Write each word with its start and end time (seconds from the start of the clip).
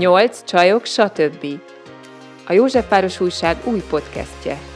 Nyolc 0.00 0.44
csajok, 0.44 0.84
stb. 0.84 1.46
A 2.46 2.52
Józsefváros 2.52 3.20
Újság 3.20 3.56
új 3.64 3.82
podcastje. 3.90 4.69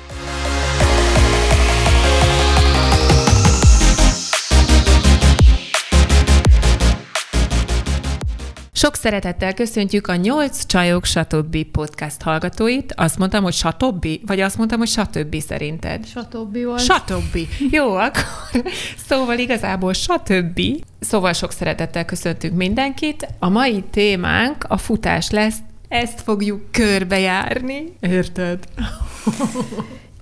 Sok 8.85 8.95
szeretettel 8.95 9.55
köszöntjük 9.55 10.07
a 10.07 10.15
Nyolc 10.15 10.67
Csajok 10.67 11.05
Stb. 11.05 11.65
podcast 11.73 12.23
hallgatóit. 12.23 12.93
Azt 12.97 13.19
mondtam, 13.19 13.43
hogy 13.43 13.53
stb. 13.53 14.07
Vagy 14.27 14.41
azt 14.41 14.57
mondtam, 14.57 14.79
hogy 14.79 14.89
stb. 14.89 15.41
szerinted? 15.41 16.07
Stb. 16.07 16.65
volt. 16.65 16.81
Stb. 16.81 17.39
Jó, 17.71 17.95
akkor 17.95 18.25
szóval 19.09 19.39
igazából 19.39 19.93
stb. 19.93 20.61
Szóval 21.01 21.33
sok 21.33 21.53
szeretettel 21.53 22.05
köszöntünk 22.05 22.57
mindenkit. 22.57 23.29
A 23.39 23.49
mai 23.49 23.85
témánk 23.91 24.65
a 24.69 24.77
futás 24.77 25.31
lesz, 25.31 25.59
ezt 25.89 26.21
fogjuk 26.21 26.71
körbejárni. 26.71 27.97
Érted? 28.01 28.59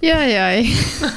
Jaj, 0.04 0.30
jaj. 0.30 0.64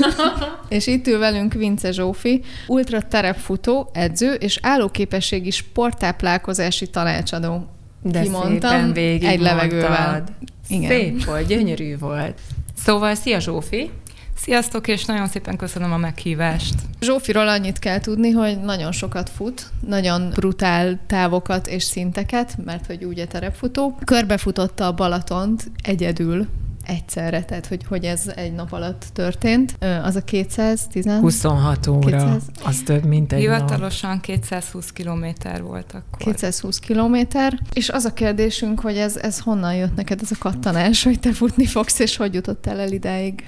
és 0.77 0.87
itt 0.87 1.07
ül 1.07 1.19
velünk 1.19 1.53
Vince 1.53 1.91
Zsófi, 1.91 2.41
ultra 2.67 3.01
terepfutó, 3.01 3.89
edző 3.93 4.33
és 4.33 4.59
állóképességi 4.61 5.51
sporttáplálkozási 5.51 6.89
tanácsadó. 6.89 7.67
De 8.01 8.21
Kimondtam, 8.21 8.69
szépen 8.69 8.93
végig 8.93 9.23
egy 9.23 9.39
levegővel. 9.39 10.23
Igen. 10.67 10.89
Szép 10.89 11.23
volt, 11.23 11.47
gyönyörű 11.47 11.97
volt. 11.97 12.39
Szóval, 12.77 13.15
szia 13.15 13.39
Zsófi! 13.39 13.89
Sziasztok, 14.37 14.87
és 14.87 15.05
nagyon 15.05 15.27
szépen 15.27 15.57
köszönöm 15.57 15.91
a 15.91 15.97
meghívást. 15.97 16.75
Zsófiról 17.01 17.47
annyit 17.47 17.79
kell 17.79 17.99
tudni, 17.99 18.31
hogy 18.31 18.59
nagyon 18.59 18.91
sokat 18.91 19.29
fut, 19.29 19.69
nagyon 19.87 20.29
brutál 20.29 20.99
távokat 21.07 21.67
és 21.67 21.83
szinteket, 21.83 22.55
mert 22.65 22.85
hogy 22.85 23.03
úgy 23.03 23.19
a 23.19 23.27
terepfutó. 23.27 23.97
Körbefutotta 24.03 24.87
a 24.87 24.93
Balatont 24.93 25.71
egyedül, 25.83 26.47
egyszerre, 26.85 27.43
tehát 27.43 27.65
hogy, 27.65 27.83
hogy 27.87 28.03
ez 28.03 28.31
egy 28.35 28.53
nap 28.53 28.71
alatt 28.71 29.05
történt. 29.13 29.77
Az 30.03 30.15
a 30.15 30.23
210... 30.23 31.05
26 31.05 31.87
óra, 31.87 31.99
200, 31.99 32.43
az 32.63 32.81
több, 32.85 33.05
mint 33.05 33.33
egy 33.33 33.39
Hivatalosan 33.39 34.09
nap. 34.09 34.21
220 34.21 34.91
kilométer 34.91 35.61
volt 35.61 35.93
akkor. 35.93 36.17
220 36.17 36.79
kilométer, 36.79 37.59
és 37.73 37.89
az 37.89 38.05
a 38.05 38.13
kérdésünk, 38.13 38.79
hogy 38.79 38.97
ez, 38.97 39.17
ez 39.17 39.39
honnan 39.39 39.75
jött 39.75 39.95
neked 39.95 40.21
ez 40.21 40.31
a 40.31 40.35
kattanás, 40.39 41.03
hogy 41.03 41.19
te 41.19 41.33
futni 41.33 41.65
fogsz, 41.65 41.99
és 41.99 42.15
hogy 42.15 42.33
jutottál 42.33 42.79
el 42.79 42.91
idáig? 42.91 43.43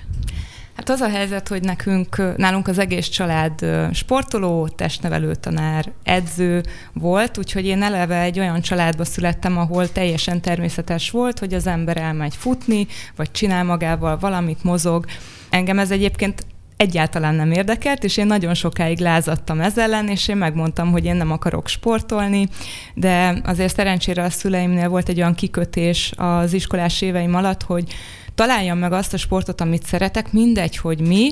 Hát 0.78 0.90
az 0.90 1.02
a 1.02 1.10
helyzet, 1.10 1.48
hogy 1.48 1.62
nekünk, 1.62 2.38
nálunk 2.38 2.68
az 2.68 2.80
egész 2.80 3.08
család 3.08 3.66
sportoló, 3.94 4.68
testnevelő 4.68 5.36
tanár, 5.36 5.92
edző 6.04 6.64
volt, 6.94 7.38
úgyhogy 7.38 7.66
én 7.66 7.84
eleve 7.84 8.22
egy 8.22 8.40
olyan 8.40 8.62
családba 8.62 9.06
születtem, 9.06 9.58
ahol 9.58 9.92
teljesen 9.92 10.42
természetes 10.42 11.12
volt, 11.12 11.40
hogy 11.40 11.54
az 11.54 11.68
ember 11.68 11.98
elmegy 11.98 12.36
futni, 12.36 12.88
vagy 13.16 13.32
csinál 13.32 13.64
magával 13.64 14.18
valamit, 14.18 14.64
mozog. 14.64 15.06
Engem 15.50 15.80
ez 15.80 15.92
egyébként 15.92 16.46
egyáltalán 16.76 17.36
nem 17.36 17.52
érdekelt, 17.52 18.04
és 18.04 18.18
én 18.18 18.26
nagyon 18.26 18.54
sokáig 18.54 19.00
lázadtam 19.00 19.60
ez 19.60 19.78
ellen, 19.78 20.08
és 20.08 20.28
én 20.28 20.38
megmondtam, 20.38 20.92
hogy 20.92 21.06
én 21.06 21.16
nem 21.16 21.32
akarok 21.32 21.68
sportolni, 21.68 22.48
de 22.94 23.42
azért 23.44 23.76
szerencsére 23.76 24.24
a 24.24 24.30
szüleimnél 24.30 24.90
volt 24.90 25.10
egy 25.10 25.18
olyan 25.18 25.36
kikötés 25.36 26.14
az 26.16 26.54
iskolás 26.54 27.02
éveim 27.02 27.36
alatt, 27.36 27.64
hogy 27.64 27.94
találjam 28.38 28.78
meg 28.78 28.92
azt 28.92 29.14
a 29.14 29.18
sportot, 29.18 29.62
amit 29.62 29.86
szeretek, 29.86 30.32
mindegy, 30.32 30.78
hogy 30.78 31.00
mi, 31.00 31.32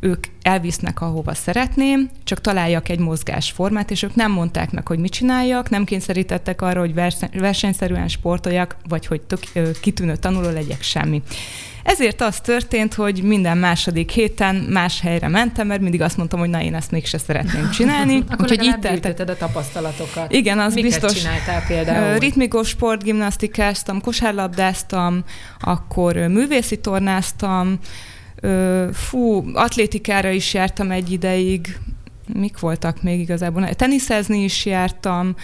ők 0.00 0.24
elvisznek, 0.42 1.00
ahova 1.00 1.34
szeretném, 1.34 2.10
csak 2.24 2.40
találjak 2.40 2.88
egy 2.88 2.98
mozgásformát, 2.98 3.90
és 3.90 4.02
ők 4.02 4.14
nem 4.14 4.32
mondták 4.32 4.70
meg, 4.70 4.86
hogy 4.86 4.98
mit 4.98 5.12
csináljak, 5.12 5.70
nem 5.70 5.84
kényszerítettek 5.84 6.62
arra, 6.62 6.80
hogy 6.80 6.94
versenyszerűen 7.32 8.08
sportoljak, 8.08 8.76
vagy 8.88 9.06
hogy 9.06 9.20
tök, 9.20 9.40
kitűnő 9.80 10.16
tanuló 10.16 10.50
legyek, 10.50 10.82
semmi. 10.82 11.22
Ezért 11.82 12.20
az 12.20 12.40
történt, 12.40 12.94
hogy 12.94 13.22
minden 13.22 13.58
második 13.58 14.10
héten 14.10 14.54
más 14.54 15.00
helyre 15.00 15.28
mentem, 15.28 15.66
mert 15.66 15.80
mindig 15.80 16.02
azt 16.02 16.16
mondtam, 16.16 16.38
hogy 16.38 16.48
na 16.48 16.62
én 16.62 16.74
ezt 16.74 16.90
mégse 16.90 17.18
szeretném 17.18 17.70
csinálni. 17.70 18.16
Akkor 18.30 18.50
Úgyhogy 18.50 18.64
itt 18.64 19.00
tetted 19.00 19.28
a 19.28 19.36
tapasztalatokat. 19.36 20.32
Igen, 20.32 20.58
az 20.58 20.74
Miket 20.74 20.90
biztos. 20.90 21.18
csináltál 21.18 21.62
például? 21.66 22.18
Ritmikus 22.18 22.68
sportgimnasztikáztam, 22.68 24.00
kosárlabdáztam, 24.00 25.24
akkor 25.60 26.16
művészi 26.16 26.76
tornáztam, 26.76 27.78
fú, 28.92 29.44
atlétikára 29.54 30.30
is 30.30 30.54
jártam 30.54 30.90
egy 30.90 31.12
ideig, 31.12 31.78
mik 32.34 32.58
voltak 32.58 33.02
még 33.02 33.20
igazából? 33.20 33.74
Teniszezni 33.74 34.42
is 34.42 34.66
jártam, 34.66 35.34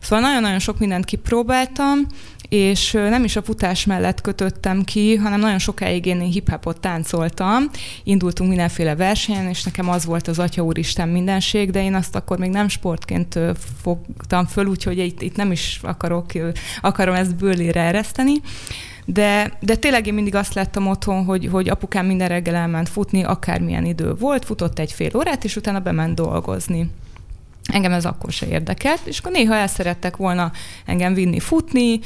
szóval 0.00 0.20
nagyon-nagyon 0.20 0.58
sok 0.58 0.78
mindent 0.78 1.04
kipróbáltam, 1.04 2.06
és 2.48 2.92
nem 2.92 3.24
is 3.24 3.36
a 3.36 3.42
futás 3.42 3.84
mellett 3.84 4.20
kötöttem 4.20 4.82
ki, 4.82 5.14
hanem 5.14 5.40
nagyon 5.40 5.58
sokáig 5.58 6.06
én 6.06 6.20
hip-hopot 6.20 6.80
táncoltam, 6.80 7.64
indultunk 8.04 8.48
mindenféle 8.48 8.96
versenyen, 8.96 9.48
és 9.48 9.62
nekem 9.62 9.88
az 9.88 10.04
volt 10.04 10.28
az 10.28 10.38
Atya 10.38 10.62
Úristen 10.62 11.08
mindenség, 11.08 11.70
de 11.70 11.82
én 11.82 11.94
azt 11.94 12.14
akkor 12.14 12.38
még 12.38 12.50
nem 12.50 12.68
sportként 12.68 13.38
fogtam 13.82 14.46
föl, 14.46 14.66
úgyhogy 14.66 14.98
itt, 14.98 15.22
itt 15.22 15.36
nem 15.36 15.52
is 15.52 15.80
akarok, 15.82 16.30
akarom 16.80 17.14
ezt 17.14 17.36
bőlére 17.36 17.80
ereszteni. 17.80 18.34
De, 19.08 19.52
de 19.60 19.76
tényleg 19.76 20.06
én 20.06 20.14
mindig 20.14 20.34
azt 20.34 20.54
láttam 20.54 20.86
otthon, 20.86 21.24
hogy, 21.24 21.48
hogy 21.52 21.68
apukám 21.68 22.06
minden 22.06 22.28
reggel 22.28 22.54
elment 22.54 22.88
futni, 22.88 23.22
akármilyen 23.22 23.84
idő 23.84 24.14
volt, 24.14 24.44
futott 24.44 24.78
egy 24.78 24.92
fél 24.92 25.10
órát, 25.16 25.44
és 25.44 25.56
utána 25.56 25.80
bement 25.80 26.14
dolgozni. 26.14 26.90
Engem 27.72 27.92
ez 27.92 28.04
akkor 28.04 28.32
se 28.32 28.46
érdekelt, 28.46 29.00
és 29.04 29.18
akkor 29.18 29.32
néha 29.32 29.54
el 29.54 29.66
szerettek 29.66 30.16
volna 30.16 30.52
engem 30.84 31.14
vinni 31.14 31.40
futni, 31.40 32.00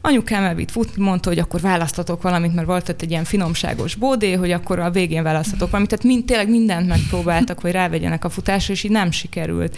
anyukám 0.00 0.44
elvitt 0.44 0.70
futni, 0.70 1.02
mondta, 1.04 1.28
hogy 1.28 1.38
akkor 1.38 1.60
választatok 1.60 2.22
valamit, 2.22 2.54
mert 2.54 2.66
volt 2.66 2.88
ott 2.88 3.02
egy 3.02 3.10
ilyen 3.10 3.24
finomságos 3.24 3.94
bódé, 3.94 4.32
hogy 4.32 4.50
akkor 4.50 4.78
a 4.78 4.90
végén 4.90 5.22
választatok 5.22 5.70
valamit. 5.70 5.90
Tehát 5.90 6.04
mind, 6.04 6.24
tényleg 6.24 6.48
mindent 6.48 6.88
megpróbáltak, 6.88 7.60
hogy 7.60 7.70
rávegyenek 7.70 8.24
a 8.24 8.28
futásra, 8.28 8.72
és 8.72 8.84
így 8.84 8.90
nem 8.90 9.10
sikerült 9.10 9.76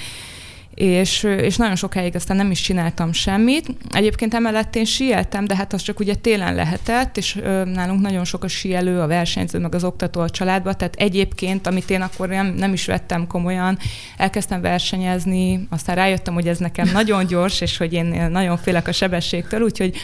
és, 0.78 1.22
és 1.22 1.56
nagyon 1.56 1.76
sokáig 1.76 2.14
aztán 2.14 2.36
nem 2.36 2.50
is 2.50 2.60
csináltam 2.60 3.12
semmit. 3.12 3.66
Egyébként 3.90 4.34
emellett 4.34 4.76
én 4.76 4.84
sieltem, 4.84 5.44
de 5.44 5.56
hát 5.56 5.72
az 5.72 5.82
csak 5.82 6.00
ugye 6.00 6.14
télen 6.14 6.54
lehetett, 6.54 7.16
és 7.16 7.34
nálunk 7.64 8.00
nagyon 8.00 8.24
sok 8.24 8.44
a 8.44 8.48
sielő, 8.48 9.00
a 9.00 9.06
versenyző, 9.06 9.58
meg 9.58 9.74
az 9.74 9.84
oktató 9.84 10.20
a 10.20 10.30
családba, 10.30 10.72
tehát 10.74 10.94
egyébként, 10.94 11.66
amit 11.66 11.90
én 11.90 12.00
akkor 12.00 12.28
nem, 12.28 12.46
nem 12.46 12.72
is 12.72 12.86
vettem 12.86 13.26
komolyan, 13.26 13.78
elkezdtem 14.16 14.60
versenyezni, 14.60 15.66
aztán 15.70 15.96
rájöttem, 15.96 16.34
hogy 16.34 16.48
ez 16.48 16.58
nekem 16.58 16.90
nagyon 16.92 17.26
gyors, 17.26 17.60
és 17.60 17.76
hogy 17.76 17.92
én 17.92 18.28
nagyon 18.30 18.56
félek 18.56 18.88
a 18.88 18.92
sebességtől, 18.92 19.60
úgyhogy 19.60 19.96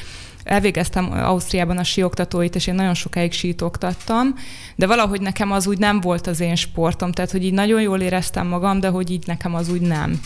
elvégeztem 0.45 1.13
Ausztriában 1.13 1.79
a 1.79 1.85
síoktatóit, 1.85 2.55
és 2.55 2.67
én 2.67 2.75
nagyon 2.75 2.95
sokáig 2.95 3.33
sítoktattam, 3.33 4.35
de 4.77 4.87
valahogy 4.87 5.21
nekem 5.21 5.53
az 5.53 5.67
úgy 5.67 5.79
nem 5.79 6.01
volt 6.01 6.27
az 6.27 6.41
én 6.41 6.55
sportom, 6.55 7.13
tehát 7.13 7.31
hogy 7.31 7.45
így 7.45 7.53
nagyon 7.53 7.81
jól 7.81 8.01
éreztem 8.01 8.47
magam, 8.47 8.81
de 8.81 8.89
hogy 8.89 9.11
így 9.11 9.27
nekem 9.27 9.55
az 9.55 9.69
úgy 9.69 9.81
nem. 9.81 10.21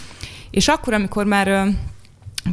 És 0.51 0.69
akkor, 0.69 0.93
amikor 0.93 1.27
már 1.27 1.67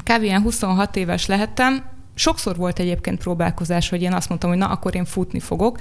kb. 0.04 0.24
ilyen 0.24 0.42
26 0.42 0.96
éves 0.96 1.26
lehettem, 1.26 1.84
sokszor 2.16 2.56
volt 2.56 2.80
egyébként 2.80 3.20
próbálkozás, 3.20 3.90
hogy 3.90 4.02
én 4.02 4.14
azt 4.14 4.30
mondtam, 4.30 4.50
hogy 4.50 4.60
na, 4.60 4.68
akkor 4.68 4.96
én 4.96 5.06
futni 5.06 5.40
fogok, 5.40 5.80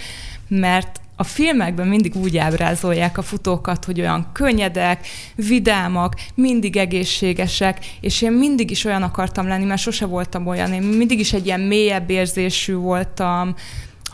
mert 0.49 1.01
a 1.17 1.25
filmekben 1.25 1.89
mindig 1.89 2.17
úgy 2.17 2.37
ábrázolják 2.37 3.19
a 3.19 3.23
futókat, 3.23 3.85
hogy 3.85 4.01
olyan 4.01 4.27
könnyedek, 4.33 5.07
vidámak, 5.35 6.15
mindig 6.35 6.77
egészségesek, 6.77 7.87
és 8.01 8.23
én 8.23 8.33
mindig 8.33 8.71
is 8.71 8.85
olyan 8.85 9.03
akartam 9.03 9.49
lenni, 9.49 9.65
mert 9.65 9.81
sose 9.81 10.07
voltam 10.07 10.47
olyan, 10.47 10.73
én 10.73 10.83
mindig 10.83 11.19
is 11.19 11.33
egy 11.33 11.47
ilyen 11.47 11.61
mélyebb 11.61 12.11
érzésű 12.11 12.75
voltam, 12.75 13.55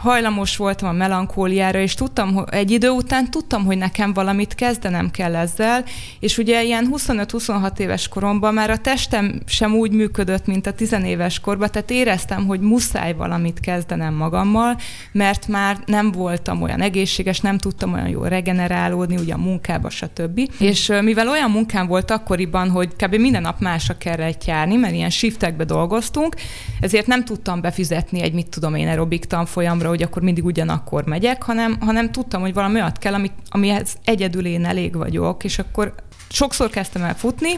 hajlamos 0.01 0.57
voltam 0.57 0.89
a 0.89 0.93
melankóliára, 0.93 1.79
és 1.79 1.95
tudtam, 1.95 2.35
hogy 2.35 2.45
egy 2.51 2.71
idő 2.71 2.89
után 2.89 3.31
tudtam, 3.31 3.65
hogy 3.65 3.79
nekem 3.79 4.13
valamit 4.13 4.55
kezdenem 4.55 5.11
kell 5.11 5.37
ezzel, 5.37 5.85
és 6.21 6.39
ugye 6.39 6.65
ilyen 6.65 6.89
25-26 6.93 7.79
éves 7.79 8.09
koromban 8.09 8.55
már 8.55 8.71
a 8.71 8.77
testem 8.77 9.41
sem 9.47 9.75
úgy 9.75 9.93
működött, 9.93 10.47
mint 10.47 10.67
a 10.67 10.73
tizenéves 10.73 11.41
korban, 11.41 11.69
tehát 11.71 11.91
éreztem, 11.91 12.47
hogy 12.47 12.61
muszáj 12.61 13.15
valamit 13.15 13.61
kezdenem 13.61 14.15
magammal, 14.15 14.77
mert 15.13 15.49
már 15.49 15.77
nem 15.87 16.13
voltam 16.13 16.63
olyan 16.63 16.81
egészséges, 16.81 17.41
nem 17.41 17.59
tudtam 17.59 17.93
olyan 17.93 18.09
jól 18.09 18.29
regenerálódni, 18.29 19.17
ugye 19.17 19.35
a 19.35 19.39
munkába, 19.39 19.91
stb. 19.91 20.41
És 20.59 20.93
mivel 21.03 21.29
olyan 21.29 21.51
munkám 21.51 21.87
volt 21.87 22.11
akkoriban, 22.11 22.71
hogy 22.71 22.89
kb. 22.97 23.15
minden 23.15 23.43
nap 23.43 23.61
másra 23.61 23.97
kellett 23.99 24.45
járni, 24.45 24.77
mert 24.77 24.95
ilyen 24.95 25.11
shiftekbe 25.11 25.65
dolgoztunk, 25.65 26.37
ezért 26.81 27.07
nem 27.07 27.25
tudtam 27.25 27.61
befizetni 27.61 28.23
egy, 28.23 28.33
mit 28.33 28.49
tudom 28.49 28.75
én, 28.75 28.89
aerobik 28.89 29.25
tanfolyamra, 29.25 29.90
hogy 29.91 30.03
akkor 30.03 30.23
mindig 30.23 30.45
ugyanakkor 30.45 31.05
megyek, 31.05 31.43
hanem, 31.43 31.77
hanem 31.81 32.11
tudtam, 32.11 32.41
hogy 32.41 32.55
valami 32.55 32.75
olyat 32.75 32.99
kell, 32.99 33.15
ami, 33.15 33.31
amihez 33.49 33.97
egyedül 34.05 34.47
én 34.47 34.65
elég 34.65 34.97
vagyok, 34.97 35.45
és 35.45 35.59
akkor 35.59 35.95
sokszor 36.33 36.71
kezdtem 36.71 37.03
el 37.03 37.15
futni, 37.15 37.53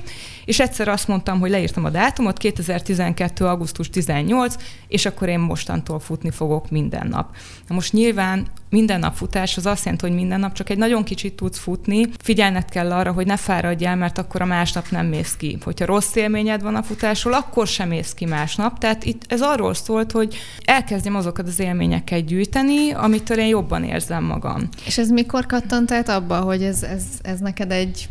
és 0.44 0.60
egyszer 0.60 0.88
azt 0.88 1.08
mondtam, 1.08 1.40
hogy 1.40 1.50
leírtam 1.50 1.84
a 1.84 1.90
dátumot, 1.90 2.38
2012. 2.38 3.46
augusztus 3.46 3.90
18, 3.90 4.54
és 4.88 5.06
akkor 5.06 5.28
én 5.28 5.38
mostantól 5.38 6.00
futni 6.00 6.30
fogok 6.30 6.70
minden 6.70 7.06
nap. 7.06 7.36
Na 7.68 7.74
most 7.74 7.92
nyilván 7.92 8.46
minden 8.70 9.00
nap 9.00 9.14
futás 9.14 9.56
az 9.56 9.66
azt 9.66 9.84
jelenti, 9.84 10.06
hogy 10.06 10.16
minden 10.16 10.40
nap 10.40 10.52
csak 10.52 10.70
egy 10.70 10.78
nagyon 10.78 11.04
kicsit 11.04 11.34
tudsz 11.34 11.58
futni, 11.58 12.06
figyelned 12.18 12.64
kell 12.64 12.92
arra, 12.92 13.12
hogy 13.12 13.26
ne 13.26 13.36
fáradj 13.36 13.84
el, 13.84 13.96
mert 13.96 14.18
akkor 14.18 14.42
a 14.42 14.44
másnap 14.44 14.90
nem 14.90 15.06
mész 15.06 15.36
ki. 15.36 15.58
Hogyha 15.64 15.84
rossz 15.84 16.14
élményed 16.14 16.62
van 16.62 16.74
a 16.74 16.82
futásról, 16.82 17.34
akkor 17.34 17.66
sem 17.66 17.88
mész 17.88 18.12
ki 18.12 18.24
másnap. 18.24 18.78
Tehát 18.78 19.04
itt 19.04 19.22
ez 19.28 19.40
arról 19.42 19.74
szólt, 19.74 20.12
hogy 20.12 20.36
elkezdjem 20.64 21.16
azokat 21.16 21.46
az 21.46 21.60
élményeket 21.60 22.24
gyűjteni, 22.24 22.92
amitől 22.92 23.38
én 23.38 23.46
jobban 23.46 23.84
érzem 23.84 24.24
magam. 24.24 24.68
És 24.86 24.98
ez 24.98 25.08
mikor 25.08 25.46
kattant 25.46 25.90
át 25.90 26.08
abba, 26.08 26.40
hogy 26.40 26.62
ez, 26.62 26.82
ez, 26.82 27.04
ez 27.22 27.38
neked 27.38 27.72
egy 27.72 28.08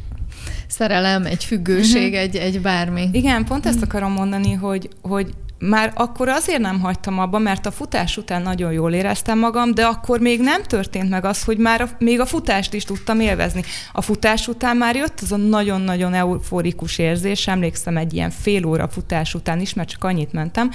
szerelem, 0.72 1.26
egy 1.26 1.44
függőség, 1.44 2.14
uh-huh. 2.14 2.20
egy, 2.20 2.36
egy 2.36 2.62
bármi. 2.62 3.10
Igen, 3.12 3.46
pont 3.46 3.66
ezt 3.66 3.82
akarom 3.82 4.12
mondani, 4.12 4.54
hogy, 4.54 4.90
hogy 5.02 5.34
már 5.60 5.92
akkor 5.96 6.28
azért 6.30 6.60
nem 6.60 6.80
hagytam 6.80 7.20
abba, 7.20 7.38
mert 7.38 7.66
a 7.66 7.72
futás 7.72 8.18
után 8.18 8.42
nagyon 8.42 8.72
jól 8.72 8.94
éreztem 8.94 9.40
magam, 9.40 9.74
de 9.74 9.86
akkor 9.86 10.20
még 10.20 10.42
nem 10.42 10.64
történt 10.64 11.10
meg 11.10 11.26
az, 11.26 11.44
hogy 11.44 11.58
már 11.58 11.82
a, 11.82 11.90
még 12.00 12.20
a 12.20 12.26
futást 12.26 12.74
is 12.74 12.84
tudtam 12.84 13.20
élvezni. 13.20 13.64
A 13.92 14.02
futás 14.02 14.48
után 14.48 14.78
már 14.78 14.96
jött 14.96 15.20
az 15.22 15.32
a 15.32 15.38
nagyon-nagyon 15.38 16.14
euforikus 16.14 16.98
érzés, 16.98 17.48
emlékszem 17.48 17.98
egy 17.98 18.14
ilyen 18.14 18.30
fél 18.30 18.66
óra 18.66 18.88
futás 18.88 19.34
után 19.34 19.60
is, 19.60 19.74
mert 19.74 19.90
csak 19.90 20.04
annyit 20.04 20.34
mentem, 20.34 20.72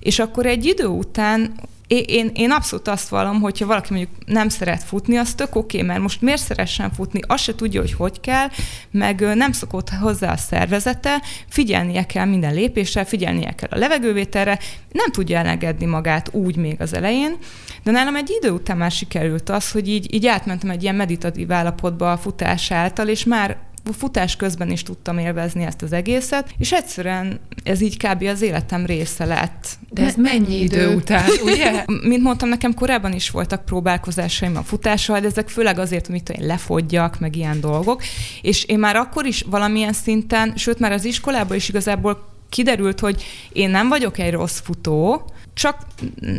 és 0.00 0.18
akkor 0.18 0.46
egy 0.46 0.64
idő 0.64 0.86
után 0.86 1.52
én, 1.88 2.30
én 2.34 2.50
abszolút 2.50 2.88
azt 2.88 3.08
vallom, 3.08 3.40
hogyha 3.40 3.66
valaki 3.66 3.94
mondjuk 3.94 4.12
nem 4.26 4.48
szeret 4.48 4.82
futni, 4.82 5.16
az 5.16 5.34
tök 5.34 5.54
oké, 5.54 5.76
okay, 5.76 5.88
mert 5.88 6.00
most 6.00 6.22
miért 6.22 6.42
szeressen 6.42 6.92
futni, 6.92 7.20
azt 7.26 7.42
se 7.42 7.54
tudja, 7.54 7.80
hogy 7.80 7.92
hogy 7.92 8.20
kell, 8.20 8.46
meg 8.90 9.20
nem 9.20 9.52
szokott 9.52 9.88
hozzá 9.90 10.32
a 10.32 10.36
szervezete, 10.36 11.22
figyelnie 11.48 12.06
kell 12.06 12.24
minden 12.24 12.54
lépésre, 12.54 13.04
figyelnie 13.04 13.54
kell 13.54 13.68
a 13.70 13.78
levegővételre, 13.78 14.58
nem 14.92 15.10
tudja 15.10 15.38
elengedni 15.38 15.86
magát 15.86 16.28
úgy 16.32 16.56
még 16.56 16.80
az 16.80 16.94
elején, 16.94 17.36
de 17.82 17.90
nálam 17.90 18.16
egy 18.16 18.30
idő 18.40 18.50
után 18.50 18.76
már 18.76 18.90
sikerült 18.90 19.50
az, 19.50 19.70
hogy 19.70 19.88
így, 19.88 20.14
így 20.14 20.26
átmentem 20.26 20.70
egy 20.70 20.82
ilyen 20.82 20.94
meditatív 20.94 21.52
állapotba 21.52 22.12
a 22.12 22.18
futás 22.18 22.70
által, 22.70 23.08
és 23.08 23.24
már 23.24 23.56
futás 23.92 24.36
közben 24.36 24.70
is 24.70 24.82
tudtam 24.82 25.18
élvezni 25.18 25.64
ezt 25.64 25.82
az 25.82 25.92
egészet, 25.92 26.50
és 26.58 26.72
egyszerűen 26.72 27.40
ez 27.62 27.80
így 27.80 27.96
kb. 27.96 28.22
az 28.22 28.42
életem 28.42 28.86
része 28.86 29.24
lett. 29.24 29.68
De 29.90 30.02
ez 30.02 30.14
mennyi 30.14 30.60
idő 30.60 30.94
után, 30.94 31.28
ugye? 31.44 31.84
Mint 32.02 32.22
mondtam, 32.22 32.48
nekem 32.48 32.74
korábban 32.74 33.12
is 33.12 33.30
voltak 33.30 33.64
próbálkozásaim 33.64 34.56
a 34.56 34.62
futással, 34.62 35.20
de 35.20 35.26
ezek 35.26 35.48
főleg 35.48 35.78
azért, 35.78 36.06
hogy 36.06 36.22
én 36.38 36.46
lefogjak, 36.46 37.20
meg 37.20 37.36
ilyen 37.36 37.60
dolgok, 37.60 38.02
és 38.42 38.64
én 38.64 38.78
már 38.78 38.96
akkor 38.96 39.26
is 39.26 39.44
valamilyen 39.50 39.92
szinten, 39.92 40.52
sőt 40.56 40.78
már 40.78 40.92
az 40.92 41.04
iskolában 41.04 41.56
is 41.56 41.68
igazából 41.68 42.34
kiderült, 42.48 43.00
hogy 43.00 43.24
én 43.52 43.70
nem 43.70 43.88
vagyok 43.88 44.18
egy 44.18 44.32
rossz 44.32 44.60
futó, 44.60 45.30
csak 45.56 45.76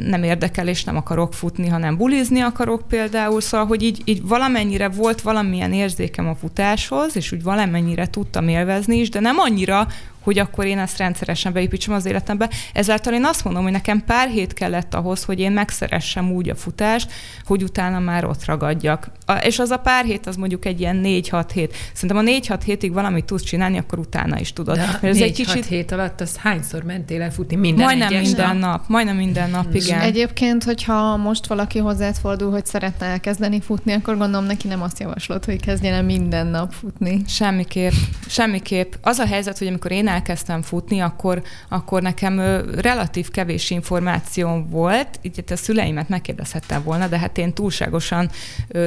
nem 0.06 0.24
érdekel, 0.24 0.68
és 0.68 0.84
nem 0.84 0.98
akarok 0.98 1.34
futni, 1.34 1.68
hanem 1.68 1.98
bulizni 1.98 2.40
akarok 2.40 2.88
például, 2.88 3.42
szóval, 3.42 3.68
hogy 3.68 3.84
így, 3.84 4.02
így 4.06 4.28
valamennyire 4.28 4.90
volt 4.90 5.22
valamilyen 5.22 5.74
érzékem 5.74 6.28
a 6.28 6.36
futáshoz, 6.36 7.16
és 7.16 7.32
úgy 7.32 7.44
valamennyire 7.44 8.10
tudtam 8.10 8.48
élvezni 8.48 8.98
is, 8.98 9.10
de 9.10 9.20
nem 9.20 9.40
annyira, 9.40 9.88
hogy 10.28 10.40
akkor 10.40 10.66
én 10.66 10.80
ezt 10.80 10.98
rendszeresen 10.98 11.54
beépítsem 11.54 11.94
az 11.94 12.06
életembe. 12.06 12.50
Ezáltal 12.74 13.14
én 13.14 13.26
azt 13.26 13.44
mondom, 13.44 13.64
hogy 13.64 13.72
nekem 13.72 14.04
pár 14.06 14.30
hét 14.30 14.54
kellett 14.54 14.94
ahhoz, 14.94 15.24
hogy 15.24 15.40
én 15.40 15.52
megszeressem 15.52 16.32
úgy 16.32 16.50
a 16.50 16.56
futást, 16.56 17.12
hogy 17.46 17.64
utána 17.64 18.00
már 18.00 18.26
ott 18.26 18.46
ragadjak. 18.46 19.12
A, 19.26 19.32
és 19.34 19.60
az 19.60 19.70
a 19.70 19.78
pár 19.78 20.06
hét, 20.06 20.28
az 20.28 20.36
mondjuk 20.36 20.66
egy 20.66 20.80
ilyen 20.80 21.02
4-6 21.04 21.50
hét. 21.54 21.76
Szerintem 21.94 22.26
a 22.26 22.30
4-6 22.30 22.60
hétig 22.66 22.94
valamit 22.94 23.26
tudsz 23.26 23.44
csinálni, 23.44 23.78
akkor 23.78 24.00
utána 24.00 24.40
is 24.40 24.54
tudod. 24.54 24.76
De 24.76 25.08
ez 25.08 25.22
egy 25.22 25.34
kicsit 25.34 25.66
hét 25.66 25.92
alatt 25.92 26.22
az 26.22 26.38
hányszor 26.38 26.84
mentél 26.84 27.22
el 27.22 27.32
futni? 27.32 27.56
Minden 27.56 27.86
majdnem 27.86 28.22
minden 28.22 28.58
nap. 28.58 28.72
nap. 28.72 28.88
Majdnem 28.88 29.16
minden 29.16 29.50
nap, 29.50 29.74
igen. 29.74 30.00
Egyébként, 30.00 30.64
hogyha 30.64 31.18
most 31.18 31.48
valaki 31.48 31.80
hozzád 31.80 32.16
fordul, 32.16 32.52
hogy 32.52 32.66
szeretne 32.66 33.06
elkezdeni 33.06 33.62
futni, 33.62 33.94
akkor 33.94 34.18
gondolom 34.18 34.46
neki 34.46 34.68
nem 34.68 34.82
azt 34.82 35.00
javaslod, 35.00 35.46
hogy 35.46 35.62
kezdjen 35.62 35.94
el 35.94 36.04
minden 36.04 36.48
nap 36.48 36.74
futni. 36.74 37.22
Semmiképp. 37.28 37.92
Semmiképp. 38.28 38.94
Az 39.02 39.18
a 39.18 39.26
helyzet, 39.26 39.58
hogy 39.58 39.68
amikor 39.68 39.92
én 39.92 40.08
elkezdtem 40.18 40.62
futni, 40.62 41.00
akkor, 41.00 41.42
akkor 41.70 42.02
nekem 42.02 42.40
relatív 42.76 43.30
kevés 43.30 43.70
információm 43.70 44.70
volt, 44.70 45.20
így 45.22 45.44
a 45.48 45.56
szüleimet 45.56 46.10
megkérdezhettem 46.10 46.84
volna, 46.84 47.08
de 47.08 47.18
hát 47.18 47.38
én 47.38 47.54
túlságosan 47.54 48.30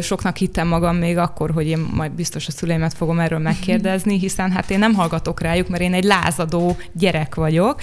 soknak 0.02 0.36
hittem 0.36 0.68
magam 0.68 0.96
még 0.96 1.16
akkor, 1.16 1.50
hogy 1.50 1.66
én 1.66 1.78
majd 1.92 2.12
biztos 2.12 2.46
a 2.46 2.50
szüleimet 2.50 2.94
fogom 2.94 3.18
erről 3.18 3.38
megkérdezni, 3.38 4.18
hiszen 4.18 4.50
hát 4.50 4.70
én 4.70 4.78
nem 4.78 4.94
hallgatok 4.94 5.40
rájuk, 5.40 5.68
mert 5.68 5.82
én 5.82 5.94
egy 5.94 6.04
lázadó 6.04 6.76
gyerek 6.92 7.34
vagyok. 7.34 7.80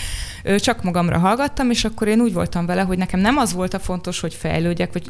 Csak 0.57 0.83
magamra 0.83 1.17
hallgattam, 1.17 1.69
és 1.69 1.85
akkor 1.85 2.07
én 2.07 2.19
úgy 2.19 2.33
voltam 2.33 2.65
vele, 2.65 2.81
hogy 2.81 2.97
nekem 2.97 3.19
nem 3.19 3.37
az 3.37 3.53
volt 3.53 3.73
a 3.73 3.79
fontos, 3.79 4.19
hogy 4.19 4.33
fejlődjek, 4.33 4.93
vagy 4.93 5.09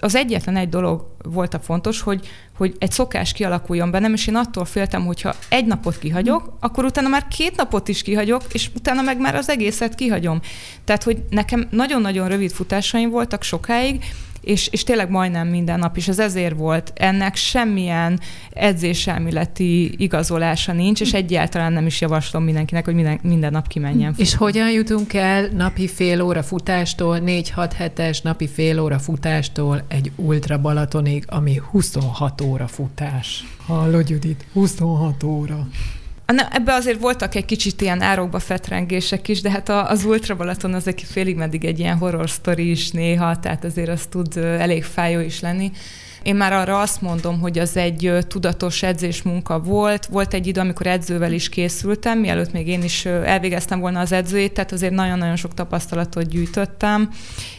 az 0.00 0.14
egyetlen 0.14 0.56
egy 0.56 0.68
dolog 0.68 1.14
volt 1.22 1.54
a 1.54 1.58
fontos, 1.58 2.00
hogy, 2.00 2.28
hogy 2.56 2.74
egy 2.78 2.90
szokás 2.90 3.32
kialakuljon 3.32 3.90
bennem, 3.90 4.12
és 4.12 4.26
én 4.26 4.36
attól 4.36 4.64
féltem, 4.64 5.06
hogy 5.06 5.20
ha 5.20 5.34
egy 5.48 5.66
napot 5.66 5.98
kihagyok, 5.98 6.56
akkor 6.60 6.84
utána 6.84 7.08
már 7.08 7.28
két 7.28 7.56
napot 7.56 7.88
is 7.88 8.02
kihagyok, 8.02 8.42
és 8.52 8.70
utána 8.74 9.02
meg 9.02 9.20
már 9.20 9.34
az 9.34 9.48
egészet 9.48 9.94
kihagyom. 9.94 10.40
Tehát, 10.84 11.02
hogy 11.02 11.18
nekem 11.30 11.66
nagyon-nagyon 11.70 12.28
rövid 12.28 12.50
futásaim 12.50 13.10
voltak 13.10 13.42
sokáig, 13.42 14.04
és, 14.46 14.68
és 14.68 14.84
tényleg 14.84 15.10
majdnem 15.10 15.48
minden 15.48 15.78
nap, 15.78 15.96
és 15.96 16.08
ez 16.08 16.18
ezért 16.18 16.56
volt. 16.56 16.92
Ennek 16.94 17.36
semmilyen 17.36 18.20
edzéselméleti 18.50 20.02
igazolása 20.02 20.72
nincs, 20.72 21.00
és 21.00 21.12
egyáltalán 21.12 21.72
nem 21.72 21.86
is 21.86 22.00
javaslom 22.00 22.44
mindenkinek, 22.44 22.84
hogy 22.84 22.94
minden, 22.94 23.18
minden 23.22 23.52
nap 23.52 23.68
kimenjen. 23.68 24.14
És 24.16 24.34
hogyan 24.34 24.70
jutunk 24.70 25.14
el 25.14 25.48
napi 25.56 25.88
fél 25.88 26.20
óra 26.20 26.42
futástól, 26.42 27.18
4-6 27.26 27.70
hetes 27.76 28.20
napi 28.20 28.48
fél 28.48 28.80
óra 28.80 28.98
futástól 28.98 29.84
egy 29.88 30.12
ultra 30.16 30.60
Balatonig, 30.60 31.24
ami 31.26 31.60
26 31.70 32.40
óra 32.40 32.66
futás. 32.66 33.44
Hallod, 33.66 34.08
Judit? 34.08 34.46
26 34.52 35.22
óra. 35.22 35.68
Ebbe 36.26 36.72
azért 36.72 37.00
voltak 37.00 37.34
egy 37.34 37.44
kicsit 37.44 37.80
ilyen 37.80 38.00
árokba 38.00 38.38
fetrengések 38.38 39.28
is, 39.28 39.40
de 39.40 39.50
hát 39.50 39.68
az 39.68 40.04
Ultra 40.04 40.36
Balaton 40.36 40.74
az 40.74 40.86
egy 40.86 41.02
félig 41.02 41.36
meddig 41.36 41.64
egy 41.64 41.78
ilyen 41.78 41.96
horror 41.96 42.30
sztori 42.30 42.70
is 42.70 42.90
néha, 42.90 43.38
tehát 43.38 43.64
azért 43.64 43.88
az 43.88 44.06
tud 44.06 44.36
elég 44.36 44.84
fájó 44.84 45.20
is 45.20 45.40
lenni. 45.40 45.70
Én 46.26 46.36
már 46.36 46.52
arra 46.52 46.80
azt 46.80 47.00
mondom, 47.00 47.40
hogy 47.40 47.58
az 47.58 47.76
egy 47.76 48.12
tudatos 48.28 48.82
edzés 48.82 49.22
munka 49.22 49.60
volt. 49.60 50.06
Volt 50.06 50.34
egy 50.34 50.46
idő, 50.46 50.60
amikor 50.60 50.86
edzővel 50.86 51.32
is 51.32 51.48
készültem, 51.48 52.18
mielőtt 52.18 52.52
még 52.52 52.68
én 52.68 52.82
is 52.82 53.04
elvégeztem 53.04 53.80
volna 53.80 54.00
az 54.00 54.12
edzőjét, 54.12 54.52
tehát 54.52 54.72
azért 54.72 54.92
nagyon-nagyon 54.92 55.36
sok 55.36 55.54
tapasztalatot 55.54 56.28
gyűjtöttem, 56.28 57.10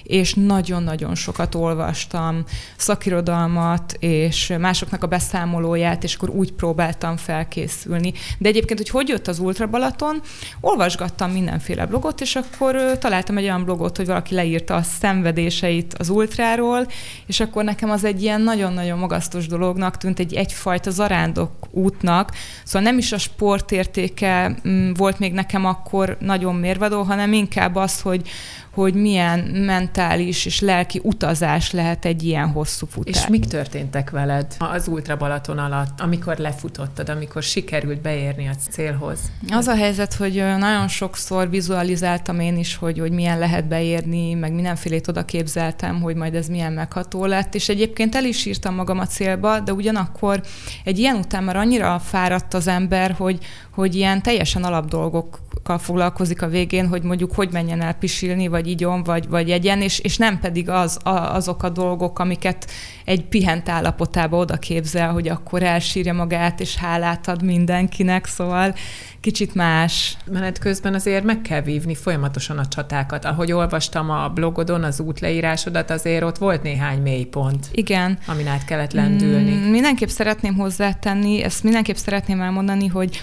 és 0.03 0.33
nagyon-nagyon 0.33 1.15
sokat 1.15 1.55
olvastam 1.55 2.43
szakirodalmat, 2.77 3.95
és 3.99 4.53
másoknak 4.59 5.03
a 5.03 5.07
beszámolóját, 5.07 6.03
és 6.03 6.15
akkor 6.15 6.29
úgy 6.29 6.51
próbáltam 6.51 7.17
felkészülni. 7.17 8.13
De 8.37 8.49
egyébként, 8.49 8.79
hogy 8.79 8.89
hogy 8.89 9.07
jött 9.07 9.27
az 9.27 9.39
Ultra 9.39 9.67
Balaton, 9.67 10.21
olvasgattam 10.59 11.31
mindenféle 11.31 11.85
blogot, 11.85 12.21
és 12.21 12.35
akkor 12.35 12.97
találtam 12.99 13.37
egy 13.37 13.43
olyan 13.43 13.63
blogot, 13.63 13.97
hogy 13.97 14.05
valaki 14.05 14.35
leírta 14.35 14.75
a 14.75 14.81
szenvedéseit 14.81 15.93
az 15.93 16.09
ultráról, 16.09 16.87
és 17.25 17.39
akkor 17.39 17.63
nekem 17.63 17.89
az 17.89 18.03
egy 18.03 18.21
ilyen 18.21 18.41
nagyon-nagyon 18.57 18.99
magasztos 18.99 19.47
dolognak 19.47 19.97
tűnt, 19.97 20.19
egy 20.19 20.33
egyfajta 20.33 20.89
zarándok 20.89 21.51
útnak, 21.71 22.31
szóval 22.63 22.81
nem 22.81 22.97
is 22.97 23.11
a 23.11 23.17
sportértéke 23.17 24.55
mm, 24.67 24.91
volt 24.93 25.19
még 25.19 25.33
nekem 25.33 25.65
akkor 25.65 26.17
nagyon 26.19 26.55
mérvadó, 26.55 27.01
hanem 27.01 27.33
inkább 27.33 27.75
az, 27.75 28.01
hogy, 28.01 28.29
hogy 28.77 28.93
milyen 28.93 29.39
mentális 29.39 30.45
és 30.45 30.59
lelki 30.59 30.99
utazás 31.03 31.71
lehet 31.71 32.05
egy 32.05 32.23
ilyen 32.23 32.47
hosszú 32.47 32.85
futás. 32.85 33.15
És 33.15 33.27
mik 33.27 33.45
történtek 33.45 34.09
veled 34.09 34.55
az 34.57 34.87
Ultra 34.87 35.17
Balaton 35.17 35.57
alatt, 35.57 36.01
amikor 36.01 36.37
lefutottad, 36.37 37.09
amikor 37.09 37.43
sikerült 37.43 38.01
beérni 38.01 38.47
a 38.47 38.53
célhoz? 38.69 39.19
Az 39.49 39.67
a 39.67 39.75
helyzet, 39.75 40.13
hogy 40.13 40.33
nagyon 40.57 40.87
sokszor 40.87 41.49
vizualizáltam 41.49 42.39
én 42.39 42.57
is, 42.57 42.75
hogy, 42.75 42.99
hogy 42.99 43.11
milyen 43.11 43.39
lehet 43.39 43.67
beérni, 43.67 44.33
meg 44.33 44.53
mindenfélét 44.53 45.07
oda 45.07 45.25
képzeltem, 45.25 46.01
hogy 46.01 46.15
majd 46.15 46.35
ez 46.35 46.47
milyen 46.47 46.73
megható 46.73 47.25
lett, 47.25 47.55
és 47.55 47.69
egyébként 47.69 48.15
el 48.15 48.25
is 48.25 48.45
írtam 48.45 48.75
magam 48.75 48.99
a 48.99 49.05
célba, 49.05 49.59
de 49.59 49.73
ugyanakkor 49.73 50.41
egy 50.83 50.99
ilyen 50.99 51.15
után 51.15 51.43
már 51.43 51.55
annyira 51.55 51.99
fáradt 51.99 52.53
az 52.53 52.67
ember, 52.67 53.11
hogy, 53.11 53.37
hogy 53.71 53.95
ilyen 53.95 54.21
teljesen 54.21 54.63
alapdolgok 54.63 55.45
másokkal 55.67 55.77
foglalkozik 55.77 56.41
a 56.41 56.47
végén, 56.47 56.87
hogy 56.87 57.03
mondjuk 57.03 57.33
hogy 57.33 57.49
menjen 57.51 57.81
el 57.81 57.93
pisilni, 57.93 58.47
vagy 58.47 58.67
igyon, 58.67 59.03
vagy, 59.03 59.27
vagy 59.27 59.51
egyen, 59.51 59.81
és, 59.81 59.99
és 59.99 60.17
nem 60.17 60.39
pedig 60.39 60.69
az, 60.69 60.99
a, 61.03 61.09
azok 61.09 61.63
a 61.63 61.69
dolgok, 61.69 62.19
amiket 62.19 62.71
egy 63.05 63.23
pihent 63.25 63.69
állapotába 63.69 64.37
oda 64.37 64.57
képzel, 64.57 65.11
hogy 65.11 65.27
akkor 65.27 65.63
elsírja 65.63 66.13
magát, 66.13 66.59
és 66.59 66.75
hálát 66.75 67.27
ad 67.27 67.43
mindenkinek, 67.43 68.25
szóval 68.25 68.75
kicsit 69.21 69.55
más. 69.55 70.17
Menet 70.31 70.59
közben 70.59 70.93
azért 70.93 71.23
meg 71.23 71.41
kell 71.41 71.61
vívni 71.61 71.95
folyamatosan 71.95 72.57
a 72.57 72.67
csatákat. 72.67 73.25
Ahogy 73.25 73.51
olvastam 73.51 74.09
a 74.09 74.29
blogodon 74.29 74.83
az 74.83 74.99
útleírásodat, 74.99 75.89
azért 75.89 76.23
ott 76.23 76.37
volt 76.37 76.63
néhány 76.63 77.01
mélypont. 77.01 77.67
Igen. 77.71 78.17
Amin 78.27 78.47
át 78.47 78.65
kellett 78.65 78.91
lendülni. 78.91 79.51
Mm, 79.51 79.69
mindenképp 79.71 80.09
szeretném 80.09 80.55
hozzátenni, 80.55 81.43
ezt 81.43 81.63
mindenképp 81.63 81.95
szeretném 81.95 82.41
elmondani, 82.41 82.87
hogy 82.87 83.21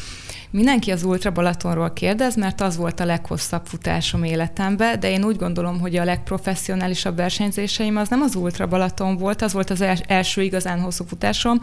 Mindenki 0.54 0.90
az 0.90 1.02
Ultra 1.02 1.30
Balatonról 1.30 1.92
kérdez, 1.92 2.36
mert 2.36 2.60
az 2.60 2.76
volt 2.76 3.00
a 3.00 3.04
leghosszabb 3.04 3.66
futásom 3.66 4.24
életemben, 4.24 5.00
de 5.00 5.10
én 5.10 5.24
úgy 5.24 5.36
gondolom, 5.36 5.80
hogy 5.80 5.96
a 5.96 6.04
legprofessionálisabb 6.04 7.16
versenyzéseim 7.16 7.96
az 7.96 8.08
nem 8.08 8.20
az 8.20 8.34
Ultra 8.34 8.66
Balaton 8.66 9.16
volt, 9.16 9.42
az 9.42 9.52
volt 9.52 9.70
az 9.70 9.84
első 10.06 10.42
igazán 10.42 10.80
hosszú 10.80 11.04
futásom, 11.04 11.58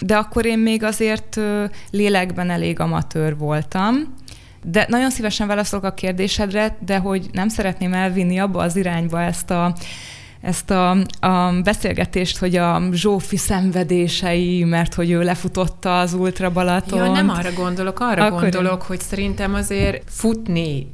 de 0.00 0.16
akkor 0.16 0.46
én 0.46 0.58
még 0.58 0.82
azért 0.82 1.40
lélekben 1.90 2.50
elég 2.50 2.80
amatőr 2.80 3.36
voltam. 3.36 4.14
De 4.62 4.86
nagyon 4.88 5.10
szívesen 5.10 5.46
válaszolok 5.46 5.84
a 5.84 5.94
kérdésedre, 5.94 6.76
de 6.80 6.98
hogy 6.98 7.28
nem 7.32 7.48
szeretném 7.48 7.92
elvinni 7.92 8.38
abba 8.38 8.62
az 8.62 8.76
irányba 8.76 9.22
ezt 9.22 9.50
a 9.50 9.74
ezt 10.44 10.70
a, 10.70 10.90
a 11.20 11.60
beszélgetést, 11.62 12.38
hogy 12.38 12.56
a 12.56 12.82
Zsófi 12.92 13.36
szenvedései, 13.36 14.64
mert 14.64 14.94
hogy 14.94 15.10
ő 15.10 15.22
lefutotta 15.22 15.98
az 15.98 16.12
Ultra 16.12 16.50
Balaton. 16.50 17.06
Jó, 17.06 17.12
nem 17.12 17.28
arra 17.28 17.52
gondolok, 17.52 18.00
arra 18.00 18.24
Akkor 18.24 18.40
gondolok, 18.40 18.80
én... 18.80 18.86
hogy 18.86 19.00
szerintem 19.00 19.54
azért 19.54 20.02
futni 20.10 20.86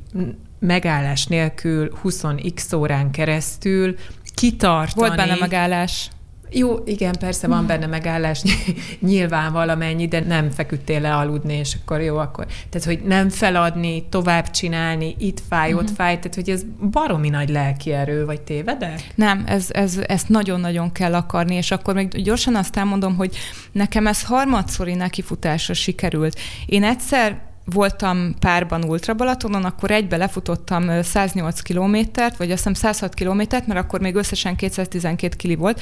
megállás 0.59 1.27
nélkül 1.27 1.93
20x 2.05 2.77
órán 2.77 3.11
keresztül, 3.11 3.95
kitartani. 4.35 5.07
Volt 5.07 5.17
benne 5.17 5.37
megállás. 5.41 6.11
Jó, 6.53 6.79
igen, 6.85 7.15
persze 7.19 7.47
van 7.47 7.67
benne 7.67 7.87
megállás, 7.87 8.43
nyilván 9.01 9.53
valamennyi, 9.53 10.09
de 10.09 10.21
nem 10.21 10.51
feküdtél 10.51 11.01
le 11.01 11.15
aludni, 11.15 11.55
és 11.55 11.77
akkor 11.83 12.01
jó, 12.01 12.17
akkor. 12.17 12.47
Tehát, 12.69 12.87
hogy 12.87 13.01
nem 13.05 13.29
feladni, 13.29 14.05
tovább 14.09 14.51
csinálni, 14.51 15.15
itt 15.19 15.43
fáj, 15.49 15.73
ott 15.73 15.81
uh-huh. 15.81 15.97
fáj, 15.97 16.15
tehát, 16.15 16.35
hogy 16.35 16.51
ez 16.51 16.63
baromi 16.91 17.29
nagy 17.29 17.49
lelki 17.49 17.93
erő, 17.93 18.25
vagy 18.25 18.41
tévedek? 18.41 19.07
Nem, 19.15 19.45
ez, 19.47 19.67
ez, 19.71 19.99
ezt 20.07 20.29
nagyon-nagyon 20.29 20.93
kell 20.93 21.15
akarni, 21.15 21.55
és 21.55 21.71
akkor 21.71 21.95
még 21.95 22.23
gyorsan 22.23 22.55
azt 22.55 22.77
elmondom, 22.77 23.17
hogy 23.17 23.37
nekem 23.73 24.07
ez 24.07 24.23
harmadszori 24.23 24.95
nekifutásra 24.95 25.75
sikerült. 25.75 26.39
Én 26.67 26.85
egyszer 26.85 27.49
voltam 27.65 28.35
párban 28.39 28.85
Ultra 28.85 29.15
Balatonon, 29.15 29.65
akkor 29.65 29.91
egybe 29.91 30.17
lefutottam 30.17 31.03
108 31.03 31.61
kilométert, 31.61 32.37
vagy 32.37 32.51
azt 32.51 32.59
hiszem 32.59 32.75
106 32.75 33.15
kilométert, 33.15 33.67
mert 33.67 33.81
akkor 33.81 34.01
még 34.01 34.15
összesen 34.15 34.57
212 34.57 35.37
kili 35.37 35.55
volt, 35.55 35.81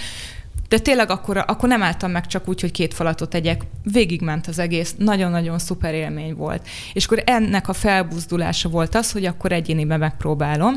de 0.68 0.78
tényleg 0.78 1.10
akkor, 1.10 1.44
akkor 1.46 1.68
nem 1.68 1.82
álltam 1.82 2.10
meg 2.10 2.26
csak 2.26 2.48
úgy, 2.48 2.60
hogy 2.60 2.70
két 2.70 2.94
falatot 2.94 3.30
tegyek. 3.30 3.62
Végigment 3.82 4.46
az 4.46 4.58
egész, 4.58 4.94
nagyon-nagyon 4.98 5.58
szuper 5.58 5.94
élmény 5.94 6.34
volt. 6.34 6.68
És 6.92 7.04
akkor 7.04 7.22
ennek 7.26 7.68
a 7.68 7.72
felbuzdulása 7.72 8.68
volt 8.68 8.94
az, 8.94 9.12
hogy 9.12 9.24
akkor 9.24 9.52
egyéniben 9.52 9.98
megpróbálom, 9.98 10.76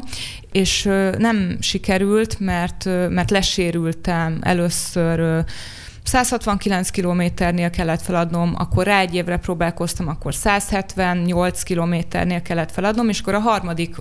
és 0.52 0.84
nem 1.18 1.58
sikerült, 1.60 2.40
mert, 2.40 2.86
mert 3.10 3.32
lesérültem 3.32 4.38
először 4.42 5.44
169 6.04 6.90
kilométernél 6.90 7.70
kellett 7.70 8.02
feladnom, 8.02 8.54
akkor 8.58 8.86
rá 8.86 9.00
egy 9.00 9.16
évre 9.16 9.38
próbálkoztam, 9.38 10.08
akkor 10.08 10.34
178 10.34 11.64
kilométernél 11.64 12.42
kellett 12.42 12.72
feladnom, 12.72 13.10
és 13.10 13.20
akkor 13.20 13.34
a 13.34 13.40
harmadik, 13.40 13.96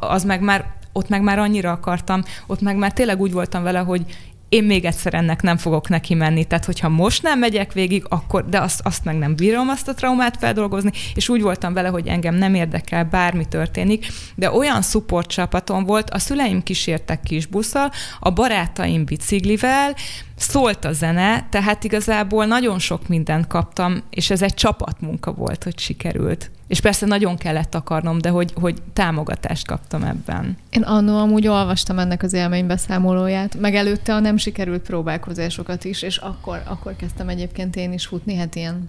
az 0.00 0.24
meg 0.24 0.40
már 0.40 0.78
ott 0.92 1.08
meg 1.08 1.22
már 1.22 1.38
annyira 1.38 1.70
akartam, 1.70 2.22
ott 2.46 2.60
meg 2.60 2.76
már 2.76 2.92
tényleg 2.92 3.20
úgy 3.20 3.32
voltam 3.32 3.62
vele, 3.62 3.78
hogy 3.78 4.02
én 4.50 4.64
még 4.64 4.84
egyszer 4.84 5.14
ennek 5.14 5.42
nem 5.42 5.56
fogok 5.56 5.88
neki 5.88 6.14
menni. 6.14 6.44
Tehát, 6.44 6.64
hogyha 6.64 6.88
most 6.88 7.22
nem 7.22 7.38
megyek 7.38 7.72
végig, 7.72 8.04
akkor, 8.08 8.48
de 8.48 8.60
azt, 8.60 8.80
azt 8.84 9.04
meg 9.04 9.18
nem 9.18 9.36
bírom 9.36 9.68
azt 9.68 9.88
a 9.88 9.94
traumát 9.94 10.36
feldolgozni, 10.36 10.90
és 11.14 11.28
úgy 11.28 11.42
voltam 11.42 11.72
vele, 11.72 11.88
hogy 11.88 12.06
engem 12.06 12.34
nem 12.34 12.54
érdekel, 12.54 13.04
bármi 13.04 13.44
történik, 13.48 14.06
de 14.34 14.50
olyan 14.50 14.82
support 14.82 15.28
csapatom 15.28 15.84
volt, 15.84 16.10
a 16.10 16.18
szüleim 16.18 16.62
kísértek 16.62 17.20
kis 17.22 17.46
busszal, 17.46 17.90
a 18.20 18.30
barátaim 18.30 19.04
biciklivel, 19.04 19.94
szólt 20.40 20.84
a 20.84 20.92
zene, 20.92 21.46
tehát 21.50 21.84
igazából 21.84 22.46
nagyon 22.46 22.78
sok 22.78 23.08
mindent 23.08 23.46
kaptam, 23.46 24.02
és 24.10 24.30
ez 24.30 24.42
egy 24.42 24.54
csapatmunka 24.54 25.32
volt, 25.32 25.64
hogy 25.64 25.78
sikerült. 25.78 26.50
És 26.68 26.80
persze 26.80 27.06
nagyon 27.06 27.36
kellett 27.36 27.74
akarnom, 27.74 28.18
de 28.18 28.28
hogy, 28.28 28.52
hogy 28.60 28.82
támogatást 28.92 29.66
kaptam 29.66 30.02
ebben. 30.02 30.56
Én 30.70 30.82
annó 30.82 31.18
amúgy 31.18 31.46
olvastam 31.46 31.98
ennek 31.98 32.22
az 32.22 32.32
élménybeszámolóját, 32.32 33.60
meg 33.60 33.74
előtte 33.74 34.14
a 34.14 34.20
nem 34.20 34.36
sikerült 34.36 34.82
próbálkozásokat 34.82 35.84
is, 35.84 36.02
és 36.02 36.16
akkor, 36.16 36.62
akkor 36.64 36.96
kezdtem 36.96 37.28
egyébként 37.28 37.76
én 37.76 37.92
is 37.92 38.06
futni, 38.06 38.34
hát 38.34 38.54
ilyen 38.54 38.88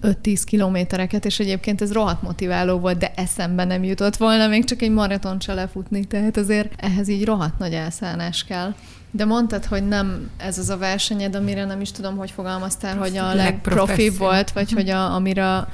5-10 0.00 0.42
kilométereket, 0.44 1.24
és 1.24 1.38
egyébként 1.38 1.80
ez 1.80 1.92
rohadt 1.92 2.22
motiváló 2.22 2.78
volt, 2.78 2.98
de 2.98 3.12
eszembe 3.16 3.64
nem 3.64 3.84
jutott 3.84 4.16
volna 4.16 4.46
még 4.46 4.64
csak 4.64 4.82
egy 4.82 4.90
maraton 4.90 5.40
se 5.40 5.54
lefutni, 5.54 6.04
tehát 6.04 6.36
azért 6.36 6.72
ehhez 6.76 7.08
így 7.08 7.24
rohadt 7.24 7.58
nagy 7.58 7.74
elszállás 7.74 8.44
kell. 8.44 8.74
De 9.14 9.24
mondtad, 9.24 9.64
hogy 9.64 9.88
nem 9.88 10.30
ez 10.36 10.58
az 10.58 10.68
a 10.68 10.76
versenyed, 10.76 11.34
amire 11.34 11.64
nem 11.64 11.80
is 11.80 11.90
tudom, 11.90 12.16
hogy 12.16 12.30
fogalmaztál, 12.30 12.96
hogy 12.96 13.16
a 13.16 13.34
legprofibb 13.34 14.16
volt, 14.16 14.50
vagy 14.50 14.72
hogy 14.72 14.90
a, 14.90 15.14
amire 15.14 15.66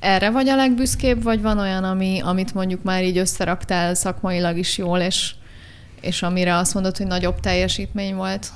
erre 0.00 0.30
vagy 0.30 0.48
a 0.48 0.56
legbüszkébb, 0.56 1.22
vagy 1.22 1.42
van 1.42 1.58
olyan, 1.58 1.84
ami, 1.84 2.20
amit 2.24 2.54
mondjuk 2.54 2.82
már 2.82 3.04
így 3.04 3.18
összeraktál 3.18 3.94
szakmailag 3.94 4.58
is 4.58 4.78
jól, 4.78 4.98
és, 4.98 5.34
és 6.00 6.22
amire 6.22 6.56
azt 6.56 6.74
mondod, 6.74 6.96
hogy 6.96 7.06
nagyobb 7.06 7.40
teljesítmény 7.40 8.14
volt? 8.14 8.46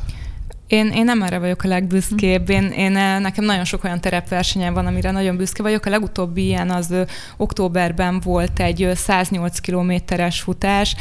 Én, 0.66 0.86
én 0.86 1.04
nem 1.04 1.22
erre 1.22 1.38
vagyok 1.38 1.62
a 1.64 1.68
legbüszkébb. 1.68 2.50
Én, 2.50 2.64
én, 2.64 2.96
eh, 2.96 3.20
nekem 3.20 3.44
nagyon 3.44 3.64
sok 3.64 3.84
olyan 3.84 4.00
terepversenyem 4.00 4.74
van, 4.74 4.86
amire 4.86 5.10
nagyon 5.10 5.36
büszke 5.36 5.62
vagyok. 5.62 5.86
A 5.86 5.90
legutóbbi 5.90 6.44
ilyen 6.44 6.70
az 6.70 6.90
ö, 6.90 7.02
októberben 7.36 8.20
volt 8.20 8.60
egy 8.60 8.90
108 8.94 9.58
kilométeres 9.58 10.40
futás, 10.40 10.96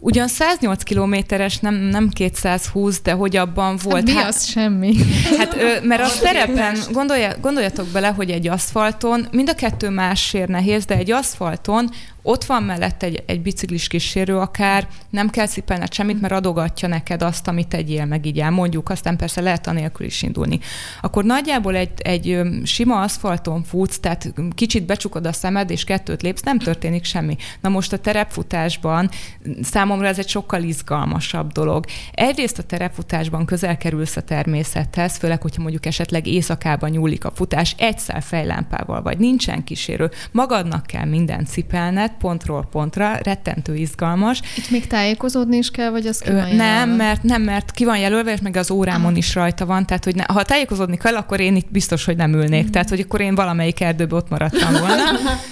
Ugyan 0.00 0.28
108 0.28 0.82
kilométeres, 0.82 1.58
nem, 1.58 1.74
nem 1.74 2.08
220, 2.08 3.00
de 3.02 3.12
hogy 3.12 3.36
abban 3.36 3.78
volt. 3.82 3.96
Hát 3.96 4.04
mi 4.04 4.12
hát, 4.12 4.28
az 4.28 4.44
semmi? 4.44 4.94
Hát, 5.38 5.56
ö, 5.56 5.86
mert 5.86 6.02
a 6.02 6.18
terepen, 6.20 6.78
gondolja, 6.92 7.36
gondoljatok 7.40 7.86
bele, 7.86 8.08
hogy 8.08 8.30
egy 8.30 8.48
aszfalton, 8.48 9.28
mind 9.30 9.48
a 9.48 9.54
kettő 9.54 9.88
másért 9.88 10.48
nehéz, 10.48 10.84
de 10.84 10.96
egy 10.96 11.10
aszfalton 11.10 11.90
ott 12.22 12.44
van 12.44 12.62
mellett 12.62 13.02
egy, 13.02 13.22
egy 13.26 13.42
biciklis 13.42 13.88
kísérő 13.88 14.36
akár, 14.36 14.88
nem 15.10 15.30
kell 15.30 15.46
cipelned 15.46 15.92
semmit, 15.92 16.20
mert 16.20 16.32
adogatja 16.32 16.88
neked 16.88 17.22
azt, 17.22 17.48
amit 17.48 17.68
tegyél, 17.68 18.04
meg 18.04 18.26
így 18.26 18.40
elmondjuk, 18.40 18.88
aztán 18.88 19.16
persze 19.16 19.40
lehet 19.40 19.66
anélkül 19.66 20.06
is 20.06 20.22
indulni. 20.22 20.60
Akkor 21.00 21.24
nagyjából 21.24 21.76
egy, 21.76 21.90
egy 21.96 22.40
sima 22.64 23.00
aszfalton 23.00 23.62
futsz, 23.62 23.98
tehát 23.98 24.34
kicsit 24.54 24.86
becsukod 24.86 25.26
a 25.26 25.32
szemed, 25.32 25.70
és 25.70 25.84
kettőt 25.84 26.22
lépsz, 26.22 26.42
nem 26.42 26.58
történik 26.58 27.04
semmi. 27.04 27.36
Na 27.60 27.68
most 27.68 27.92
a 27.92 27.98
terepfutásban 27.98 29.10
számomra 29.62 30.06
ez 30.06 30.18
egy 30.18 30.28
sokkal 30.28 30.62
izgalmasabb 30.62 31.52
dolog. 31.52 31.84
Egyrészt 32.12 32.58
a 32.58 32.62
terepfutásban 32.62 33.44
közel 33.44 33.76
kerülsz 33.76 34.16
a 34.16 34.22
természethez, 34.22 35.16
főleg, 35.16 35.42
hogyha 35.42 35.62
mondjuk 35.62 35.86
esetleg 35.86 36.26
éjszakában 36.26 36.90
nyúlik 36.90 37.24
a 37.24 37.32
futás, 37.34 37.74
egyszer 37.78 38.22
fejlámpával 38.22 39.02
vagy, 39.02 39.18
nincsen 39.18 39.64
kísérő, 39.64 40.10
magadnak 40.32 40.86
kell 40.86 41.04
mindent 41.04 41.48
cipelned, 41.48 42.09
lehet 42.10 42.18
pontról 42.18 42.66
pontra, 42.70 43.18
rettentő 43.22 43.74
izgalmas. 43.74 44.40
Itt 44.56 44.70
még 44.70 44.86
tájékozódni 44.86 45.56
is 45.56 45.70
kell, 45.70 45.90
vagy 45.90 46.06
az 46.06 46.18
ki 46.18 46.32
van 46.32 46.54
Nem, 46.54 46.90
mert, 46.90 47.22
nem, 47.22 47.42
mert 47.42 47.70
ki 47.70 47.84
van 47.84 47.98
jelölve, 47.98 48.32
és 48.32 48.40
meg 48.40 48.56
az 48.56 48.70
órámon 48.70 49.16
is 49.16 49.34
rajta 49.34 49.66
van, 49.66 49.86
tehát 49.86 50.04
hogy 50.04 50.14
ne, 50.14 50.24
ha 50.26 50.42
tájékozódni 50.42 50.96
kell, 50.96 51.16
akkor 51.16 51.40
én 51.40 51.56
itt 51.56 51.70
biztos, 51.70 52.04
hogy 52.04 52.16
nem 52.16 52.32
ülnék, 52.32 52.64
mm. 52.66 52.70
tehát 52.70 52.88
hogy 52.88 53.00
akkor 53.00 53.20
én 53.20 53.34
valamelyik 53.34 53.80
erdőbe 53.80 54.16
ott 54.16 54.28
maradtam 54.28 54.72
volna. 54.72 55.04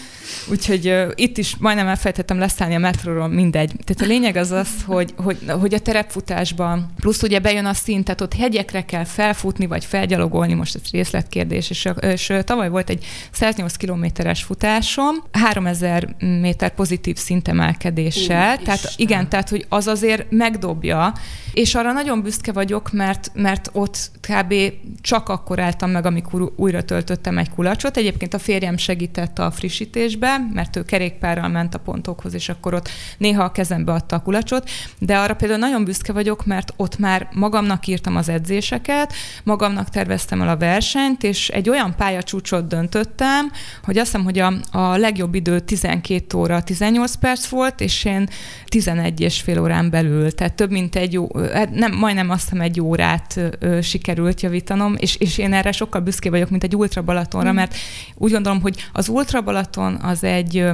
Úgyhogy 0.51 0.89
uh, 0.89 1.11
itt 1.15 1.39
is 1.39 1.57
majdnem 1.57 1.87
elfelejtettem 1.87 2.39
leszállni 2.39 2.75
a 2.75 2.79
metróról, 2.79 3.29
mindegy. 3.29 3.73
Tehát 3.85 4.03
a 4.03 4.07
lényeg 4.07 4.37
az 4.37 4.51
az, 4.51 4.69
hogy, 4.87 5.15
hogy, 5.17 5.39
hogy 5.61 5.75
a 5.75 5.79
terepfutásban, 5.79 6.93
plusz 6.97 7.23
ugye 7.23 7.39
bejön 7.39 7.65
a 7.65 7.75
szint, 7.75 8.05
tehát 8.05 8.21
ott 8.21 8.35
hegyekre 8.35 8.85
kell 8.85 9.05
felfutni, 9.05 9.67
vagy 9.67 9.85
felgyalogolni, 9.85 10.55
most 10.55 10.75
ez 10.75 10.91
részletkérdés, 10.91 11.71
és, 11.71 11.89
és 12.01 12.33
tavaly 12.45 12.69
volt 12.69 12.91
egy 12.91 13.05
108 13.31 13.77
kilométeres 13.77 14.43
futásom, 14.43 15.15
3000 15.33 16.15
méter 16.41 16.75
pozitív 16.75 17.17
szintemelkedéssel, 17.17 18.57
Úr, 18.59 18.65
tehát 18.65 18.79
Isten. 18.79 18.93
igen, 18.97 19.29
tehát 19.29 19.49
hogy 19.49 19.67
az 19.69 19.87
azért 19.87 20.27
megdobja, 20.31 21.13
és 21.53 21.75
arra 21.75 21.93
nagyon 21.93 22.23
büszke 22.23 22.53
vagyok, 22.53 22.93
mert, 22.93 23.31
mert 23.35 23.71
ott 23.73 24.11
kb. 24.21 24.55
csak 25.01 25.29
akkor 25.29 25.59
álltam 25.59 25.91
meg, 25.91 26.07
amikor 26.07 26.53
újra 26.57 26.83
töltöttem 26.83 27.39
egy 27.39 27.51
kulacsot. 27.51 27.97
Egyébként 27.97 28.35
a 28.35 28.39
férjem 28.39 28.77
segített 28.77 29.39
a 29.39 29.51
frissítésbe, 29.51 30.38
mert 30.53 30.77
ő 30.77 30.83
kerékpárral 30.83 31.49
ment 31.49 31.75
a 31.75 31.79
pontokhoz, 31.79 32.35
és 32.35 32.49
akkor 32.49 32.75
ott 32.75 32.89
néha 33.19 33.45
a 33.45 33.53
kezembe 33.53 33.93
adta 33.93 34.17
a 34.17 34.23
kulacsot, 34.23 34.71
de 34.99 35.19
arra 35.19 35.35
például 35.35 35.61
nagyon 35.61 35.85
büszke 35.85 36.13
vagyok, 36.13 36.47
mert 36.47 36.73
ott 36.77 36.99
már 36.99 37.29
magamnak 37.33 37.87
írtam 37.87 38.17
az 38.17 38.29
edzéseket, 38.29 39.13
magamnak 39.45 39.89
terveztem 39.89 40.43
el 40.43 40.49
a 40.49 40.57
versenyt, 40.57 41.23
és 41.23 41.49
egy 41.49 41.69
olyan 41.69 41.95
pályacsúcsot 41.97 42.67
döntöttem, 42.67 43.51
hogy 43.83 43.99
azt 43.99 44.07
hiszem, 44.07 44.25
hogy 44.25 44.39
a, 44.39 44.53
a 44.71 44.97
legjobb 44.97 45.35
idő 45.35 45.61
12 45.61 46.39
óra 46.39 46.63
18 46.63 47.15
perc 47.15 47.47
volt, 47.47 47.81
és 47.81 48.05
én 48.05 48.29
11 48.65 49.21
és 49.21 49.41
fél 49.41 49.61
órán 49.61 49.91
belül, 49.91 50.33
tehát 50.33 50.55
több 50.55 50.71
mint 50.71 50.97
egy, 50.97 51.21
hát 51.53 51.71
nem, 51.71 51.93
majdnem 51.93 52.31
azt 52.31 52.43
hiszem 52.43 52.61
egy 52.61 52.81
órát 52.81 53.41
ö, 53.59 53.81
sikerült 53.81 54.41
javítanom, 54.41 54.95
és, 54.99 55.17
és 55.17 55.39
én 55.39 55.53
erre 55.53 55.73
sokkal 55.73 56.01
büszké 56.01 56.29
vagyok, 56.29 56.51
mint 56.51 56.65
egy 56.65 56.77
Ultra 56.77 57.03
Balatonra, 57.03 57.53
mm. 57.53 57.55
mert 57.55 57.77
úgy 58.15 58.33
gondolom, 58.33 58.61
hogy 58.61 58.89
az 58.93 59.09
Ultra 59.09 59.41
Balaton 59.41 59.95
az 59.95 60.18
egy 60.23 60.71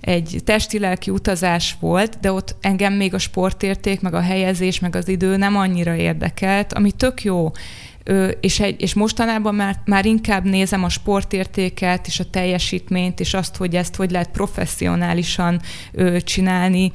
egy 0.00 0.40
testi-lelki 0.44 1.10
utazás 1.10 1.76
volt, 1.80 2.20
de 2.20 2.32
ott 2.32 2.56
engem 2.60 2.92
még 2.92 3.14
a 3.14 3.18
sportérték, 3.18 4.00
meg 4.00 4.14
a 4.14 4.20
helyezés, 4.20 4.78
meg 4.78 4.96
az 4.96 5.08
idő 5.08 5.36
nem 5.36 5.56
annyira 5.56 5.94
érdekelt, 5.94 6.72
ami 6.72 6.90
tök 6.92 7.22
jó, 7.24 7.52
és, 8.40 8.60
egy, 8.60 8.82
és 8.82 8.94
mostanában 8.94 9.54
már, 9.54 9.76
már 9.84 10.06
inkább 10.06 10.44
nézem 10.44 10.84
a 10.84 10.88
sportértéket, 10.88 12.06
és 12.06 12.20
a 12.20 12.30
teljesítményt, 12.30 13.20
és 13.20 13.34
azt, 13.34 13.56
hogy 13.56 13.76
ezt 13.76 13.96
hogy 13.96 14.10
lehet 14.10 14.30
professzionálisan 14.30 15.60
csinálni, 16.18 16.92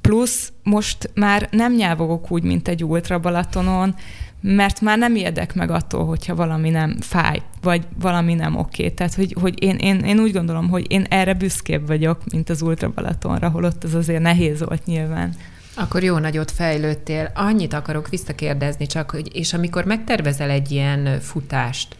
plusz 0.00 0.52
most 0.62 1.10
már 1.14 1.48
nem 1.50 1.74
nyelvogok 1.74 2.30
úgy, 2.30 2.42
mint 2.42 2.68
egy 2.68 2.84
ultra 2.84 3.18
Balatonon, 3.18 3.94
mert 4.40 4.80
már 4.80 4.98
nem 4.98 5.14
érdek 5.14 5.54
meg 5.54 5.70
attól, 5.70 6.06
hogyha 6.06 6.34
valami 6.34 6.70
nem 6.70 6.96
fáj, 7.00 7.42
vagy 7.62 7.86
valami 8.00 8.34
nem 8.34 8.56
oké. 8.56 8.88
Tehát, 8.88 9.14
hogy, 9.14 9.36
hogy 9.40 9.62
én, 9.62 9.76
én, 9.76 9.98
én 9.98 10.18
úgy 10.18 10.32
gondolom, 10.32 10.68
hogy 10.68 10.86
én 10.88 11.06
erre 11.08 11.34
büszkébb 11.34 11.86
vagyok, 11.86 12.20
mint 12.32 12.50
az 12.50 12.62
Ultra 12.62 12.90
Balatonra, 12.94 13.48
holott 13.48 13.84
az 13.84 13.94
azért 13.94 14.22
nehéz 14.22 14.60
volt 14.60 14.84
nyilván. 14.84 15.34
Akkor 15.74 16.02
jó 16.02 16.18
nagyot 16.18 16.50
fejlődtél. 16.50 17.30
Annyit 17.34 17.72
akarok 17.72 18.08
visszakérdezni 18.08 18.86
csak, 18.86 19.10
hogy 19.10 19.36
és 19.36 19.52
amikor 19.52 19.84
megtervezel 19.84 20.50
egy 20.50 20.70
ilyen 20.70 21.20
futást, 21.20 21.96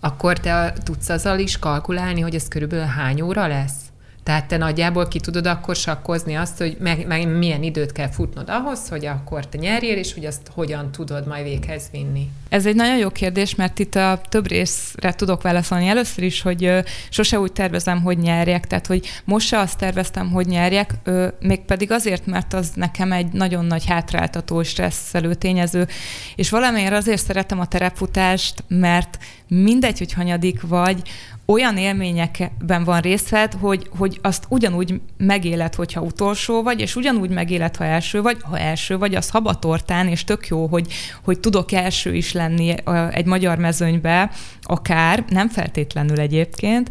akkor 0.00 0.38
te 0.38 0.74
tudsz 0.82 1.08
azzal 1.08 1.38
is 1.38 1.58
kalkulálni, 1.58 2.20
hogy 2.20 2.34
ez 2.34 2.48
körülbelül 2.48 2.84
hány 2.84 3.20
óra 3.20 3.46
lesz? 3.46 3.89
Tehát 4.22 4.48
te 4.48 4.56
nagyjából 4.56 5.08
ki 5.08 5.20
tudod 5.20 5.46
akkor 5.46 5.76
sakkozni 5.76 6.34
azt, 6.34 6.58
hogy 6.58 6.76
meg, 6.80 7.06
meg 7.06 7.28
milyen 7.28 7.62
időt 7.62 7.92
kell 7.92 8.08
futnod 8.08 8.48
ahhoz, 8.48 8.88
hogy 8.88 9.06
akkor 9.06 9.46
te 9.46 9.58
nyerjél, 9.58 9.96
és 9.96 10.14
hogy 10.14 10.24
azt 10.24 10.50
hogyan 10.54 10.92
tudod 10.92 11.26
majd 11.26 11.44
véghez 11.44 11.88
vinni. 11.92 12.28
Ez 12.48 12.66
egy 12.66 12.74
nagyon 12.74 12.96
jó 12.96 13.10
kérdés, 13.10 13.54
mert 13.54 13.78
itt 13.78 13.94
a 13.94 14.20
több 14.28 14.48
részre 14.48 15.14
tudok 15.14 15.42
válaszolni. 15.42 15.86
Először 15.86 16.24
is, 16.24 16.42
hogy 16.42 16.82
sose 17.08 17.40
úgy 17.40 17.52
tervezem, 17.52 18.02
hogy 18.02 18.18
nyerjek, 18.18 18.66
tehát 18.66 18.86
hogy 18.86 19.06
most 19.24 19.46
se 19.46 19.58
azt 19.58 19.78
terveztem, 19.78 20.30
hogy 20.30 20.46
nyerjek, 20.46 20.94
mégpedig 21.40 21.90
azért, 21.90 22.26
mert 22.26 22.54
az 22.54 22.70
nekem 22.74 23.12
egy 23.12 23.32
nagyon 23.32 23.64
nagy 23.64 23.86
hátráltató, 23.86 24.62
stresszelő 24.62 25.34
tényező, 25.34 25.88
és 26.36 26.50
valamiért 26.50 26.92
azért 26.92 27.24
szeretem 27.24 27.60
a 27.60 27.66
terepfutást, 27.66 28.64
mert 28.68 29.18
mindegy, 29.48 29.98
hogy 29.98 30.12
hanyadik 30.12 30.60
vagy, 30.62 31.02
olyan 31.50 31.76
élményekben 31.76 32.84
van 32.84 33.00
részed, 33.00 33.52
hogy, 33.52 33.90
hogy 33.98 34.18
azt 34.22 34.44
ugyanúgy 34.48 35.00
megéled, 35.16 35.74
hogyha 35.74 36.00
utolsó 36.00 36.62
vagy, 36.62 36.80
és 36.80 36.96
ugyanúgy 36.96 37.30
megéled, 37.30 37.76
ha 37.76 37.84
első 37.84 38.22
vagy. 38.22 38.36
Ha 38.42 38.58
első 38.58 38.98
vagy, 38.98 39.14
az 39.14 39.30
habatortán, 39.30 40.08
és 40.08 40.24
tök 40.24 40.46
jó, 40.46 40.66
hogy, 40.66 40.92
hogy 41.24 41.40
tudok 41.40 41.72
első 41.72 42.14
is 42.14 42.32
lenni 42.32 42.74
egy 43.10 43.26
magyar 43.26 43.58
mezőnybe, 43.58 44.30
akár, 44.62 45.24
nem 45.28 45.48
feltétlenül 45.48 46.20
egyébként, 46.20 46.90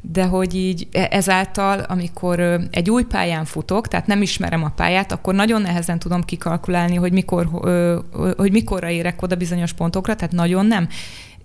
de 0.00 0.24
hogy 0.24 0.54
így 0.54 0.88
e, 0.92 1.08
ezáltal, 1.10 1.78
amikor 1.78 2.40
egy 2.70 2.90
új 2.90 3.04
pályán 3.04 3.44
futok, 3.44 3.88
tehát 3.88 4.06
nem 4.06 4.22
ismerem 4.22 4.64
a 4.64 4.72
pályát, 4.76 5.12
akkor 5.12 5.34
nagyon 5.34 5.62
nehezen 5.62 5.98
tudom 5.98 6.22
kikalkulálni, 6.22 6.94
hogy 6.94 7.12
mikor, 7.12 7.48
hogy 8.36 8.52
mikorra 8.52 8.90
érek 8.90 9.22
oda 9.22 9.34
bizonyos 9.34 9.72
pontokra, 9.72 10.14
tehát 10.14 10.34
nagyon 10.34 10.66
nem 10.66 10.88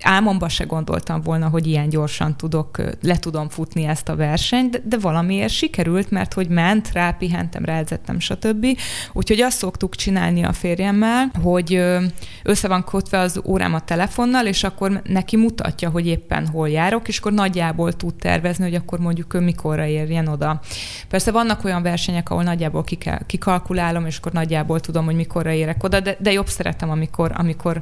álmomban 0.02 0.50
se 0.50 0.64
gondoltam 0.64 1.22
volna, 1.22 1.48
hogy 1.48 1.68
ilyen 1.68 1.90
gyorsan 1.90 2.38
tudok, 2.38 2.82
le 3.02 3.18
tudom 3.18 3.50
futni 3.50 3.84
ezt 3.84 4.10
a 4.10 4.16
versenyt, 4.16 4.72
de, 4.72 4.82
de 4.84 4.98
valamiért 4.98 5.54
sikerült, 5.54 6.12
mert 6.12 6.34
hogy 6.34 6.48
ment, 6.48 6.92
rá 6.92 7.12
pihentem, 7.12 7.66
ráedzettem, 7.66 8.20
stb. 8.20 8.66
Úgyhogy 9.14 9.42
azt 9.42 9.58
szoktuk 9.58 9.96
csinálni 9.96 10.44
a 10.44 10.54
férjemmel, 10.54 11.32
hogy 11.44 11.82
össze 12.44 12.68
van 12.68 12.84
kötve 12.84 13.20
az 13.20 13.42
órám 13.46 13.74
a 13.74 13.80
telefonnal, 13.80 14.46
és 14.46 14.64
akkor 14.64 15.02
neki 15.04 15.38
mutatja, 15.38 15.90
hogy 15.90 16.08
éppen 16.08 16.48
hol 16.48 16.70
járok, 16.70 17.08
és 17.08 17.18
akkor 17.18 17.34
nagyjából 17.34 17.94
tud 17.94 18.16
tervezni, 18.16 18.64
hogy 18.64 18.76
akkor 18.76 19.00
mondjuk 19.00 19.34
ő 19.34 19.40
mikorra 19.40 19.86
érjen 19.86 20.28
oda. 20.28 20.60
Persze 21.08 21.32
vannak 21.32 21.64
olyan 21.64 21.82
versenyek, 21.82 22.30
ahol 22.30 22.44
nagyjából 22.44 22.84
kikalkulálom, 23.26 24.06
és 24.06 24.18
akkor 24.18 24.32
nagyjából 24.32 24.80
tudom, 24.80 25.06
hogy 25.06 25.16
mikorra 25.16 25.52
érek 25.52 25.84
oda, 25.84 26.00
de, 26.00 26.18
de 26.20 26.32
jobb 26.32 26.48
szeretem, 26.48 26.90
amikor, 26.90 27.32
amikor 27.36 27.82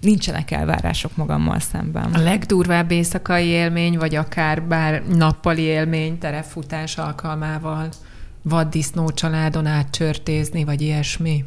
nincsenek 0.00 0.50
elvárások 0.50 1.16
magammal 1.16 1.58
szemben. 1.58 2.12
A 2.12 2.22
legdurvább 2.22 2.90
éjszakai 2.90 3.46
élmény, 3.46 3.98
vagy 3.98 4.14
akár 4.14 4.62
bár 4.62 5.02
nappali 5.06 5.62
élmény 5.62 6.18
terefutás 6.18 6.98
alkalmával 6.98 7.88
vaddisznó 8.42 9.10
családon 9.10 9.66
átcsörtézni, 9.66 10.64
vagy 10.64 10.80
ilyesmi? 10.80 11.44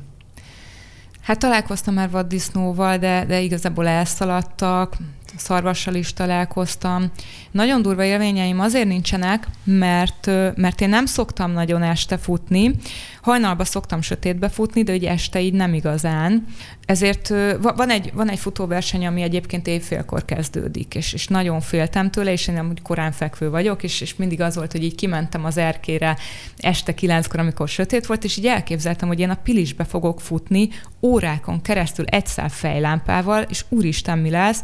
Hát 1.21 1.39
találkoztam 1.39 1.93
már 1.93 2.09
vaddisznóval, 2.09 2.97
de, 2.97 3.25
de 3.25 3.39
igazából 3.39 3.87
elszaladtak, 3.87 4.97
szarvassal 5.37 5.95
is 5.95 6.13
találkoztam. 6.13 7.11
Nagyon 7.51 7.81
durva 7.81 8.03
élményeim 8.03 8.59
azért 8.59 8.87
nincsenek, 8.87 9.47
mert, 9.63 10.25
mert 10.55 10.81
én 10.81 10.89
nem 10.89 11.05
szoktam 11.05 11.51
nagyon 11.51 11.83
este 11.83 12.17
futni. 12.17 12.75
Hajnalba 13.21 13.65
szoktam 13.65 14.01
sötétbe 14.01 14.49
futni, 14.49 14.83
de 14.83 14.93
ugye 14.93 15.09
este 15.09 15.41
így 15.41 15.53
nem 15.53 15.73
igazán. 15.73 16.45
Ezért 16.85 17.33
van 17.61 17.89
egy, 17.89 18.11
van 18.13 18.29
egy 18.29 18.39
futóverseny, 18.39 19.05
ami 19.05 19.21
egyébként 19.21 19.67
évfélkor 19.67 20.25
kezdődik, 20.25 20.95
és, 20.95 21.13
és 21.13 21.27
nagyon 21.27 21.61
féltem 21.61 22.11
tőle, 22.11 22.31
és 22.31 22.47
én 22.47 22.55
nem 22.55 22.69
úgy 22.69 22.81
korán 22.81 23.11
fekvő 23.11 23.49
vagyok, 23.49 23.83
és, 23.83 24.01
és 24.01 24.15
mindig 24.15 24.41
az 24.41 24.55
volt, 24.55 24.71
hogy 24.71 24.83
így 24.83 24.95
kimentem 24.95 25.45
az 25.45 25.57
erkére 25.57 26.17
este 26.57 26.93
kilenckor, 26.93 27.39
amikor 27.39 27.67
sötét 27.67 28.05
volt, 28.05 28.23
és 28.23 28.37
így 28.37 28.47
elképzeltem, 28.47 29.07
hogy 29.07 29.19
én 29.19 29.29
a 29.29 29.39
Pilisbe 29.43 29.83
fogok 29.83 30.21
futni 30.21 30.69
órákon 31.01 31.61
keresztül 31.61 32.05
egy 32.05 32.25
szál 32.25 32.49
fejlámpával, 32.49 33.41
és 33.41 33.65
úristen, 33.69 34.19
mi 34.19 34.29
lesz, 34.29 34.63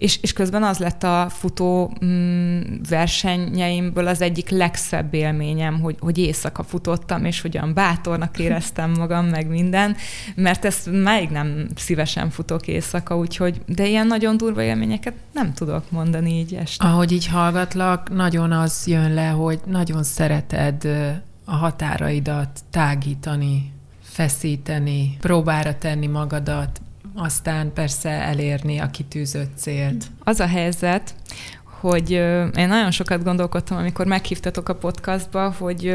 és, 0.00 0.18
és 0.22 0.32
közben 0.32 0.62
az 0.62 0.78
lett 0.78 1.02
a 1.02 1.26
futó 1.30 1.96
mm, 2.04 2.60
versenyeimből 2.88 4.06
az 4.06 4.20
egyik 4.20 4.48
legszebb 4.48 5.14
élményem, 5.14 5.80
hogy, 5.80 5.96
hogy 6.00 6.18
éjszaka 6.18 6.62
futottam, 6.62 7.24
és 7.24 7.40
hogyan 7.40 7.74
bátornak 7.74 8.38
éreztem 8.38 8.90
magam, 8.90 9.26
meg 9.26 9.48
minden, 9.48 9.96
mert 10.34 10.64
ezt 10.64 10.90
még 10.90 11.28
nem 11.30 11.66
szívesen 11.76 12.30
futok 12.30 12.66
éjszaka, 12.66 13.16
úgyhogy, 13.16 13.60
de 13.66 13.86
ilyen 13.86 14.06
nagyon 14.06 14.36
durva 14.36 14.62
élményeket 14.62 15.14
nem 15.32 15.52
tudok 15.54 15.90
mondani 15.90 16.38
így 16.38 16.54
este. 16.54 16.86
Ahogy 16.86 17.12
így 17.12 17.26
hallgatlak, 17.26 18.14
nagyon 18.14 18.52
az 18.52 18.86
jön 18.86 19.14
le, 19.14 19.28
hogy 19.28 19.60
nagyon 19.66 20.02
szereted 20.02 20.84
a 21.44 21.54
határaidat 21.54 22.60
tágítani, 22.70 23.72
feszíteni, 24.20 25.16
próbára 25.20 25.78
tenni 25.78 26.06
magadat, 26.06 26.80
aztán 27.14 27.72
persze 27.72 28.08
elérni 28.08 28.78
a 28.78 28.90
kitűzött 28.90 29.56
célt. 29.56 30.04
Az 30.24 30.40
a 30.40 30.46
helyzet, 30.46 31.14
hogy 31.80 32.10
én 32.56 32.68
nagyon 32.68 32.90
sokat 32.90 33.24
gondolkodtam, 33.24 33.78
amikor 33.78 34.06
meghívtatok 34.06 34.68
a 34.68 34.74
podcastba, 34.74 35.54
hogy 35.58 35.94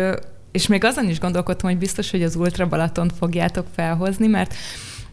és 0.52 0.68
még 0.68 0.84
azon 0.84 1.10
is 1.10 1.20
gondolkodtam, 1.20 1.70
hogy 1.70 1.80
biztos, 1.80 2.12
hogy 2.12 2.24
az 2.24 2.36
Ultra 2.36 2.68
Balatont 2.68 3.14
fogjátok 3.14 3.66
felhozni, 3.76 4.28
mert 4.28 4.54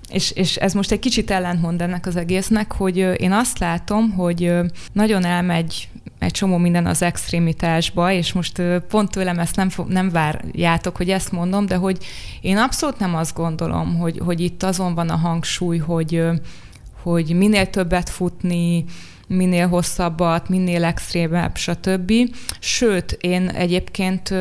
és, 0.08 0.30
és 0.30 0.56
ez 0.56 0.72
most 0.72 0.92
egy 0.92 0.98
kicsit 0.98 1.30
ellentmond 1.30 1.82
ennek 1.82 2.06
az 2.06 2.16
egésznek, 2.16 2.72
hogy 2.72 2.96
én 2.96 3.32
azt 3.32 3.58
látom, 3.58 4.10
hogy 4.10 4.52
nagyon 4.92 5.24
elmegy 5.24 5.88
egy 6.22 6.30
csomó 6.30 6.56
minden 6.56 6.86
az 6.86 7.02
extrémitásba, 7.02 8.12
és 8.12 8.32
most 8.32 8.62
pont 8.88 9.10
tőlem 9.10 9.38
ezt 9.38 9.56
nem, 9.56 9.68
nem 9.86 10.10
várjátok, 10.10 10.96
hogy 10.96 11.10
ezt 11.10 11.32
mondom, 11.32 11.66
de 11.66 11.76
hogy 11.76 12.04
én 12.40 12.56
abszolút 12.56 12.98
nem 12.98 13.14
azt 13.14 13.34
gondolom, 13.34 13.98
hogy, 13.98 14.20
hogy 14.24 14.40
itt 14.40 14.62
azon 14.62 14.94
van 14.94 15.08
a 15.08 15.16
hangsúly, 15.16 15.78
hogy, 15.78 16.24
hogy 17.02 17.36
minél 17.36 17.70
többet 17.70 18.08
futni, 18.08 18.84
minél 19.26 19.68
hosszabbat, 19.68 20.48
minél 20.48 20.84
extrémebb, 20.84 21.56
stb. 21.56 22.12
Sőt, 22.58 23.18
én 23.20 23.48
egyébként 23.48 24.34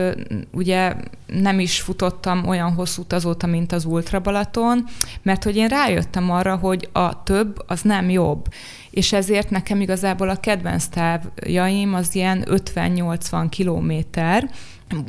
ugye 0.51 0.95
nem 1.25 1.59
is 1.59 1.81
futottam 1.81 2.47
olyan 2.47 2.73
hosszú 2.73 3.03
azóta, 3.09 3.47
mint 3.47 3.71
az 3.71 3.85
Ultra 3.85 4.19
Balaton, 4.19 4.85
mert 5.21 5.43
hogy 5.43 5.55
én 5.55 5.67
rájöttem 5.67 6.31
arra, 6.31 6.55
hogy 6.55 6.89
a 6.91 7.23
több 7.23 7.63
az 7.67 7.81
nem 7.81 8.09
jobb. 8.09 8.47
És 8.91 9.13
ezért 9.13 9.49
nekem 9.49 9.81
igazából 9.81 10.29
a 10.29 10.39
kedvenc 10.39 10.85
távjaim 10.85 11.93
az 11.93 12.15
ilyen 12.15 12.45
50-80 12.49 13.45
kilométer, 13.49 14.49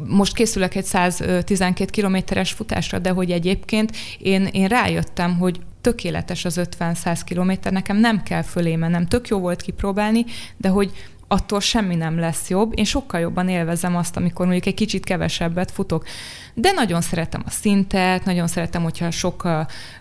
most 0.06 0.34
készülök 0.34 0.74
egy 0.74 0.84
112 0.84 1.90
kilométeres 1.90 2.52
futásra, 2.52 2.98
de 2.98 3.10
hogy 3.10 3.30
egyébként 3.30 3.96
én, 4.18 4.48
én 4.52 4.66
rájöttem, 4.66 5.38
hogy 5.38 5.60
tökéletes 5.80 6.44
az 6.44 6.60
50-100 6.78 7.20
kilométer, 7.24 7.72
nekem 7.72 7.96
nem 7.96 8.22
kell 8.22 8.42
fölé 8.42 8.76
mennem, 8.76 9.06
tök 9.06 9.28
jó 9.28 9.38
volt 9.38 9.62
kipróbálni, 9.62 10.24
de 10.56 10.68
hogy 10.68 10.92
attól 11.32 11.60
semmi 11.60 11.94
nem 11.94 12.18
lesz 12.18 12.48
jobb. 12.48 12.72
Én 12.78 12.84
sokkal 12.84 13.20
jobban 13.20 13.48
élvezem 13.48 13.96
azt, 13.96 14.16
amikor 14.16 14.44
mondjuk 14.44 14.66
egy 14.66 14.74
kicsit 14.74 15.04
kevesebbet 15.04 15.70
futok. 15.70 16.04
De 16.54 16.72
nagyon 16.72 17.00
szeretem 17.00 17.42
a 17.46 17.50
szintet, 17.50 18.24
nagyon 18.24 18.46
szeretem, 18.46 18.82
hogyha 18.82 19.10
sok 19.10 19.48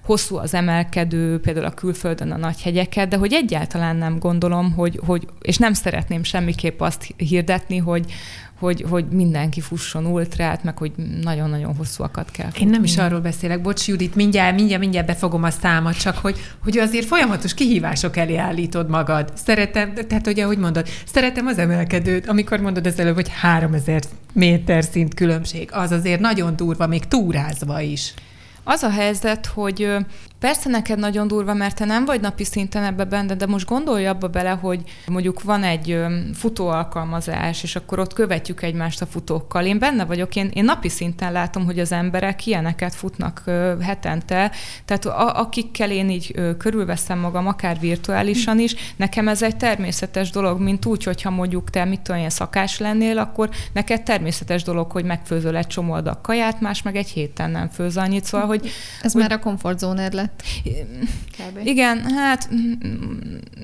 hosszú 0.03 0.37
az 0.37 0.53
emelkedő, 0.53 1.39
például 1.39 1.65
a 1.65 1.73
külföldön 1.73 2.31
a 2.31 2.37
nagy 2.37 2.61
hegyeket, 2.61 3.07
de 3.07 3.17
hogy 3.17 3.33
egyáltalán 3.33 3.95
nem 3.95 4.19
gondolom, 4.19 4.71
hogy, 4.71 4.99
hogy 5.05 5.27
és 5.41 5.57
nem 5.57 5.73
szeretném 5.73 6.23
semmiképp 6.23 6.81
azt 6.81 7.13
hirdetni, 7.17 7.77
hogy, 7.77 8.13
hogy, 8.61 8.85
hogy 8.89 9.05
mindenki 9.05 9.61
fusson 9.61 10.05
ultrát, 10.05 10.63
meg 10.63 10.77
hogy 10.77 10.91
nagyon-nagyon 11.21 11.75
hosszúakat 11.75 12.31
kell 12.31 12.45
futni. 12.45 12.61
Én 12.61 12.69
nem 12.69 12.83
is 12.83 12.97
arról 12.97 13.19
beszélek, 13.19 13.61
bocs 13.61 13.87
Judit, 13.87 14.15
mindjárt, 14.15 14.55
mindjárt, 14.55 14.81
mindjárt 14.81 15.07
befogom 15.07 15.43
a 15.43 15.49
számot, 15.49 15.99
csak 15.99 16.17
hogy, 16.17 16.37
hogy 16.63 16.77
azért 16.77 17.05
folyamatos 17.05 17.53
kihívások 17.53 18.17
elé 18.17 18.35
állítod 18.35 18.89
magad. 18.89 19.31
Szeretem, 19.33 19.93
tehát 19.93 20.25
hogy 20.25 20.39
ahogy 20.39 20.57
mondod, 20.57 20.87
szeretem 21.05 21.47
az 21.47 21.57
emelkedőt, 21.57 22.27
amikor 22.27 22.59
mondod 22.59 22.85
az 22.85 22.99
előbb, 22.99 23.15
hogy 23.15 23.29
3000 23.29 24.01
méter 24.33 24.83
szint 24.83 25.13
különbség, 25.13 25.69
az 25.71 25.91
azért 25.91 26.19
nagyon 26.19 26.55
durva, 26.55 26.87
még 26.87 27.05
túrázva 27.05 27.79
is. 27.79 28.13
Az 28.63 28.83
a 28.83 28.89
helyzet, 28.89 29.45
hogy 29.45 29.95
Persze 30.41 30.69
neked 30.69 30.99
nagyon 30.99 31.27
durva, 31.27 31.53
mert 31.53 31.75
te 31.75 31.85
nem 31.85 32.05
vagy 32.05 32.21
napi 32.21 32.43
szinten 32.43 32.83
ebbe 32.83 33.03
benne, 33.03 33.35
de 33.35 33.45
most 33.45 33.67
gondolj 33.67 34.07
abba 34.07 34.27
bele, 34.27 34.49
hogy 34.49 34.81
mondjuk 35.07 35.43
van 35.43 35.63
egy 35.63 35.99
futóalkalmazás, 36.33 37.63
és 37.63 37.75
akkor 37.75 37.99
ott 37.99 38.13
követjük 38.13 38.61
egymást 38.61 39.01
a 39.01 39.05
futókkal. 39.05 39.65
Én 39.65 39.79
benne 39.79 40.05
vagyok, 40.05 40.35
én, 40.35 40.49
én 40.53 40.63
napi 40.63 40.89
szinten 40.89 41.31
látom, 41.31 41.65
hogy 41.65 41.79
az 41.79 41.91
emberek 41.91 42.45
ilyeneket 42.45 42.95
futnak 42.95 43.43
hetente, 43.81 44.51
tehát 44.85 45.05
a, 45.05 45.39
akikkel 45.39 45.91
én 45.91 46.09
így 46.09 46.33
körülveszem 46.57 47.19
magam, 47.19 47.47
akár 47.47 47.79
virtuálisan 47.79 48.59
is, 48.59 48.75
nekem 48.95 49.27
ez 49.27 49.41
egy 49.41 49.57
természetes 49.57 50.29
dolog, 50.29 50.59
mint 50.59 50.85
úgy, 50.85 51.03
hogyha 51.03 51.29
mondjuk 51.29 51.69
te 51.69 51.85
mit 51.85 52.01
tudom, 52.01 52.17
ilyen 52.17 52.29
szakás 52.29 52.79
lennél, 52.79 53.17
akkor 53.17 53.49
neked 53.73 54.01
természetes 54.03 54.63
dolog, 54.63 54.91
hogy 54.91 55.03
megfőzöl 55.03 55.57
egy 55.57 55.67
csomó 55.67 55.93
adag 55.93 56.21
kaját, 56.21 56.61
más 56.61 56.81
meg 56.81 56.95
egy 56.95 57.09
héten 57.09 57.51
nem 57.51 57.69
főz 57.69 57.97
annyit, 57.97 58.23
szóval, 58.23 58.47
hogy... 58.47 58.71
Ez 59.01 59.11
hogy, 59.11 59.21
már 59.21 59.31
a 59.31 59.39
komfortzónád 59.39 60.13
lett 60.13 60.29
lett. 60.31 60.43
Kb. 61.37 61.67
Igen, 61.67 62.01
hát 62.15 62.49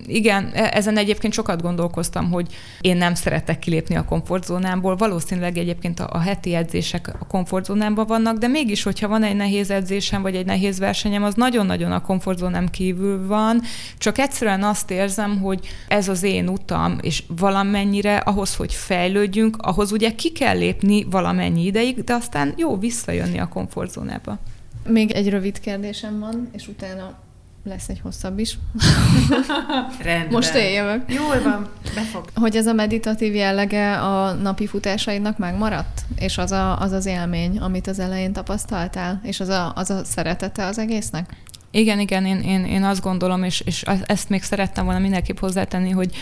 igen, 0.05 0.51
e- 0.53 0.69
ezen 0.73 0.97
egyébként 0.97 1.33
sokat 1.33 1.61
gondolkoztam, 1.61 2.31
hogy 2.31 2.47
én 2.81 2.97
nem 2.97 3.13
szeretek 3.13 3.59
kilépni 3.59 3.95
a 3.95 4.05
komfortzónámból. 4.05 4.95
Valószínűleg 4.95 5.57
egyébként 5.57 5.99
a, 5.99 6.09
a 6.11 6.19
heti 6.19 6.53
edzések 6.53 7.15
a 7.19 7.25
komfortzónámban 7.25 8.05
vannak, 8.07 8.37
de 8.37 8.47
mégis, 8.47 8.83
hogyha 8.83 9.07
van 9.07 9.23
egy 9.23 9.35
nehéz 9.35 9.71
edzésem, 9.71 10.21
vagy 10.21 10.35
egy 10.35 10.45
nehéz 10.45 10.79
versenyem, 10.79 11.23
az 11.23 11.33
nagyon-nagyon 11.33 11.91
a 11.91 12.01
komfortzónám 12.01 12.69
kívül 12.69 13.27
van. 13.27 13.61
Csak 13.97 14.17
egyszerűen 14.17 14.63
azt 14.63 14.91
érzem, 14.91 15.39
hogy 15.39 15.67
ez 15.87 16.07
az 16.07 16.23
én 16.23 16.47
utam, 16.47 16.97
és 17.01 17.23
valamennyire 17.27 18.17
ahhoz, 18.17 18.55
hogy 18.55 18.73
fejlődjünk, 18.73 19.57
ahhoz 19.59 19.91
ugye 19.91 20.15
ki 20.15 20.31
kell 20.31 20.57
lépni 20.57 21.03
valamennyi 21.03 21.65
ideig, 21.65 22.03
de 22.03 22.13
aztán 22.13 22.53
jó 22.57 22.77
visszajönni 22.77 23.39
a 23.39 23.47
komfortzónába. 23.47 24.39
Még 24.87 25.11
egy 25.11 25.29
rövid 25.29 25.59
kérdésem 25.59 26.19
van, 26.19 26.49
és 26.51 26.67
utána 26.67 27.17
lesz 27.63 27.89
egy 27.89 27.99
hosszabb 27.99 28.39
is. 28.39 28.57
Rendben. 30.01 30.31
Most 30.31 30.53
én 30.53 30.73
jövök. 30.73 31.13
Jól 31.13 31.41
van, 31.43 31.69
befog. 31.95 32.25
Hogy 32.35 32.55
ez 32.55 32.67
a 32.67 32.73
meditatív 32.73 33.35
jellege 33.35 33.99
a 33.99 34.33
napi 34.33 34.67
futásaidnak 34.67 35.37
megmaradt? 35.37 36.01
És 36.19 36.37
az, 36.37 36.51
a, 36.51 36.79
az 36.79 36.91
az 36.91 37.05
élmény, 37.05 37.57
amit 37.57 37.87
az 37.87 37.99
elején 37.99 38.33
tapasztaltál? 38.33 39.21
És 39.23 39.39
az 39.39 39.49
a, 39.49 39.71
az 39.75 39.89
a 39.89 40.03
szeretete 40.03 40.65
az 40.65 40.79
egésznek? 40.79 41.29
Igen, 41.71 41.99
igen, 41.99 42.25
én, 42.25 42.39
én, 42.41 42.65
én 42.65 42.83
azt 42.83 43.01
gondolom, 43.01 43.43
és, 43.43 43.61
és 43.65 43.83
ezt 44.05 44.29
még 44.29 44.43
szerettem 44.43 44.85
volna 44.85 44.99
mindenképp 44.99 45.39
hozzátenni, 45.39 45.89
hogy 45.89 46.15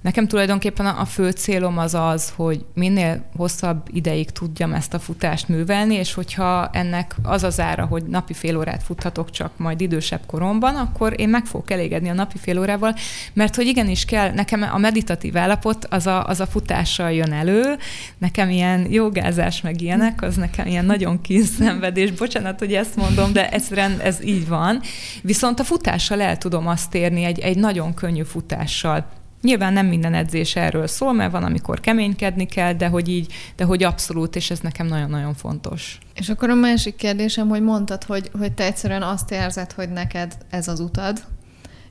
Nekem 0.00 0.28
tulajdonképpen 0.28 0.86
a 0.86 1.04
fő 1.04 1.30
célom 1.30 1.78
az 1.78 1.94
az, 1.94 2.32
hogy 2.36 2.64
minél 2.74 3.24
hosszabb 3.36 3.88
ideig 3.92 4.30
tudjam 4.30 4.72
ezt 4.72 4.94
a 4.94 4.98
futást 4.98 5.48
művelni, 5.48 5.94
és 5.94 6.14
hogyha 6.14 6.70
ennek 6.72 7.14
az 7.22 7.42
az 7.42 7.60
ára, 7.60 7.84
hogy 7.84 8.02
napi 8.02 8.32
fél 8.32 8.58
órát 8.58 8.82
futhatok 8.82 9.30
csak 9.30 9.50
majd 9.56 9.80
idősebb 9.80 10.20
koromban, 10.26 10.76
akkor 10.76 11.20
én 11.20 11.28
meg 11.28 11.46
fogok 11.46 11.70
elégedni 11.70 12.08
a 12.08 12.14
napi 12.14 12.38
fél 12.38 12.58
órával, 12.58 12.94
mert 13.32 13.56
hogy 13.56 13.66
igenis 13.66 14.04
kell, 14.04 14.32
nekem 14.32 14.68
a 14.72 14.78
meditatív 14.78 15.36
állapot 15.36 15.86
az 15.90 16.06
a, 16.06 16.26
az 16.26 16.40
a 16.40 16.46
futással 16.46 17.12
jön 17.12 17.32
elő, 17.32 17.76
nekem 18.18 18.50
ilyen 18.50 18.86
jogázás 18.92 19.60
meg 19.60 19.80
ilyenek, 19.80 20.22
az 20.22 20.36
nekem 20.36 20.66
ilyen 20.66 20.84
nagyon 20.84 21.20
kínszenvedés, 21.20 22.10
bocsánat, 22.10 22.58
hogy 22.58 22.74
ezt 22.74 22.96
mondom, 22.96 23.32
de 23.32 23.50
egyszerűen 23.50 23.98
ez 24.00 24.24
így 24.24 24.48
van. 24.48 24.80
Viszont 25.22 25.60
a 25.60 25.64
futással 25.64 26.20
el 26.20 26.38
tudom 26.38 26.66
azt 26.66 26.94
érni 26.94 27.24
egy, 27.24 27.38
egy 27.38 27.56
nagyon 27.56 27.94
könnyű 27.94 28.22
futással. 28.22 29.18
Nyilván 29.42 29.72
nem 29.72 29.86
minden 29.86 30.14
edzés 30.14 30.56
erről 30.56 30.86
szól, 30.86 31.12
mert 31.12 31.32
van, 31.32 31.44
amikor 31.44 31.80
keménykedni 31.80 32.46
kell, 32.46 32.72
de 32.72 32.88
hogy 32.88 33.08
így, 33.08 33.32
de 33.56 33.64
hogy 33.64 33.82
abszolút, 33.82 34.36
és 34.36 34.50
ez 34.50 34.58
nekem 34.58 34.86
nagyon-nagyon 34.86 35.34
fontos. 35.34 35.98
És 36.14 36.28
akkor 36.28 36.50
a 36.50 36.54
másik 36.54 36.96
kérdésem, 36.96 37.48
hogy 37.48 37.62
mondtad, 37.62 38.04
hogy, 38.04 38.30
hogy 38.38 38.52
te 38.52 38.64
egyszerűen 38.64 39.02
azt 39.02 39.30
érzed, 39.30 39.72
hogy 39.72 39.88
neked 39.88 40.36
ez 40.50 40.68
az 40.68 40.80
utad, 40.80 41.22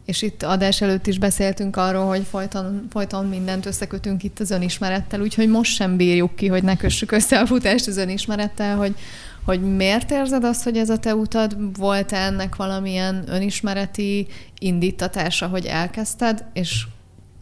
és 0.06 0.22
itt 0.22 0.44
adás 0.44 0.82
előtt 0.82 1.08
is 1.08 1.20
beszéltünk 1.20 1.76
arról, 1.76 2.06
hogy 2.06 2.26
folyton, 2.30 2.88
folyton 2.90 3.26
mindent 3.26 3.66
összekötünk 3.66 4.24
itt 4.24 4.40
az 4.40 4.52
önismerettel, 4.52 5.22
úgyhogy 5.22 5.50
most 5.50 5.74
sem 5.74 5.98
bírjuk 5.98 6.36
ki, 6.36 6.48
hogy 6.48 6.64
ne 6.64 6.78
kössük 6.78 7.12
össze 7.12 7.40
a 7.40 7.46
futást 7.46 7.88
az 7.88 7.98
önismerettel, 7.98 8.76
hogy, 8.76 8.96
hogy 9.46 9.76
miért 9.76 10.12
érzed 10.12 10.44
azt, 10.44 10.64
hogy 10.64 10.78
ez 10.78 10.90
a 10.90 10.98
te 10.98 11.16
utad, 11.16 11.78
volt 11.78 12.12
-e 12.12 12.18
ennek 12.18 12.56
valamilyen 12.56 13.24
önismereti 13.28 14.28
indítatása, 14.60 15.48
hogy 15.48 15.66
elkezdted, 15.66 16.44
és 16.54 16.86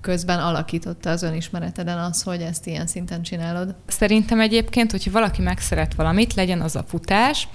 közben 0.02 0.40
alakította 0.40 1.10
az 1.10 1.24
önismereteden 1.24 1.98
az, 1.98 2.22
hogy 2.22 2.42
ezt 2.42 2.68
ilyen 2.68 2.88
szinten 2.88 3.22
csinálod? 3.22 3.76
Szerintem 3.88 4.40
egyébként, 4.40 4.92
hogyha 4.92 5.12
valaki 5.12 5.42
megszeret 5.42 5.94
valamit, 5.94 6.34
legyen 6.34 6.62
az 6.62 6.76
a 6.76 6.86
futás, 6.88 7.48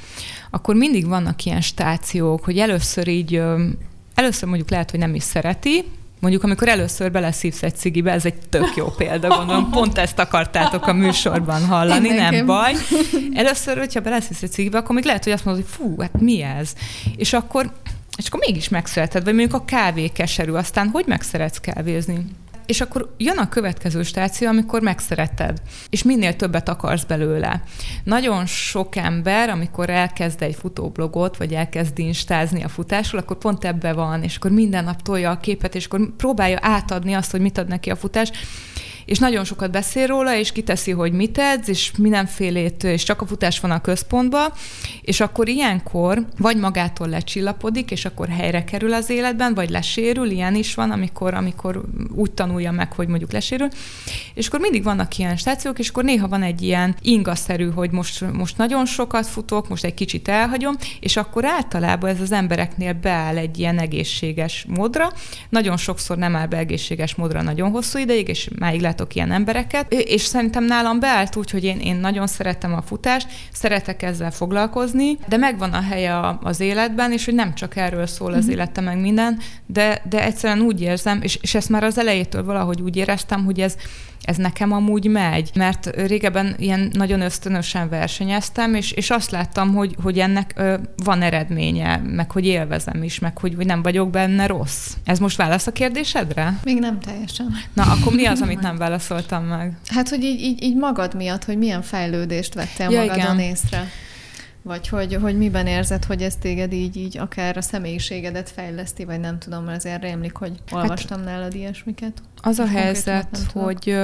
akkor 0.50 0.74
mindig 0.74 1.07
vannak 1.07 1.44
ilyen 1.44 1.61
stációk, 1.61 2.44
hogy 2.44 2.59
először 2.59 3.09
így, 3.09 3.42
először 4.14 4.48
mondjuk 4.48 4.70
lehet, 4.70 4.90
hogy 4.90 5.00
nem 5.00 5.14
is 5.14 5.22
szereti, 5.22 5.85
Mondjuk, 6.22 6.42
amikor 6.42 6.68
először 6.68 7.11
beleszívsz 7.11 7.62
egy 7.62 7.76
cigibe, 7.76 8.12
ez 8.12 8.24
egy 8.24 8.35
tök 8.48 8.76
jó 8.76 8.87
példa, 8.87 9.28
gondolom, 9.28 9.70
pont 9.70 9.98
ezt 9.98 10.18
akartátok 10.18 10.87
a 10.87 10.92
műsorban 10.92 11.66
hallani, 11.66 12.09
Mindenkem. 12.09 12.35
nem 12.35 12.46
baj. 12.46 12.72
Először, 13.35 13.78
hogyha 13.78 14.00
beleszívsz 14.00 14.42
egy 14.42 14.50
cigibe, 14.50 14.78
akkor 14.78 14.94
még 14.94 15.05
lehet, 15.05 15.24
hogy 15.24 15.33
azt 15.33 15.44
mondod, 15.44 15.64
hogy 15.64 15.72
fú, 15.72 16.00
hát 16.00 16.20
mi 16.20 16.42
ez? 16.42 16.72
És 17.16 17.33
akkor 17.33 17.72
és 18.18 18.27
akkor 18.27 18.40
mégis 18.46 18.68
megszereted, 18.68 19.25
vagy 19.25 19.35
mondjuk 19.35 19.61
a 19.61 19.64
kávé 19.64 20.09
keserű, 20.09 20.53
aztán 20.53 20.88
hogy 20.88 21.05
megszeretsz 21.07 21.59
kávézni? 21.59 22.25
és 22.66 22.81
akkor 22.81 23.14
jön 23.16 23.38
a 23.38 23.48
következő 23.48 24.03
stáció, 24.03 24.48
amikor 24.48 24.83
megszereted, 24.83 25.62
és 25.90 26.03
minél 26.03 26.37
többet 26.37 26.68
akarsz 26.68 27.05
belőle. 27.05 27.62
Nagyon 28.05 28.46
sok 28.46 28.96
ember, 28.96 29.48
amikor 29.48 29.90
elkezd 29.90 30.42
egy 30.42 30.55
futóblogot, 30.55 31.37
vagy 31.37 31.53
elkezd 31.55 31.98
instázni 31.98 32.62
a 32.62 32.68
futásról, 32.68 33.20
akkor 33.20 33.38
pont 33.38 33.64
ebbe 33.64 33.92
van, 33.92 34.22
és 34.22 34.37
akkor 34.37 34.51
minden 34.51 34.85
nap 34.85 35.03
tolja 35.03 35.31
a 35.31 35.40
képet, 35.40 35.75
és 35.75 35.85
akkor 35.85 36.16
próbálja 36.16 36.59
átadni 36.61 37.12
azt, 37.12 37.31
hogy 37.31 37.40
mit 37.40 37.59
ad 37.59 37.68
neki 37.68 37.90
a 37.90 37.96
futás, 37.96 38.31
és 39.04 39.18
nagyon 39.18 39.44
sokat 39.44 39.70
beszél 39.70 40.06
róla, 40.06 40.36
és 40.36 40.52
kiteszi, 40.52 40.90
hogy 40.90 41.12
mit 41.12 41.38
edz, 41.38 41.68
és 41.68 41.92
mindenfélét, 41.98 42.84
és 42.84 43.02
csak 43.02 43.22
a 43.22 43.26
futás 43.26 43.60
van 43.60 43.70
a 43.70 43.80
központban, 43.80 44.52
és 45.02 45.20
akkor 45.20 45.48
ilyenkor 45.48 46.26
vagy 46.38 46.56
magától 46.56 47.08
lecsillapodik, 47.08 47.90
és 47.90 48.04
akkor 48.04 48.28
helyre 48.28 48.64
kerül 48.64 48.92
az 48.92 49.10
életben, 49.10 49.54
vagy 49.54 49.70
lesérül, 49.70 50.30
ilyen 50.30 50.54
is 50.54 50.74
van, 50.74 50.90
amikor, 50.90 51.34
amikor 51.34 51.82
úgy 52.14 52.30
tanulja 52.30 52.72
meg, 52.72 52.92
hogy 52.92 53.08
mondjuk 53.08 53.32
lesérül, 53.32 53.68
és 54.34 54.46
akkor 54.46 54.60
mindig 54.60 54.82
vannak 54.82 55.18
ilyen 55.18 55.36
stációk, 55.36 55.78
és 55.78 55.88
akkor 55.88 56.04
néha 56.04 56.28
van 56.28 56.42
egy 56.42 56.62
ilyen 56.62 56.96
ingaszerű, 57.00 57.70
hogy 57.70 57.90
most, 57.90 58.32
most 58.32 58.56
nagyon 58.56 58.86
sokat 58.86 59.26
futok, 59.26 59.68
most 59.68 59.84
egy 59.84 59.94
kicsit 59.94 60.28
elhagyom, 60.28 60.76
és 61.00 61.16
akkor 61.16 61.44
általában 61.44 62.10
ez 62.10 62.20
az 62.20 62.32
embereknél 62.32 62.92
beáll 62.92 63.36
egy 63.36 63.58
ilyen 63.58 63.78
egészséges 63.78 64.66
módra. 64.68 65.12
Nagyon 65.48 65.76
sokszor 65.76 66.16
nem 66.16 66.36
áll 66.36 66.46
be 66.46 66.56
egészséges 66.56 67.14
módra 67.14 67.42
nagyon 67.42 67.70
hosszú 67.70 67.98
ideig, 67.98 68.28
és 68.28 68.48
máig 68.58 68.80
látok 68.92 69.14
ilyen 69.14 69.33
embereket, 69.33 69.92
és 69.92 70.22
szerintem 70.22 70.64
nálam 70.64 71.00
beállt 71.00 71.37
úgy, 71.37 71.50
hogy 71.50 71.64
én, 71.64 71.81
én 71.81 71.96
nagyon 71.96 72.26
szeretem 72.26 72.74
a 72.74 72.83
futást, 72.83 73.28
szeretek 73.52 74.02
ezzel 74.02 74.31
foglalkozni, 74.31 75.18
de 75.28 75.37
megvan 75.37 75.72
a 75.72 75.81
helye 75.81 76.38
az 76.42 76.61
életben, 76.61 77.12
és 77.12 77.24
hogy 77.24 77.35
nem 77.35 77.55
csak 77.55 77.76
erről 77.76 78.07
szól 78.07 78.33
az 78.33 78.44
mhm. 78.44 78.52
életem 78.52 78.85
meg 78.85 79.00
minden, 79.00 79.38
de, 79.66 80.02
de 80.09 80.24
egyszerűen 80.24 80.61
úgy 80.61 80.81
érzem, 80.81 81.22
és, 81.22 81.38
és 81.40 81.55
ezt 81.55 81.68
már 81.68 81.85
az 81.85 81.98
elejétől 81.98 82.44
valahogy 82.44 82.81
úgy 82.81 82.96
éreztem, 82.96 83.44
hogy 83.44 83.61
ez, 83.61 83.76
ez 84.22 84.37
nekem 84.37 84.72
amúgy 84.72 85.06
megy, 85.06 85.50
mert 85.54 86.06
régebben 86.06 86.54
ilyen 86.58 86.90
nagyon 86.92 87.20
ösztönösen 87.20 87.88
versenyeztem, 87.88 88.74
és, 88.74 88.92
és 88.92 89.11
azt 89.11 89.30
láttam, 89.30 89.74
hogy, 89.74 89.96
hogy 90.02 90.18
ennek 90.18 90.52
ö, 90.56 90.76
van 91.04 91.22
eredménye, 91.22 91.96
meg 91.96 92.30
hogy 92.30 92.46
élvezem 92.46 93.02
is, 93.02 93.18
meg 93.18 93.38
hogy, 93.38 93.54
hogy 93.54 93.66
nem 93.66 93.82
vagyok 93.82 94.11
benne 94.11 94.46
rossz. 94.46 94.92
Ez 95.04 95.18
most 95.18 95.37
válasz 95.37 95.66
a 95.66 95.72
kérdésedre? 95.72 96.58
Még 96.64 96.78
nem 96.78 97.00
teljesen. 97.00 97.54
Na, 97.72 97.82
akkor 97.82 98.12
mi 98.12 98.26
az, 98.26 98.40
amit 98.40 98.61
nem 98.61 98.76
válaszoltam 98.76 99.44
meg? 99.44 99.76
Hát, 99.87 100.08
hogy 100.08 100.22
így, 100.22 100.40
így, 100.40 100.62
így 100.62 100.76
magad 100.76 101.14
miatt, 101.14 101.44
hogy 101.44 101.58
milyen 101.58 101.82
fejlődést 101.82 102.54
vettél 102.54 102.90
ja, 102.90 103.00
magadon 103.00 103.38
igen. 103.38 103.38
észre. 103.38 103.88
Vagy 104.62 104.88
hogy, 104.88 105.14
hogy 105.14 105.37
miben 105.37 105.66
érzed, 105.66 106.04
hogy 106.04 106.22
ez 106.22 106.37
téged 106.37 106.72
így, 106.72 106.96
így 106.96 107.18
akár 107.18 107.56
a 107.56 107.61
személyiségedet 107.61 108.50
fejleszti, 108.50 109.04
vagy 109.04 109.20
nem 109.20 109.38
tudom, 109.38 109.64
mert 109.64 109.76
azért 109.76 110.02
rémlik, 110.02 110.37
hogy 110.37 110.52
olvastam 110.70 111.18
hát, 111.18 111.26
nálad 111.26 111.54
ilyesmiket. 111.54 112.22
Az 112.44 112.59
a 112.59 112.66
helyzet, 112.66 113.38
hogy 113.52 113.96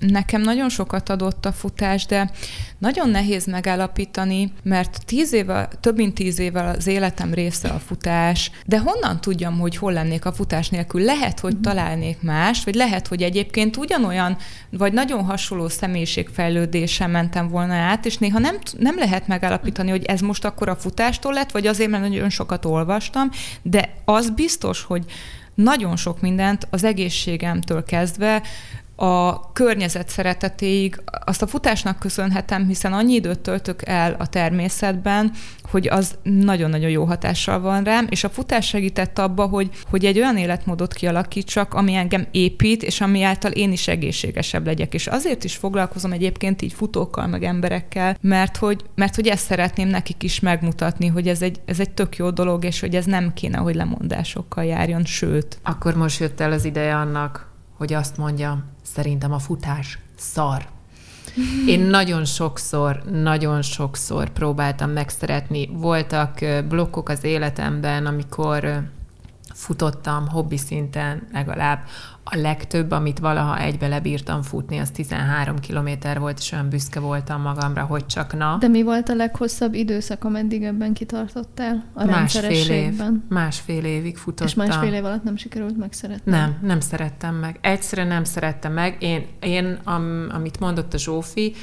nekem 0.00 0.40
nagyon 0.40 0.68
sokat 0.68 1.08
adott 1.08 1.46
a 1.46 1.52
futás, 1.52 2.06
de 2.06 2.30
nagyon 2.78 3.08
nehéz 3.10 3.46
megállapítani, 3.46 4.52
mert 4.62 5.04
tíz 5.06 5.32
éve, 5.32 5.68
több 5.80 5.96
mint 5.96 6.14
tíz 6.14 6.38
évvel 6.38 6.74
az 6.74 6.86
életem 6.86 7.34
része 7.34 7.68
a 7.68 7.78
futás, 7.78 8.50
de 8.66 8.78
honnan 8.78 9.20
tudjam, 9.20 9.58
hogy 9.58 9.76
hol 9.76 9.92
lennék 9.92 10.24
a 10.24 10.32
futás 10.32 10.68
nélkül? 10.68 11.02
Lehet, 11.02 11.40
hogy 11.40 11.54
uh-huh. 11.54 11.66
találnék 11.66 12.22
más, 12.22 12.64
vagy 12.64 12.74
lehet, 12.74 13.06
hogy 13.06 13.22
egyébként 13.22 13.76
ugyanolyan, 13.76 14.36
vagy 14.70 14.92
nagyon 14.92 15.24
hasonló 15.24 15.68
személyiségfejlődésen 15.68 17.10
mentem 17.10 17.48
volna 17.48 17.74
át, 17.74 18.06
és 18.06 18.18
néha 18.18 18.38
nem, 18.38 18.56
nem 18.78 18.98
lehet 18.98 19.26
megállapítani, 19.26 19.90
hogy 19.90 20.04
ez 20.04 20.20
most 20.20 20.44
akkor 20.44 20.68
a 20.68 20.76
futástól 20.76 21.32
lett, 21.32 21.50
vagy 21.50 21.66
azért, 21.66 21.90
mert 21.90 22.02
nagyon 22.02 22.30
sokat 22.30 22.64
olvastam, 22.64 23.30
de 23.62 23.94
az 24.04 24.30
biztos, 24.30 24.82
hogy 24.82 25.04
nagyon 25.62 25.96
sok 25.96 26.20
mindent 26.20 26.66
az 26.70 26.84
egészségemtől 26.84 27.84
kezdve 27.84 28.42
a 28.96 29.52
környezet 29.52 30.08
szeretetéig 30.08 31.02
azt 31.24 31.42
a 31.42 31.46
futásnak 31.46 31.98
köszönhetem, 31.98 32.66
hiszen 32.66 32.92
annyi 32.92 33.14
időt 33.14 33.38
töltök 33.38 33.88
el 33.88 34.16
a 34.18 34.26
természetben, 34.26 35.32
hogy 35.70 35.88
az 35.88 36.18
nagyon-nagyon 36.22 36.90
jó 36.90 37.04
hatással 37.04 37.60
van 37.60 37.84
rám, 37.84 38.06
és 38.10 38.24
a 38.24 38.28
futás 38.28 38.66
segített 38.66 39.18
abba, 39.18 39.46
hogy, 39.46 39.70
hogy 39.90 40.04
egy 40.04 40.18
olyan 40.18 40.36
életmódot 40.36 40.92
kialakítsak, 40.92 41.74
ami 41.74 41.94
engem 41.94 42.26
épít, 42.30 42.82
és 42.82 43.00
ami 43.00 43.22
által 43.22 43.50
én 43.50 43.72
is 43.72 43.88
egészségesebb 43.88 44.66
legyek. 44.66 44.94
És 44.94 45.06
azért 45.06 45.44
is 45.44 45.56
foglalkozom 45.56 46.12
egyébként 46.12 46.62
így 46.62 46.72
futókkal, 46.72 47.26
meg 47.26 47.42
emberekkel, 47.44 48.16
mert 48.20 48.56
hogy, 48.56 48.84
mert 48.94 49.14
hogy 49.14 49.28
ezt 49.28 49.44
szeretném 49.44 49.88
nekik 49.88 50.22
is 50.22 50.40
megmutatni, 50.40 51.06
hogy 51.06 51.28
ez 51.28 51.42
egy, 51.42 51.60
ez 51.64 51.80
egy 51.80 51.90
tök 51.90 52.16
jó 52.16 52.30
dolog, 52.30 52.64
és 52.64 52.80
hogy 52.80 52.94
ez 52.94 53.04
nem 53.04 53.32
kéne, 53.34 53.58
hogy 53.58 53.74
lemondásokkal 53.74 54.64
járjon, 54.64 55.04
sőt. 55.04 55.58
Akkor 55.62 55.94
most 55.94 56.20
jött 56.20 56.40
el 56.40 56.52
az 56.52 56.64
ideje 56.64 56.96
annak, 56.96 57.50
hogy 57.76 57.92
azt 57.92 58.16
mondjam, 58.16 58.71
szerintem 58.82 59.32
a 59.32 59.38
futás 59.38 59.98
szar. 60.16 60.68
Én 61.66 61.80
nagyon 61.80 62.24
sokszor, 62.24 63.02
nagyon 63.10 63.62
sokszor 63.62 64.30
próbáltam 64.30 64.90
megszeretni. 64.90 65.66
Voltak 65.72 66.38
blokkok 66.68 67.08
az 67.08 67.24
életemben, 67.24 68.06
amikor 68.06 68.82
futottam 69.62 70.28
hobbi 70.28 70.56
szinten 70.56 71.22
legalább 71.32 71.84
a 72.24 72.36
legtöbb, 72.36 72.90
amit 72.90 73.18
valaha 73.18 73.58
egybe 73.58 73.88
lebírtam 73.88 74.42
futni, 74.42 74.78
az 74.78 74.90
13 74.90 75.58
kilométer 75.58 76.18
volt, 76.18 76.38
és 76.38 76.52
olyan 76.52 76.68
büszke 76.68 77.00
voltam 77.00 77.40
magamra, 77.40 77.84
hogy 77.84 78.06
csak 78.06 78.36
na. 78.36 78.56
De 78.60 78.68
mi 78.68 78.82
volt 78.82 79.08
a 79.08 79.14
leghosszabb 79.14 79.74
időszak, 79.74 80.24
ameddig 80.24 80.62
ebben 80.62 80.92
kitartottál? 80.92 81.84
A 81.94 82.04
másfél 82.04 82.70
év. 82.70 83.00
Másfél 83.28 83.84
évig 83.84 84.16
futottam. 84.16 84.46
És 84.46 84.54
másfél 84.54 84.92
év 84.92 85.04
alatt 85.04 85.22
nem 85.22 85.36
sikerült 85.36 85.78
megszeretni? 85.78 86.32
Nem, 86.32 86.58
nem 86.62 86.80
szerettem 86.80 87.34
meg. 87.34 87.58
Egyszerűen 87.60 88.08
nem 88.08 88.24
szerettem 88.24 88.72
meg. 88.72 88.96
Én, 88.98 89.26
én 89.40 89.78
am, 89.84 90.26
amit 90.32 90.60
mondott 90.60 90.94
a 90.94 90.98
Zsófi, 90.98 91.54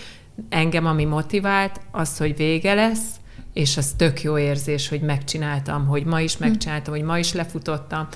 engem 0.49 0.85
ami 0.85 1.05
motivált, 1.05 1.81
az, 1.91 2.17
hogy 2.17 2.35
vége 2.35 2.73
lesz, 2.73 3.18
és 3.59 3.77
az 3.77 3.93
tök 3.97 4.21
jó 4.21 4.37
érzés, 4.37 4.87
hogy 4.89 5.01
megcsináltam, 5.01 5.87
hogy 5.87 6.05
ma 6.05 6.21
is 6.21 6.35
hm. 6.35 6.43
megcsináltam, 6.43 6.93
hogy 6.93 7.03
ma 7.03 7.17
is 7.17 7.33
lefutottam, 7.33 8.07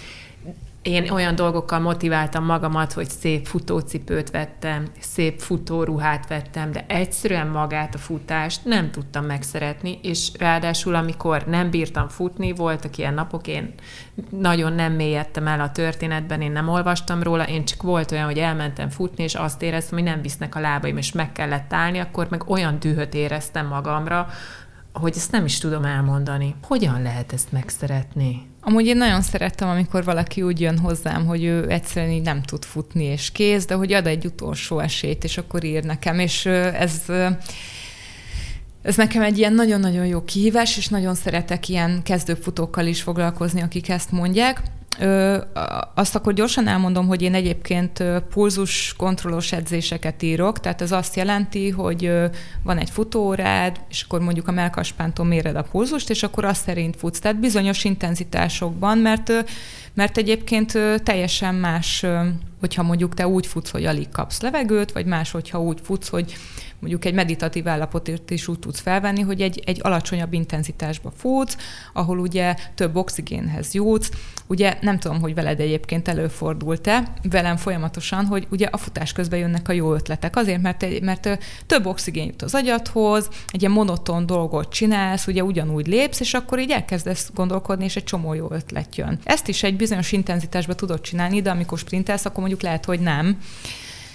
én 0.84 1.10
olyan 1.10 1.36
dolgokkal 1.36 1.80
motiváltam 1.80 2.46
magamat, 2.46 2.94
hogy 2.94 3.10
szép 3.10 3.46
futócipőt 3.46 4.32
vettem, 4.32 4.88
szép 5.00 5.40
futóruhát 5.40 6.28
vettem, 6.28 6.72
de 6.72 6.86
egyszerűen 6.88 7.48
magát 7.48 7.96
a 7.96 7.98
futást 7.98 8.66
nem 8.66 8.92
tudtam 8.92 9.26
megszeretni, 9.26 10.00
és 10.02 10.30
ráadásul, 10.40 10.96
amikor 10.96 11.44
nem 11.48 11.70
bírtam 11.70 12.08
futni, 12.08 12.52
voltak 12.52 12.98
ilyen 12.98 13.14
napok, 13.14 13.48
én 13.48 13.74
nagyon 14.30 14.74
nem 14.74 14.94
mélyedtem 14.94 15.48
el 15.48 15.60
a 15.60 15.72
történetben, 15.72 16.42
én 16.42 16.52
nem 16.52 16.68
olvastam 16.68 17.24
róla, 17.24 17.48
én 17.48 17.66
csak 17.66 17.82
volt 17.82 18.12
olyan, 18.12 18.26
hogy 18.26 18.40
elmentem 18.40 18.90
futni, 18.90 19.24
és 19.24 19.36
azt 19.36 19.62
éreztem, 19.62 20.00
hogy 20.00 20.08
nem 20.08 20.22
visznek 20.22 20.56
a 20.56 20.60
lábaim, 20.60 20.98
és 20.98 21.12
meg 21.12 21.32
kellett 21.32 21.74
állni, 21.74 22.00
akkor 22.00 22.28
meg 22.30 22.50
olyan 22.50 22.80
dühöt 22.80 23.14
éreztem 23.14 23.68
magamra, 23.68 24.28
hogy 24.94 25.14
ezt 25.16 25.32
nem 25.32 25.46
is 25.46 25.58
tudom 25.58 25.86
elmondani. 25.86 26.56
Hogyan 26.64 27.02
lehet 27.02 27.34
ezt 27.34 27.52
megszeretni? 27.52 28.48
Amúgy 28.62 28.86
én 28.86 28.98
nagyon 28.98 29.22
szerettem, 29.22 29.70
amikor 29.70 30.04
valaki 30.04 30.42
úgy 30.42 30.62
jön 30.62 30.80
hozzám, 30.80 31.26
hogy 31.26 31.44
ő 31.44 31.70
egyszerűen 31.70 32.12
így 32.12 32.22
nem 32.22 32.42
tud 32.42 32.64
futni 32.66 33.04
és 33.04 33.32
kész, 33.32 33.66
de 33.66 33.76
hogy 33.76 33.94
ad 33.94 34.08
egy 34.08 34.26
utolsó 34.26 34.80
esélyt, 34.80 35.24
és 35.24 35.38
akkor 35.38 35.64
ír 35.64 35.84
nekem. 35.84 36.20
És 36.20 36.46
ez 36.46 37.02
ez 38.82 38.96
nekem 38.96 39.22
egy 39.22 39.38
ilyen 39.38 39.54
nagyon-nagyon 39.54 40.06
jó 40.06 40.24
kihívás, 40.24 40.78
és 40.78 40.88
nagyon 40.88 41.16
szeretek 41.16 41.70
ilyen 41.70 42.02
kezdőfutókkal 42.04 42.86
is 42.86 43.02
foglalkozni, 43.02 43.62
akik 43.62 43.90
ezt 43.90 44.12
mondják. 44.12 44.62
Ö, 45.00 45.38
azt 45.96 46.16
akkor 46.16 46.34
gyorsan 46.34 46.68
elmondom, 46.68 47.08
hogy 47.08 47.22
én 47.22 47.34
egyébként 47.34 48.04
pulzus 48.30 48.94
kontrollos 48.98 49.52
edzéseket 49.52 50.22
írok, 50.22 50.60
tehát 50.60 50.82
ez 50.82 50.92
azt 50.92 51.16
jelenti, 51.16 51.70
hogy 51.70 52.12
van 52.64 52.78
egy 52.78 52.90
futórád, 52.90 53.80
és 53.90 54.02
akkor 54.02 54.22
mondjuk 54.22 54.48
a 54.48 54.52
melkaspántól 54.52 55.26
méred 55.26 55.56
a 55.56 55.64
pulzust, 55.64 56.10
és 56.10 56.24
akkor 56.24 56.46
azt 56.46 56.64
szerint 56.64 56.96
futsz, 56.96 57.20
tehát 57.20 57.40
bizonyos 57.40 57.84
intenzitásokban, 57.84 58.98
mert, 58.98 59.32
mert 59.94 60.18
egyébként 60.18 60.72
teljesen 61.04 61.56
más, 61.56 62.06
hogyha 62.64 62.84
mondjuk 62.84 63.14
te 63.14 63.28
úgy 63.28 63.48
futsz, 63.48 63.70
hogy 63.70 63.86
alig 63.86 64.10
kapsz 64.10 64.42
levegőt, 64.42 64.92
vagy 64.92 65.06
más, 65.06 65.32
hogyha 65.32 65.62
úgy 65.62 65.80
futsz, 65.84 66.10
hogy 66.10 66.36
mondjuk 66.84 67.06
egy 67.06 67.14
meditatív 67.14 67.68
állapotot 67.68 68.30
is 68.30 68.48
úgy 68.48 68.60
tudsz 68.60 68.80
felvenni, 68.80 69.22
hogy 69.22 69.42
egy, 69.42 69.62
egy 69.66 69.80
alacsonyabb 69.82 70.34
intenzitásba 70.34 71.12
futsz, 71.18 71.58
ahol 71.94 72.20
ugye 72.20 72.56
több 72.76 72.96
oxigénhez 72.96 73.74
jutsz. 73.74 74.12
Ugye 74.48 74.78
nem 74.82 75.00
tudom, 75.00 75.22
hogy 75.22 75.34
veled 75.34 75.60
egyébként 75.60 76.08
előfordult-e, 76.08 77.14
velem 77.30 77.58
folyamatosan, 77.58 78.26
hogy 78.26 78.48
ugye 78.52 78.68
a 78.72 78.78
futás 78.78 79.12
közben 79.12 79.40
jönnek 79.40 79.70
a 79.70 79.74
jó 79.74 79.94
ötletek. 79.94 80.36
Azért, 80.36 80.62
mert, 80.62 81.02
mert 81.02 81.40
több 81.66 81.86
oxigén 81.86 82.26
jut 82.26 82.42
az 82.42 82.56
agyadhoz, 82.56 83.30
egy 83.52 83.62
ilyen 83.62 83.74
monoton 83.74 84.26
dolgot 84.26 84.70
csinálsz, 84.70 85.28
ugye 85.28 85.44
ugyanúgy 85.44 85.88
lépsz, 85.88 86.20
és 86.20 86.34
akkor 86.34 86.60
így 86.60 86.72
elkezdesz 86.72 87.32
gondolkodni, 87.34 87.84
és 87.84 87.96
egy 87.96 88.04
csomó 88.04 88.34
jó 88.34 88.48
ötlet 88.52 88.96
jön. 88.96 89.20
Ezt 89.24 89.48
is 89.48 89.64
egy 89.64 89.76
bizonyos 89.76 90.12
intenzitásban 90.12 90.76
tudod 90.76 91.02
csinálni, 91.02 91.42
de 91.42 91.50
amikor 91.50 91.78
sprintelsz, 91.78 92.26
akkor 92.26 92.40
mondjuk 92.40 92.53
lehet, 92.62 92.86
hogy 92.86 93.00
nem. 93.00 93.38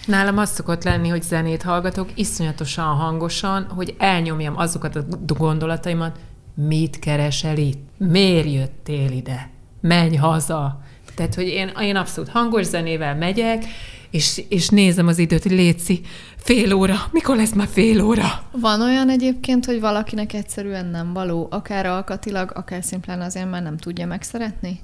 Nálam 0.07 0.38
az 0.38 0.51
szokott 0.51 0.85
lenni, 0.85 1.09
hogy 1.09 1.22
zenét 1.22 1.62
hallgatok, 1.62 2.11
iszonyatosan 2.14 2.96
hangosan, 2.96 3.64
hogy 3.64 3.94
elnyomjam 3.98 4.57
azokat 4.57 4.96
a 4.96 5.05
gondolataimat, 5.27 6.18
mit 6.55 6.98
keresel 6.98 7.57
itt? 7.57 7.88
Miért 7.96 8.53
jöttél 8.53 9.11
ide? 9.11 9.51
Menj 9.81 10.16
haza! 10.16 10.81
Tehát, 11.14 11.35
hogy 11.35 11.46
én, 11.46 11.72
én 11.81 11.96
abszolút 11.96 12.31
hangos 12.31 12.66
zenével 12.66 13.16
megyek, 13.16 13.64
és, 14.11 14.42
és 14.48 14.68
nézem 14.68 15.07
az 15.07 15.18
időt, 15.18 15.42
hogy 15.42 15.53
létszi, 15.53 16.01
fél 16.48 16.72
óra, 16.72 16.96
mikor 17.11 17.37
lesz 17.37 17.52
már 17.52 17.68
fél 17.72 18.02
óra? 18.02 18.42
Van 18.50 18.80
olyan 18.80 19.11
egyébként, 19.11 19.64
hogy 19.64 19.80
valakinek 19.80 20.32
egyszerűen 20.32 20.87
nem 20.87 21.12
való, 21.12 21.48
akár 21.50 21.87
alkatilag, 21.87 22.50
akár 22.54 22.84
szimplán 22.84 23.20
azért 23.20 23.50
már 23.50 23.62
nem 23.62 23.76
tudja 23.76 24.06
megszeretni? 24.06 24.80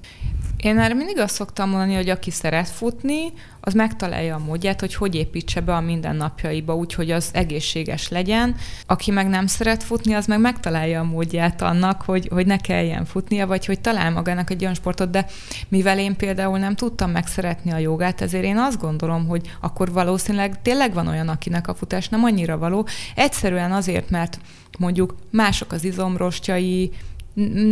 Én 0.57 0.79
erre 0.79 0.95
mindig 0.95 1.19
azt 1.19 1.35
szoktam 1.35 1.69
mondani, 1.69 1.95
hogy 1.95 2.09
aki 2.09 2.31
szeret 2.31 2.69
futni, 2.69 3.33
az 3.61 3.75
megtalálja 3.75 4.35
a 4.35 4.39
módját, 4.39 4.81
hogy 4.81 4.95
hogy 4.95 5.15
építse 5.15 5.61
be 5.61 5.75
a 5.75 5.81
mindennapjaiba, 5.81 6.75
úgy, 6.75 6.95
hogy 6.95 7.11
az 7.11 7.31
egészséges 7.33 8.09
legyen. 8.09 8.55
Aki 8.87 9.11
meg 9.11 9.29
nem 9.29 9.47
szeret 9.47 9.83
futni, 9.83 10.15
az 10.15 10.27
meg 10.27 10.41
megtalálja 10.41 11.01
a 11.01 11.05
módját 11.05 11.63
annak, 11.63 12.03
hogy, 12.03 12.29
hogy 12.33 12.47
ne 12.47 12.57
kelljen 12.57 13.05
futnia, 13.05 13.47
vagy 13.47 13.67
hogy 13.67 13.81
talál 13.81 14.11
magának 14.11 14.51
egy 14.51 14.63
olyan 14.63 14.75
sportot, 14.75 15.11
de 15.11 15.27
mivel 15.69 15.99
én 15.99 16.17
például 16.17 16.59
nem 16.59 16.75
tudtam 16.75 17.11
megszeretni 17.11 17.73
a 17.73 17.79
jogát, 17.79 18.21
ezért 18.21 18.45
én 18.45 18.59
azt 18.59 18.81
gondolom, 18.81 19.27
hogy 19.27 19.51
akkor 19.61 19.93
valószínűleg 19.93 20.63
tényleg 20.63 20.95
van 20.95 21.07
olyan, 21.07 21.29
akinek 21.55 21.69
a 21.69 21.75
futás 21.79 22.09
nem 22.09 22.25
annyira 22.25 22.59
való. 22.59 22.87
Egyszerűen 23.15 23.73
azért, 23.73 24.11
mert 24.11 24.39
mondjuk 24.79 25.15
mások 25.31 25.73
az 25.73 25.85
izomrostjai, 25.85 26.91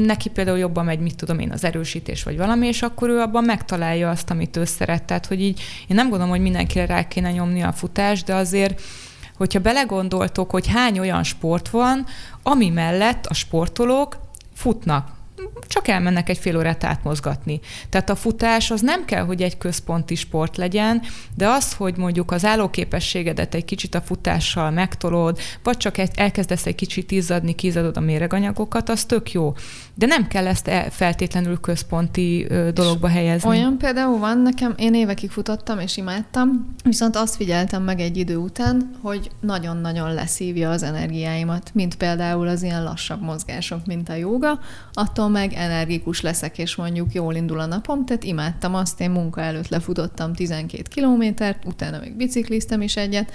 neki 0.07 0.29
például 0.29 0.59
jobban 0.59 0.85
megy, 0.85 1.01
mit 1.01 1.17
tudom 1.17 1.39
én, 1.39 1.51
az 1.51 1.65
erősítés 1.65 2.23
vagy 2.23 2.37
valami, 2.37 2.67
és 2.67 2.83
akkor 2.83 3.09
ő 3.09 3.21
abban 3.21 3.45
megtalálja 3.45 4.11
azt, 4.11 4.31
amit 4.31 4.57
ő 4.57 4.65
szeret. 4.65 5.03
Tehát, 5.03 5.27
hogy 5.27 5.41
így 5.41 5.61
én 5.89 5.97
nem 5.97 6.09
gondolom, 6.09 6.33
hogy 6.33 6.41
mindenkire 6.41 6.87
rá 6.87 7.09
kéne 7.09 7.33
nyomni 7.33 7.63
a 7.63 7.73
futás, 7.73 8.23
de 8.23 8.35
azért 8.35 8.83
hogyha 9.37 9.61
belegondoltok, 9.61 10.51
hogy 10.51 10.67
hány 10.67 10.99
olyan 10.99 11.23
sport 11.23 11.69
van, 11.69 12.07
ami 12.43 12.69
mellett 12.69 13.27
a 13.27 13.35
sportolók 13.35 14.17
futnak 14.55 15.09
csak 15.69 15.89
elmennek 15.89 16.29
egy 16.29 16.39
fél 16.39 16.57
órát 16.57 16.85
átmozgatni. 16.85 17.61
Tehát 17.89 18.11
a 18.11 18.15
futás 18.15 18.71
az 18.71 18.81
nem 18.81 19.05
kell, 19.05 19.25
hogy 19.25 19.43
egy 19.43 19.59
központi 19.59 20.15
sport 20.15 20.57
legyen, 20.57 21.03
de 21.35 21.49
az, 21.49 21.73
hogy 21.73 21.97
mondjuk 21.97 22.31
az 22.31 22.45
állóképességedet 22.45 23.55
egy 23.55 23.65
kicsit 23.65 23.95
a 23.95 24.01
futással 24.01 24.71
megtolod, 24.71 25.39
vagy 25.63 25.77
csak 25.77 25.97
elkezdesz 26.15 26.67
egy 26.67 26.75
kicsit 26.75 27.11
izzadni, 27.11 27.55
kizadod 27.55 27.97
a 27.97 28.01
méreganyagokat, 28.01 28.89
az 28.89 29.05
tök 29.05 29.33
jó. 29.33 29.55
De 29.95 30.07
nem 30.07 30.29
kell 30.29 30.47
ezt 30.47 30.69
e- 30.69 30.91
feltétlenül 30.91 31.61
központi 31.61 32.47
dologba 32.75 33.09
helyezni. 33.09 33.49
Olyan 33.49 33.79
például 33.79 34.19
van 34.19 34.39
nekem, 34.39 34.75
én 34.77 34.95
évekig 34.95 35.31
futottam 35.31 35.79
és 35.79 35.97
imádtam, 35.97 36.75
viszont 36.85 37.17
azt 37.17 37.37
figyeltem 37.37 37.83
meg 37.83 38.01
egy 38.01 38.17
idő 38.17 38.37
után, 38.37 38.91
hogy 39.03 39.31
nagyon-nagyon 39.41 40.15
leszívja 40.15 40.71
az 40.71 40.83
energiáimat, 40.83 41.71
mint 41.75 41.95
például 41.95 42.49
az 42.49 42.63
ilyen 42.63 42.83
lassabb 42.83 43.23
mozgások, 43.23 43.87
mint 43.87 44.09
a 44.09 44.15
joga, 44.15 44.61
attól 44.93 45.29
meg 45.43 45.53
energikus 45.53 46.21
leszek, 46.21 46.59
és 46.59 46.77
mondjuk 46.77 47.13
jól 47.13 47.35
indul 47.35 47.61
a 47.61 47.67
napom, 47.67 48.05
tehát 48.05 48.25
imádtam 48.25 48.75
azt, 48.75 49.01
én 49.01 49.11
munka 49.11 49.41
előtt 49.41 49.69
lefutottam 49.69 50.33
12 50.35 50.83
kilométert, 50.91 51.65
utána 51.65 51.99
még 51.99 52.17
bicikliztem 52.17 52.83
is 52.83 52.97
egyet, 52.97 53.33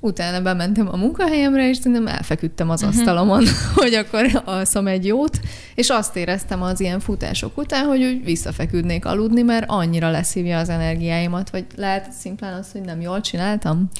utána 0.00 0.42
bementem 0.42 0.88
a 0.88 0.96
munkahelyemre, 0.96 1.68
és 1.68 1.76
szerintem 1.76 2.06
elfeküdtem 2.06 2.70
az 2.70 2.82
uh-huh. 2.82 2.98
asztalomon, 2.98 3.44
hogy 3.74 3.94
akkor 3.94 4.42
alszom 4.44 4.86
egy 4.86 5.06
jót, 5.06 5.40
és 5.74 5.88
azt 5.88 6.16
éreztem 6.16 6.62
az 6.62 6.80
ilyen 6.80 7.00
futások 7.00 7.58
után, 7.58 7.84
hogy 7.84 8.04
úgy 8.04 8.24
visszafeküdnék 8.24 9.04
aludni, 9.04 9.42
mert 9.42 9.64
annyira 9.68 10.10
leszívja 10.10 10.58
az 10.58 10.68
energiáimat, 10.68 11.50
vagy 11.50 11.64
lehet 11.76 12.12
szimplán 12.12 12.58
az, 12.58 12.72
hogy 12.72 12.80
nem 12.80 13.00
jól 13.00 13.20
csináltam. 13.20 13.90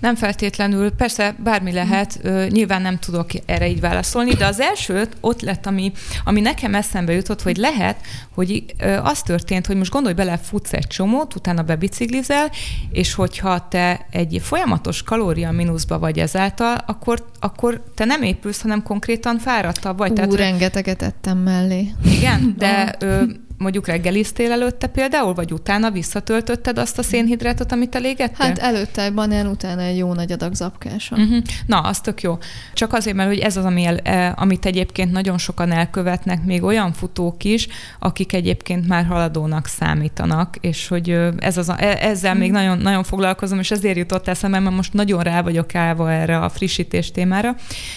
Nem 0.00 0.14
feltétlenül, 0.14 0.90
persze 0.90 1.36
bármi 1.44 1.72
lehet, 1.72 2.20
uh, 2.24 2.48
nyilván 2.48 2.82
nem 2.82 2.98
tudok 2.98 3.30
erre 3.46 3.68
így 3.68 3.80
válaszolni, 3.80 4.34
de 4.34 4.46
az 4.46 4.60
első 4.60 5.08
ott 5.20 5.40
lett, 5.40 5.66
ami, 5.66 5.92
ami 6.24 6.40
nekem 6.40 6.74
eszembe 6.74 7.12
jutott, 7.12 7.42
hogy 7.42 7.56
lehet, 7.56 7.96
hogy 8.34 8.64
uh, 8.82 9.06
az 9.06 9.22
történt, 9.22 9.66
hogy 9.66 9.76
most 9.76 9.90
gondolj 9.90 10.14
bele, 10.14 10.36
futsz 10.36 10.72
egy 10.72 10.86
csomót, 10.86 11.34
utána 11.34 11.62
bebiciklizel, 11.62 12.50
és 12.90 13.14
hogyha 13.14 13.68
te 13.68 14.06
egy 14.10 14.40
folyamatos 14.42 15.02
kalória 15.02 15.50
mínuszba 15.50 15.98
vagy 15.98 16.18
ezáltal, 16.18 16.84
akkor, 16.86 17.26
akkor 17.40 17.82
te 17.94 18.04
nem 18.04 18.22
épülsz, 18.22 18.60
hanem 18.62 18.82
konkrétan 18.82 19.38
fáradtabb 19.38 19.98
vagy. 19.98 20.10
Ú, 20.10 20.14
Tehát, 20.14 20.34
rengeteget 20.34 21.02
ettem 21.02 21.38
mellé. 21.38 21.92
Igen, 22.04 22.54
de... 22.58 22.96
uh, 23.02 23.22
mondjuk 23.58 23.86
reggeliztél 23.86 24.52
előtte 24.52 24.86
például, 24.86 25.34
vagy 25.34 25.52
utána 25.52 25.90
visszatöltötted 25.90 26.78
azt 26.78 26.98
a 26.98 27.02
szénhidrátot, 27.02 27.72
amit 27.72 27.94
elégettél? 27.94 28.46
Hát 28.46 28.58
előtte 28.58 29.02
egy 29.02 29.14
banán, 29.14 29.46
utána 29.46 29.82
egy 29.82 29.96
jó 29.96 30.14
nagy 30.14 30.32
adag 30.32 30.54
zapkása. 30.54 31.16
Uh-huh. 31.16 31.42
Na, 31.66 31.80
az 31.80 32.00
tök 32.00 32.22
jó. 32.22 32.38
Csak 32.74 32.92
azért, 32.92 33.16
mert 33.16 33.28
hogy 33.28 33.38
ez 33.38 33.56
az, 33.56 33.64
ami 33.64 33.84
el, 33.84 33.96
e, 33.96 34.34
amit 34.36 34.66
egyébként 34.66 35.12
nagyon 35.12 35.38
sokan 35.38 35.72
elkövetnek, 35.72 36.44
még 36.44 36.62
olyan 36.62 36.92
futók 36.92 37.44
is, 37.44 37.68
akik 37.98 38.32
egyébként 38.32 38.88
már 38.88 39.04
haladónak 39.04 39.66
számítanak, 39.66 40.56
és 40.60 40.88
hogy 40.88 41.18
ez 41.38 41.56
az, 41.56 41.68
a, 41.68 41.82
e, 41.82 41.98
ezzel 42.00 42.30
uh-huh. 42.30 42.46
még 42.46 42.50
nagyon, 42.50 42.78
nagyon 42.78 43.02
foglalkozom, 43.02 43.58
és 43.58 43.70
ezért 43.70 43.96
jutott 43.96 44.28
eszembe, 44.28 44.58
mert 44.58 44.76
most 44.76 44.92
nagyon 44.92 45.22
rá 45.22 45.42
vagyok 45.42 45.74
állva 45.74 46.12
erre 46.12 46.38
a 46.38 46.48
frissítés 46.48 47.10
témára, 47.10 47.56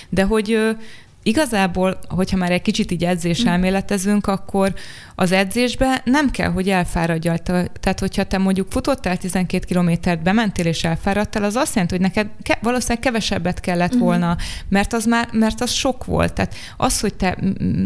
de 0.09 0.23
hogy 0.23 0.77
Igazából, 1.23 1.99
hogyha 2.09 2.37
már 2.37 2.51
egy 2.51 2.61
kicsit 2.61 2.91
így 2.91 3.03
edzés 3.03 3.43
elméletezünk, 3.43 4.27
akkor 4.27 4.73
az 5.15 5.31
edzésbe 5.31 6.01
nem 6.05 6.31
kell, 6.31 6.51
hogy 6.51 6.69
elfáradjál. 6.69 7.39
Tehát, 7.79 7.99
hogyha 7.99 8.23
te 8.23 8.37
mondjuk 8.37 8.71
futottál 8.71 9.17
12 9.17 9.65
kilométert, 9.65 10.21
bementél 10.23 10.65
és 10.65 10.83
elfáradtál, 10.83 11.43
az 11.43 11.55
azt 11.55 11.73
jelenti, 11.73 11.95
hogy 11.95 12.05
neked 12.05 12.27
ke- 12.43 12.61
valószínűleg 12.61 13.03
kevesebbet 13.03 13.59
kellett 13.59 13.93
uh-huh. 13.93 14.07
volna, 14.07 14.37
mert 14.69 14.93
az 14.93 15.05
már, 15.05 15.27
mert 15.31 15.61
az 15.61 15.71
sok 15.71 16.05
volt. 16.05 16.33
Tehát 16.33 16.55
az, 16.77 16.99
hogy 16.99 17.13
te 17.13 17.37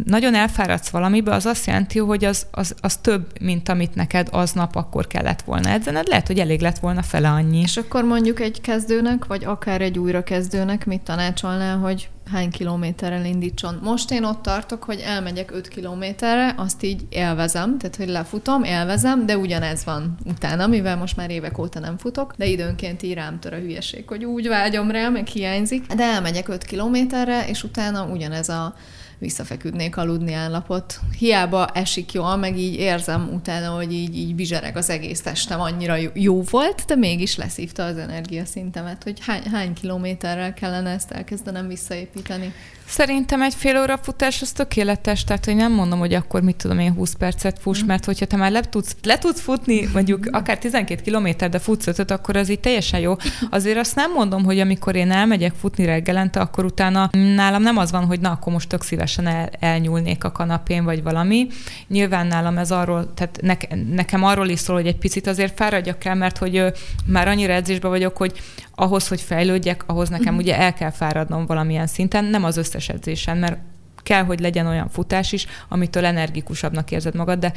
nagyon 0.05 0.35
elfáradsz 0.35 0.89
valamibe, 0.89 1.33
az 1.33 1.45
azt 1.45 1.65
jelenti, 1.65 1.99
hogy 1.99 2.25
az, 2.25 2.45
az, 2.51 2.75
az 2.81 2.95
több, 2.95 3.41
mint 3.41 3.69
amit 3.69 3.95
neked 3.95 4.27
aznap 4.31 4.75
akkor 4.75 5.07
kellett 5.07 5.41
volna 5.41 5.69
edzened. 5.69 6.07
Lehet, 6.07 6.27
hogy 6.27 6.39
elég 6.39 6.61
lett 6.61 6.79
volna 6.79 7.01
fele 7.01 7.29
annyi. 7.29 7.59
És 7.59 7.77
akkor 7.77 8.03
mondjuk 8.03 8.39
egy 8.39 8.61
kezdőnek, 8.61 9.25
vagy 9.25 9.43
akár 9.43 9.81
egy 9.81 9.99
újrakezdőnek 9.99 10.85
mit 10.85 11.01
tanácsolnál, 11.01 11.77
hogy 11.77 12.09
hány 12.31 12.49
kilométerrel 12.49 13.25
indítson. 13.25 13.79
Most 13.83 14.11
én 14.11 14.23
ott 14.23 14.41
tartok, 14.41 14.83
hogy 14.83 14.99
elmegyek 14.99 15.51
5 15.51 15.67
kilométerre, 15.67 16.53
azt 16.57 16.83
így 16.83 17.01
élvezem, 17.09 17.77
tehát 17.77 17.95
hogy 17.95 18.09
lefutom, 18.09 18.63
élvezem, 18.63 19.25
de 19.25 19.37
ugyanez 19.37 19.83
van 19.83 20.17
utána, 20.25 20.67
mivel 20.67 20.97
most 20.97 21.17
már 21.17 21.29
évek 21.29 21.57
óta 21.57 21.79
nem 21.79 21.97
futok, 21.97 22.33
de 22.37 22.45
időnként 22.45 23.03
így 23.03 23.13
rám 23.13 23.39
tör 23.39 23.53
a 23.53 23.57
hülyeség, 23.57 24.07
hogy 24.07 24.25
úgy 24.25 24.47
vágyom 24.47 24.91
rá, 24.91 25.09
meg 25.09 25.27
hiányzik, 25.27 25.85
de 25.85 26.03
elmegyek 26.03 26.47
5 26.47 26.63
kilométerre, 26.63 27.47
és 27.47 27.63
utána 27.63 28.05
ugyanez 28.05 28.49
a 28.49 28.75
visszafeküdnék 29.23 29.97
aludni 29.97 30.33
állapot. 30.33 30.99
Hiába 31.17 31.67
esik 31.67 32.11
jól, 32.11 32.35
meg 32.35 32.57
így 32.57 32.73
érzem 32.73 33.29
utána, 33.33 33.75
hogy 33.75 33.93
így, 33.93 34.17
így 34.17 34.35
bizsereg 34.35 34.77
az 34.77 34.89
egész 34.89 35.21
testem, 35.21 35.59
annyira 35.59 35.95
jó 36.13 36.41
volt, 36.41 36.83
de 36.85 36.95
mégis 36.95 37.35
leszívta 37.35 37.83
az 37.85 37.97
energiaszintemet, 37.97 39.03
hogy 39.03 39.19
hány, 39.21 39.43
hány 39.51 39.73
kilométerrel 39.73 40.53
kellene 40.53 40.89
ezt 40.89 41.11
elkezdenem 41.11 41.67
visszaépíteni. 41.67 42.53
Szerintem 42.93 43.41
egy 43.41 43.53
fél 43.55 43.81
óra 43.81 43.97
futás 43.97 44.41
az 44.41 44.51
tökéletes, 44.51 45.23
tehát 45.23 45.47
én 45.47 45.55
nem 45.55 45.71
mondom, 45.71 45.99
hogy 45.99 46.13
akkor 46.13 46.41
mit 46.41 46.55
tudom 46.55 46.79
én 46.79 46.93
20 46.93 47.13
percet 47.13 47.59
fuss, 47.59 47.83
mm. 47.83 47.85
mert 47.85 48.05
hogyha 48.05 48.25
te 48.25 48.35
már 48.35 48.51
le 48.51 48.61
tudsz, 48.61 48.95
le 49.03 49.17
tudsz 49.17 49.41
futni, 49.41 49.89
mondjuk 49.93 50.27
akár 50.31 50.57
12 50.57 51.01
kilométer, 51.01 51.49
de 51.49 51.59
futsz 51.59 51.87
ötöt, 51.87 52.11
akkor 52.11 52.35
az 52.35 52.49
így 52.49 52.59
teljesen 52.59 52.99
jó. 52.99 53.15
Azért 53.49 53.77
azt 53.77 53.95
nem 53.95 54.11
mondom, 54.11 54.43
hogy 54.43 54.59
amikor 54.59 54.95
én 54.95 55.11
elmegyek 55.11 55.53
futni 55.53 55.85
reggelente, 55.85 56.39
akkor 56.39 56.65
utána 56.65 57.09
nálam 57.35 57.61
nem 57.61 57.77
az 57.77 57.91
van, 57.91 58.05
hogy 58.05 58.19
na, 58.19 58.31
akkor 58.31 58.53
most 58.53 58.69
tök 58.69 58.83
szívesen 58.83 59.27
el, 59.27 59.49
elnyúlnék 59.59 60.23
a 60.23 60.31
kanapén, 60.31 60.83
vagy 60.83 61.03
valami. 61.03 61.47
Nyilván 61.87 62.27
nálam 62.27 62.57
ez 62.57 62.71
arról, 62.71 63.13
tehát 63.13 63.39
ne, 63.41 63.55
nekem 63.95 64.23
arról 64.23 64.47
is 64.47 64.59
szól, 64.59 64.75
hogy 64.75 64.87
egy 64.87 64.97
picit 64.97 65.27
azért 65.27 65.55
fáradjak 65.55 66.05
el, 66.05 66.15
mert 66.15 66.37
hogy 66.37 66.57
ö, 66.57 66.67
már 67.05 67.27
annyira 67.27 67.53
edzésben 67.53 67.91
vagyok, 67.91 68.17
hogy 68.17 68.41
ahhoz, 68.75 69.07
hogy 69.07 69.21
fejlődjek, 69.21 69.83
ahhoz 69.85 70.09
nekem 70.09 70.37
ugye 70.37 70.57
el 70.57 70.73
kell 70.73 70.91
fáradnom 70.91 71.45
valamilyen 71.45 71.87
szinten, 71.87 72.25
nem 72.25 72.43
az 72.43 72.57
összes 72.57 72.82
edzésen, 72.89 73.37
mert 73.37 73.59
kell, 74.03 74.23
hogy 74.23 74.39
legyen 74.39 74.67
olyan 74.67 74.89
futás 74.89 75.31
is, 75.31 75.45
amitől 75.67 76.05
energikusabbnak 76.05 76.91
érzed 76.91 77.15
magad, 77.15 77.39
de 77.39 77.53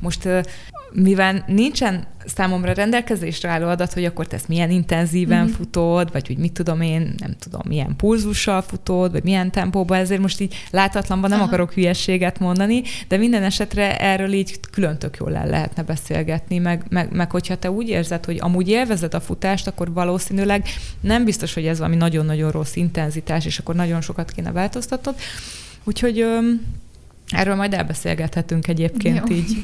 most 0.00 0.28
mivel 0.94 1.44
nincsen 1.46 2.06
számomra 2.26 2.72
rendelkezésre 2.72 3.48
álló 3.48 3.68
adat, 3.68 3.92
hogy 3.92 4.04
akkor 4.04 4.26
te 4.26 4.36
ezt 4.36 4.48
milyen 4.48 4.70
intenzíven 4.70 5.44
mm-hmm. 5.44 5.52
futod, 5.52 6.12
vagy 6.12 6.26
hogy 6.26 6.36
mit 6.36 6.52
tudom 6.52 6.80
én, 6.80 7.14
nem 7.18 7.34
tudom, 7.38 7.60
milyen 7.68 7.96
pulzussal 7.96 8.62
futod, 8.62 9.12
vagy 9.12 9.22
milyen 9.22 9.50
tempóban, 9.50 9.98
ezért 9.98 10.20
most 10.20 10.40
így 10.40 10.54
látatlanban 10.70 11.30
nem 11.30 11.38
Aha. 11.38 11.48
akarok 11.48 11.72
hülyességet 11.72 12.38
mondani, 12.38 12.82
de 13.08 13.16
minden 13.16 13.42
esetre 13.42 13.98
erről 13.98 14.32
így 14.32 14.60
külön 14.70 14.98
tök 14.98 15.16
jól 15.16 15.36
el 15.36 15.46
lehetne 15.46 15.82
beszélgetni, 15.82 16.58
meg, 16.58 16.84
meg, 16.88 17.12
meg 17.12 17.30
hogyha 17.30 17.56
te 17.56 17.70
úgy 17.70 17.88
érzed, 17.88 18.24
hogy 18.24 18.38
amúgy 18.40 18.68
élvezed 18.68 19.14
a 19.14 19.20
futást, 19.20 19.66
akkor 19.66 19.92
valószínűleg 19.92 20.66
nem 21.00 21.24
biztos, 21.24 21.54
hogy 21.54 21.66
ez 21.66 21.78
valami 21.78 21.96
nagyon-nagyon 21.96 22.50
rossz 22.50 22.76
intenzitás, 22.76 23.46
és 23.46 23.58
akkor 23.58 23.74
nagyon 23.74 24.00
sokat 24.00 24.30
kéne 24.30 24.52
változtatnod. 24.52 25.14
Úgyhogy 25.84 26.20
öm, 26.20 26.60
erről 27.28 27.54
majd 27.54 27.74
elbeszélgethetünk 27.74 28.68
egyébként 28.68 29.28
Jó. 29.28 29.36
így. 29.36 29.60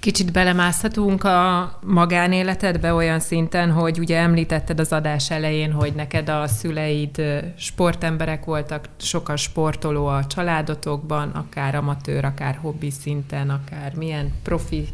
Kicsit 0.00 0.32
belemászhatunk 0.32 1.24
a 1.24 1.78
magánéletedbe 1.86 2.92
olyan 2.92 3.20
szinten, 3.20 3.70
hogy 3.70 3.98
ugye 3.98 4.18
említetted 4.18 4.80
az 4.80 4.92
adás 4.92 5.30
elején, 5.30 5.72
hogy 5.72 5.92
neked 5.94 6.28
a 6.28 6.46
szüleid 6.46 7.22
sportemberek 7.56 8.44
voltak, 8.44 8.88
sokan 8.96 9.36
sportoló 9.36 10.06
a 10.06 10.26
családotokban, 10.26 11.28
akár 11.28 11.74
amatőr, 11.74 12.24
akár 12.24 12.54
hobbi 12.54 12.90
szinten, 12.90 13.50
akár 13.50 13.94
milyen 13.94 14.32
profi 14.42 14.88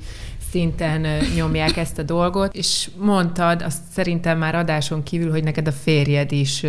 szinten 0.50 1.06
nyomják 1.34 1.76
ezt 1.76 1.98
a 1.98 2.02
dolgot, 2.02 2.54
és 2.54 2.90
mondtad, 2.96 3.62
azt 3.62 3.82
szerintem 3.92 4.38
már 4.38 4.54
adáson 4.54 5.02
kívül, 5.02 5.30
hogy 5.30 5.44
neked 5.44 5.66
a 5.66 5.72
férjed 5.72 6.32
is 6.32 6.64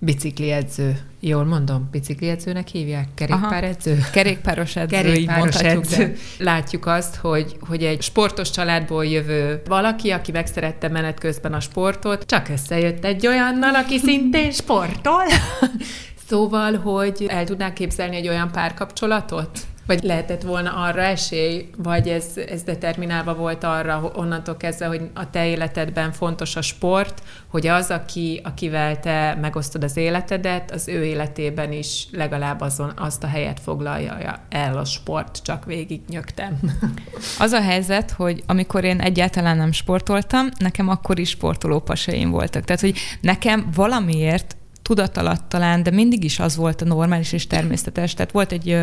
bicikli 0.00 0.50
edző. 0.50 0.98
Jól 1.20 1.44
mondom, 1.44 1.88
bicikli 1.90 2.28
edzőnek 2.28 2.68
hívják? 2.68 3.08
Kerékpáredző? 3.14 3.92
Aha. 3.92 4.10
Kerékpáros 4.10 4.76
edző, 4.76 4.96
Kerékpáros 4.96 5.60
edző. 5.60 6.16
Látjuk 6.38 6.86
azt, 6.86 7.16
hogy, 7.16 7.56
hogy 7.60 7.84
egy 7.84 8.02
sportos 8.02 8.50
családból 8.50 9.06
jövő 9.06 9.62
valaki, 9.66 10.10
aki 10.10 10.32
megszerette 10.32 10.88
menet 10.88 11.18
közben 11.18 11.52
a 11.52 11.60
sportot, 11.60 12.26
csak 12.26 12.48
összejött 12.48 13.04
egy 13.04 13.26
olyannal, 13.26 13.74
aki 13.74 13.98
szintén 13.98 14.50
sportol. 14.50 15.24
szóval, 16.28 16.76
hogy 16.76 17.26
el 17.28 17.44
tudnák 17.44 17.72
képzelni 17.72 18.16
egy 18.16 18.28
olyan 18.28 18.50
párkapcsolatot? 18.52 19.58
Vagy 19.88 20.02
lehetett 20.02 20.42
volna 20.42 20.72
arra 20.72 21.02
esély, 21.02 21.70
vagy 21.76 22.08
ez, 22.08 22.26
ez 22.48 22.62
determinálva 22.62 23.34
volt 23.34 23.64
arra 23.64 24.10
onnantól 24.14 24.56
kezdve, 24.56 24.86
hogy 24.86 25.10
a 25.14 25.30
te 25.30 25.46
életedben 25.46 26.12
fontos 26.12 26.56
a 26.56 26.62
sport, 26.62 27.22
hogy 27.46 27.66
az, 27.66 27.90
aki, 27.90 28.40
akivel 28.44 29.00
te 29.00 29.38
megosztod 29.40 29.84
az 29.84 29.96
életedet, 29.96 30.70
az 30.70 30.88
ő 30.88 31.04
életében 31.04 31.72
is 31.72 32.06
legalább 32.12 32.60
azon, 32.60 32.92
azt 32.96 33.24
a 33.24 33.26
helyet 33.26 33.60
foglalja 33.60 34.40
el 34.48 34.78
a 34.78 34.84
sport, 34.84 35.42
csak 35.42 35.64
végig 35.64 36.00
nyögtem. 36.08 36.58
Az 37.38 37.52
a 37.52 37.60
helyzet, 37.60 38.10
hogy 38.10 38.42
amikor 38.46 38.84
én 38.84 39.00
egyáltalán 39.00 39.56
nem 39.56 39.72
sportoltam, 39.72 40.48
nekem 40.58 40.88
akkor 40.88 41.18
is 41.18 41.28
sportoló 41.28 41.80
pasaim 41.80 42.30
voltak. 42.30 42.64
Tehát, 42.64 42.80
hogy 42.80 42.98
nekem 43.20 43.68
valamiért 43.74 44.56
tudatalatt 44.88 45.48
talán, 45.48 45.82
de 45.82 45.90
mindig 45.90 46.24
is 46.24 46.38
az 46.38 46.56
volt 46.56 46.82
a 46.82 46.84
normális 46.84 47.32
és 47.32 47.46
természetes. 47.46 48.14
Tehát 48.14 48.32
volt 48.32 48.52
egy, 48.52 48.76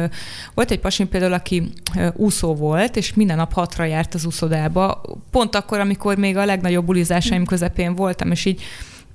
volt 0.53 0.71
egy 0.71 0.79
pasim 0.79 1.09
például, 1.09 1.33
aki 1.33 1.71
úszó 2.13 2.55
volt, 2.55 2.95
és 2.95 3.13
minden 3.13 3.37
nap 3.37 3.53
hatra 3.53 3.83
járt 3.83 4.13
az 4.13 4.25
úszodába, 4.25 5.01
pont 5.31 5.55
akkor, 5.55 5.79
amikor 5.79 6.17
még 6.17 6.37
a 6.37 6.45
legnagyobb 6.45 6.85
bulizásaim 6.85 7.45
közepén 7.45 7.95
voltam, 7.95 8.31
és 8.31 8.45
így 8.45 8.61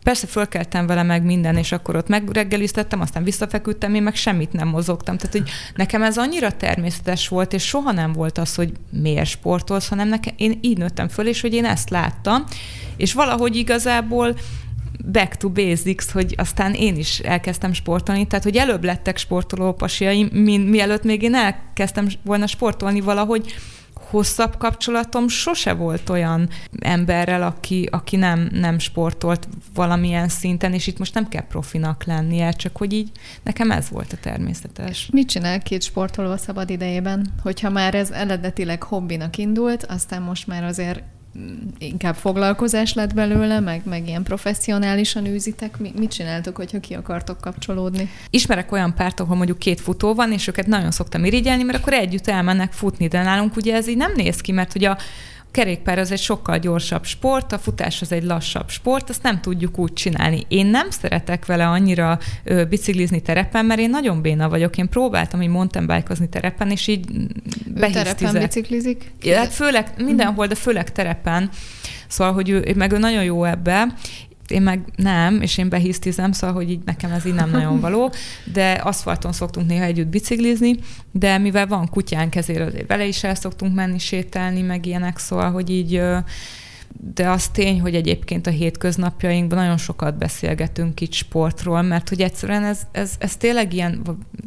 Persze 0.03 0.27
fölkeltem 0.27 0.87
vele 0.87 1.03
meg 1.03 1.25
minden, 1.25 1.57
és 1.57 1.73
akkor 1.73 1.97
ott 1.97 2.09
megreggeliztettem, 2.09 3.01
aztán 3.01 3.25
visszafeküdtem, 3.25 3.95
én 3.95 4.03
meg 4.03 4.15
semmit 4.15 4.53
nem 4.53 4.69
mozogtam. 4.69 5.17
Tehát, 5.17 5.33
hogy 5.33 5.51
nekem 5.75 6.03
ez 6.03 6.19
annyira 6.19 6.53
természetes 6.53 7.29
volt, 7.29 7.53
és 7.53 7.67
soha 7.67 7.93
nem 7.93 8.13
volt 8.13 8.39
az, 8.39 8.55
hogy 8.55 8.73
miért 8.91 9.27
sportolsz, 9.29 9.89
hanem 9.89 10.09
nekem, 10.09 10.35
én 10.37 10.59
így 10.61 10.79
nőttem 10.79 11.09
föl, 11.09 11.27
és 11.27 11.41
hogy 11.41 11.55
én 11.55 11.65
ezt 11.65 11.91
láttam, 11.91 12.45
és 12.97 13.13
valahogy 13.13 13.57
igazából 13.57 14.37
back 15.13 15.35
to 15.35 15.49
basics, 15.49 16.11
hogy 16.11 16.35
aztán 16.37 16.75
én 16.75 16.97
is 16.97 17.19
elkezdtem 17.19 17.73
sportolni, 17.73 18.27
tehát 18.27 18.45
hogy 18.45 18.57
előbb 18.57 18.85
lettek 18.85 19.17
sportoló 19.17 19.73
pasiaim, 19.73 20.29
mint 20.33 20.71
mielőtt 20.71 21.03
még 21.03 21.23
én 21.23 21.35
elkezdtem 21.35 22.09
volna 22.25 22.47
sportolni 22.47 23.01
valahogy, 23.01 23.55
hosszabb 24.11 24.57
kapcsolatom 24.57 25.29
sose 25.29 25.73
volt 25.73 26.09
olyan 26.09 26.49
emberrel, 26.81 27.43
aki, 27.43 27.89
aki 27.91 28.17
nem, 28.17 28.49
nem 28.53 28.79
sportolt 28.79 29.49
valamilyen 29.75 30.29
szinten, 30.29 30.73
és 30.73 30.87
itt 30.87 30.99
most 30.99 31.15
nem 31.15 31.29
kell 31.29 31.47
profinak 31.47 32.05
lennie, 32.05 32.51
csak 32.51 32.77
hogy 32.77 32.93
így 32.93 33.11
nekem 33.43 33.71
ez 33.71 33.89
volt 33.91 34.13
a 34.13 34.17
természetes. 34.17 35.09
Mit 35.13 35.29
csinál 35.29 35.63
két 35.63 35.83
sportoló 35.83 36.31
a 36.31 36.37
szabad 36.37 36.71
idejében? 36.71 37.33
Hogyha 37.43 37.71
már 37.71 37.95
ez 37.95 38.11
eredetileg 38.11 38.83
hobbinak 38.83 39.37
indult, 39.37 39.85
aztán 39.85 40.23
most 40.23 40.47
már 40.47 40.65
azért 40.65 41.03
inkább 41.79 42.15
foglalkozás 42.15 42.95
lett 42.95 43.15
belőle, 43.15 43.61
meg, 43.61 43.83
meg 43.85 44.09
ilyen 44.09 44.23
professzionálisan 44.23 45.27
űzitek. 45.27 45.79
Mi, 45.79 45.93
mit 45.99 46.11
csináltok, 46.11 46.57
hogyha 46.57 46.81
ki 46.81 46.95
akartok 46.95 47.41
kapcsolódni? 47.41 48.11
Ismerek 48.31 48.73
olyan 48.73 48.95
párt, 48.95 49.21
ahol 49.21 49.37
mondjuk 49.37 49.59
két 49.59 49.81
futó 49.81 50.15
van, 50.15 50.33
és 50.33 50.47
őket 50.47 50.67
nagyon 50.67 50.91
szoktam 50.91 51.25
irigyelni, 51.25 51.63
mert 51.63 51.79
akkor 51.79 51.93
együtt 51.93 52.29
elmennek 52.29 52.73
futni, 52.73 53.09
de 53.09 53.23
nálunk 53.23 53.57
ugye 53.57 53.75
ez 53.75 53.89
így 53.89 53.97
nem 53.97 54.13
néz 54.17 54.41
ki, 54.41 54.53
mert 54.53 54.75
ugye 54.75 54.91
a 54.91 54.99
kerékpár 55.51 55.99
az 55.99 56.11
egy 56.13 56.19
sokkal 56.19 56.59
gyorsabb 56.59 57.05
sport, 57.05 57.53
a 57.53 57.59
futás 57.59 58.03
az 58.03 58.13
egy 58.13 58.23
lassabb 58.23 58.69
sport, 58.69 59.11
azt 59.11 59.23
nem 59.23 59.41
tudjuk 59.41 59.79
úgy 59.79 59.93
csinálni. 59.93 60.45
Én 60.49 60.67
nem 60.67 60.91
szeretek 60.91 61.47
vele 61.47 61.67
annyira 61.67 62.19
ö, 62.45 62.65
biciklizni 62.65 63.21
terepen, 63.23 63.65
mert 63.65 63.81
én 63.81 63.91
nagyon 63.91 64.23
béna 64.23 64.49
vagyok. 64.49 64.77
Én 64.77 64.89
próbáltam 64.89 65.43
így 65.43 65.49
mountain 65.49 65.87
bike 65.87 66.27
terepen, 66.31 66.71
és 66.71 66.87
így 66.87 67.07
behisztizek. 67.67 68.15
Terepen 68.15 68.43
biciklizik? 68.43 69.13
Ja, 69.23 69.37
hát 69.37 69.53
főleg 69.53 69.93
mindenhol, 69.97 70.47
de 70.47 70.55
főleg 70.55 70.93
terepen. 70.93 71.51
Szóval, 72.09 72.33
hogy 72.33 72.49
ő, 72.49 72.73
meg 72.77 72.93
ő 72.93 72.99
nagyon 72.99 73.25
jó 73.25 73.45
ebbe, 73.45 73.95
én 74.51 74.63
meg 74.63 74.85
nem, 74.97 75.43
és 75.43 75.59
én 75.59 75.69
behisztizem, 75.69 76.33
szóval, 76.33 76.57
hogy 76.57 76.71
így 76.71 76.81
nekem 76.85 77.13
ez 77.13 77.27
így 77.27 77.35
nem 77.35 77.51
nagyon 77.51 77.81
való, 77.87 78.13
de 78.53 78.73
aszfalton 78.73 79.33
szoktunk 79.33 79.67
néha 79.67 79.85
együtt 79.85 80.07
biciklizni, 80.07 80.75
de 81.13 81.39
mivel 81.39 81.67
van 81.67 81.89
kutyánk, 81.89 82.35
ezért 82.35 82.67
azért 82.67 82.89
vele 82.89 83.07
is 83.07 83.25
el 83.25 83.35
szoktunk 83.35 83.75
menni 83.75 83.99
sétálni, 83.99 84.63
meg 84.63 84.87
ilyenek, 84.87 85.19
szóval, 85.19 85.51
hogy 85.51 85.71
így 85.71 86.03
de 87.15 87.29
az 87.29 87.49
tény, 87.49 87.81
hogy 87.81 87.95
egyébként 87.95 88.47
a 88.47 88.51
hétköznapjainkban 88.51 89.59
nagyon 89.59 89.77
sokat 89.77 90.19
beszélgetünk 90.19 91.01
itt 91.01 91.13
sportról, 91.13 91.83
mert 91.83 92.09
hogy 92.09 92.21
egyszerűen 92.21 92.65
ez, 92.65 92.83
ez, 92.93 93.13
ez 93.19 93.37
tényleg 93.37 93.73
ilyen 93.73 94.03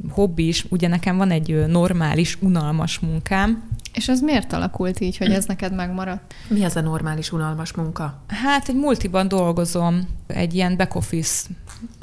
hobbi 0.09 0.47
is, 0.47 0.65
ugye 0.69 0.87
nekem 0.87 1.17
van 1.17 1.31
egy 1.31 1.65
normális, 1.67 2.37
unalmas 2.41 2.99
munkám, 2.99 3.63
és 3.93 4.07
ez 4.07 4.21
miért 4.21 4.53
alakult 4.53 4.99
így, 4.99 5.17
hogy 5.17 5.31
ez 5.31 5.45
neked 5.45 5.73
megmaradt? 5.73 6.33
Mi 6.47 6.63
az 6.63 6.75
a 6.75 6.81
normális, 6.81 7.31
unalmas 7.31 7.73
munka? 7.73 8.23
Hát 8.27 8.69
egy 8.69 8.75
multiban 8.75 9.27
dolgozom, 9.27 10.07
egy 10.27 10.53
ilyen 10.53 10.77
back 10.77 10.95
office. 10.95 11.47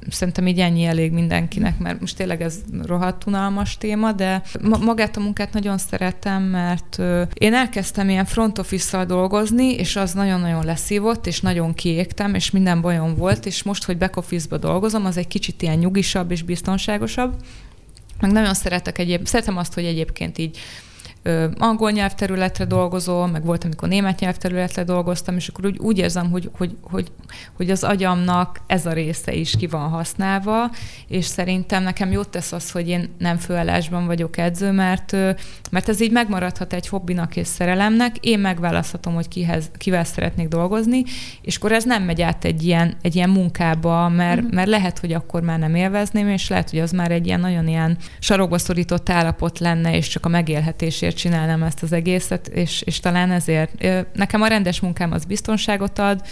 Szerintem 0.09 0.47
így 0.47 0.59
ennyi 0.59 0.85
elég 0.85 1.13
mindenkinek, 1.13 1.79
mert 1.79 2.01
most 2.01 2.17
tényleg 2.17 2.43
ez 2.43 2.59
rohadt 2.83 3.27
unalmas 3.27 3.79
téma, 3.79 4.13
de 4.13 4.43
magát 4.61 5.17
a 5.17 5.21
munkát 5.21 5.53
nagyon 5.53 5.79
szeretem, 5.79 6.43
mert 6.43 6.99
én 7.35 7.55
elkezdtem 7.55 8.09
ilyen 8.09 8.25
front 8.25 8.59
office 8.59 9.05
dolgozni, 9.05 9.73
és 9.75 9.97
az 9.97 10.13
nagyon-nagyon 10.13 10.65
leszívott, 10.65 11.27
és 11.27 11.41
nagyon 11.41 11.75
kiégtem, 11.75 12.35
és 12.35 12.51
minden 12.51 12.81
bajom 12.81 13.15
volt, 13.15 13.47
és 13.47 13.63
most, 13.63 13.85
hogy 13.85 13.99
back 13.99 14.17
office-ba 14.17 14.57
dolgozom, 14.57 15.05
az 15.05 15.17
egy 15.17 15.29
kicsit 15.29 15.63
ilyen 15.63 15.79
nyugisabb 15.79 16.31
és 16.31 16.43
biztonságosabb. 16.43 17.35
Meg 18.21 18.33
nagyon 18.33 18.55
szeretek 18.55 18.99
egyéb, 18.99 19.27
szeretem 19.27 19.57
azt, 19.57 19.75
hogy 19.75 19.85
egyébként 19.85 20.39
így 20.39 20.59
angol 21.59 21.91
nyelvterületre 21.91 22.65
dolgozom, 22.65 23.31
meg 23.31 23.45
volt, 23.45 23.65
amikor 23.65 23.89
német 23.89 24.21
nyelvterületre 24.21 24.85
dolgoztam, 24.85 25.37
és 25.37 25.49
akkor 25.49 25.67
úgy, 25.67 25.79
úgy 25.79 25.99
érzem, 25.99 26.31
hogy, 26.31 26.51
hogy, 26.57 26.77
hogy, 26.83 27.07
hogy 27.53 27.71
az 27.71 27.85
agyamnak 27.85 28.61
ez 28.67 28.87
a 28.87 28.93
része 28.93 29.33
is 29.33 29.57
ki 29.57 29.67
van 29.67 29.89
használva, 29.89 30.71
és 31.09 31.25
szerintem 31.25 31.83
nekem 31.83 32.13
jót 32.13 32.29
tesz 32.29 32.53
az, 32.53 32.71
hogy 32.71 32.89
én 32.89 33.15
nem 33.19 33.37
főállásban 33.37 34.07
vagyok 34.07 34.37
edző, 34.37 34.71
mert, 34.71 35.13
mert 35.71 35.89
ez 35.89 36.01
így 36.01 36.13
megmaradhat 36.13 36.73
egy 36.73 36.89
hobbinak 36.89 37.37
és 37.37 37.47
szerelemnek, 37.47 38.17
én 38.21 38.39
megválaszthatom, 38.39 39.15
hogy 39.15 39.29
kihez, 39.29 39.71
kivel 39.79 40.05
szeretnék 40.05 40.49
dolgozni, 40.49 41.03
és 41.43 41.57
akkor 41.57 41.73
ez 41.73 41.85
nem 41.85 42.03
megy 42.03 42.23
át 42.23 42.45
egy 42.45 42.65
ilyen, 42.65 42.97
egy 43.03 43.15
ilyen 43.15 43.31
munkába, 43.31 44.09
mert, 44.09 44.39
uh-huh. 44.39 44.55
mert 44.55 44.69
lehet, 44.69 44.99
hogy 44.99 45.13
akkor 45.13 45.43
már 45.43 45.59
nem 45.59 45.75
élvezném, 45.75 46.29
és 46.29 46.49
lehet, 46.49 46.71
hogy 46.71 46.79
az 46.79 46.91
már 46.91 47.11
egy 47.11 47.27
ilyen 47.27 47.41
nagyon 47.41 47.69
ilyen 47.69 47.97
sarokba 48.19 48.59
szorított 48.59 49.09
állapot 49.09 49.59
lenne, 49.59 49.97
és 49.97 50.09
csak 50.09 50.27
a 50.27 50.29
megélhetésért 50.29 51.10
ezért 51.11 51.23
csinálnám 51.23 51.63
ezt 51.63 51.83
az 51.83 51.93
egészet, 51.93 52.49
és, 52.49 52.83
és 52.83 53.01
talán 53.01 53.31
ezért. 53.31 53.87
Nekem 54.13 54.43
a 54.43 54.47
rendes 54.47 54.81
munkám 54.81 55.13
az 55.13 55.25
biztonságot 55.25 55.99
ad, 55.99 56.23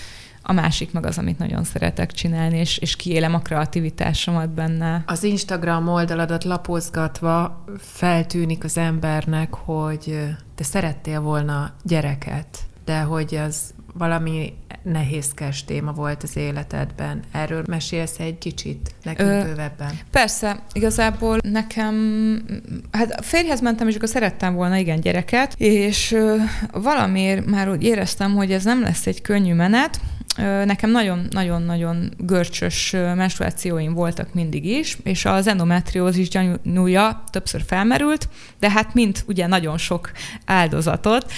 a 0.43 0.53
másik 0.53 0.93
meg 0.93 1.07
az, 1.07 1.19
amit 1.19 1.39
nagyon 1.39 1.65
szeretek 1.65 2.13
csinálni, 2.13 2.59
és, 2.59 2.79
és 2.79 2.97
kiélem 2.97 3.35
a 3.35 3.39
kreativitásomat 3.39 4.51
benne. 4.51 5.03
Az 5.07 5.23
Instagram 5.23 5.89
oldaladat 5.89 6.45
lapozgatva 6.45 7.65
feltűnik 7.79 8.65
az 8.65 8.79
embernek, 8.79 9.55
hogy 9.55 10.19
te 10.55 10.65
szerettél 10.65 11.21
volna 11.21 11.75
gyereket, 11.83 12.59
de 12.85 13.01
hogy 13.01 13.35
az 13.35 13.75
valami 13.99 14.53
nehézkes 14.83 15.65
téma 15.65 15.93
volt 15.93 16.23
az 16.23 16.37
életedben. 16.37 17.23
Erről 17.33 17.63
mesélsz 17.67 18.19
egy 18.19 18.39
kicsit 18.39 18.95
nekünk 19.03 19.29
Ö, 19.29 19.43
bővebben? 19.43 19.99
Persze, 20.11 20.63
igazából 20.73 21.39
nekem, 21.43 21.95
hát 22.91 23.25
férjhez 23.25 23.61
mentem, 23.61 23.89
és 23.89 23.95
akkor 23.95 24.09
szerettem 24.09 24.55
volna 24.55 24.77
igen 24.77 25.01
gyereket, 25.01 25.55
és 25.57 26.17
valamiért 26.73 27.47
már 27.47 27.71
úgy 27.71 27.83
éreztem, 27.83 28.35
hogy 28.35 28.53
ez 28.53 28.65
nem 28.65 28.83
lesz 28.83 29.07
egy 29.07 29.23
könnyű 29.23 29.55
menet, 29.55 30.01
Nekem 30.65 30.91
nagyon-nagyon-nagyon 30.91 32.13
görcsös 32.19 32.91
menstruációim 32.91 33.95
voltak 33.95 34.35
mindig 34.35 34.65
is, 34.65 34.99
és 35.03 35.25
az 35.25 35.47
endometriózis 35.47 36.29
gyanúja 36.29 37.25
többször 37.31 37.63
felmerült, 37.67 38.29
de 38.59 38.71
hát 38.71 38.95
mint 38.95 39.25
ugye 39.27 39.47
nagyon 39.47 39.79
sok 39.79 40.11
áldozatot, 40.45 41.33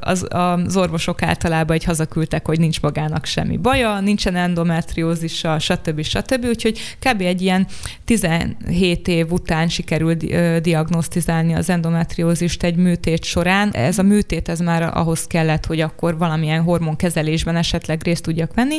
az, 0.00 0.26
az 0.28 0.76
orvosok 0.76 1.22
általában 1.22 1.76
egy 1.76 1.84
hazaküldtek, 1.84 2.46
hogy 2.46 2.58
nincs 2.58 2.80
magának 2.80 3.24
semmi 3.24 3.56
baja, 3.56 4.00
nincsen 4.00 4.36
endometriózisa, 4.36 5.58
stb. 5.58 6.02
stb. 6.02 6.44
Úgyhogy 6.44 6.80
kb. 6.98 7.20
egy 7.20 7.42
ilyen 7.42 7.66
17 8.04 9.08
év 9.08 9.32
után 9.32 9.68
sikerült 9.68 10.24
diagnosztizálni 10.62 11.54
az 11.54 11.70
endometriózist 11.70 12.62
egy 12.62 12.76
műtét 12.76 13.24
során. 13.24 13.70
Ez 13.70 13.98
a 13.98 14.02
műtét 14.02 14.48
ez 14.48 14.60
már 14.60 14.96
ahhoz 14.96 15.26
kellett, 15.26 15.66
hogy 15.66 15.80
akkor 15.80 16.18
valamilyen 16.18 16.62
hormonkezelésben 16.62 17.56
esetleg 17.56 18.02
részt 18.02 18.22
tudjak 18.22 18.54
venni, 18.54 18.78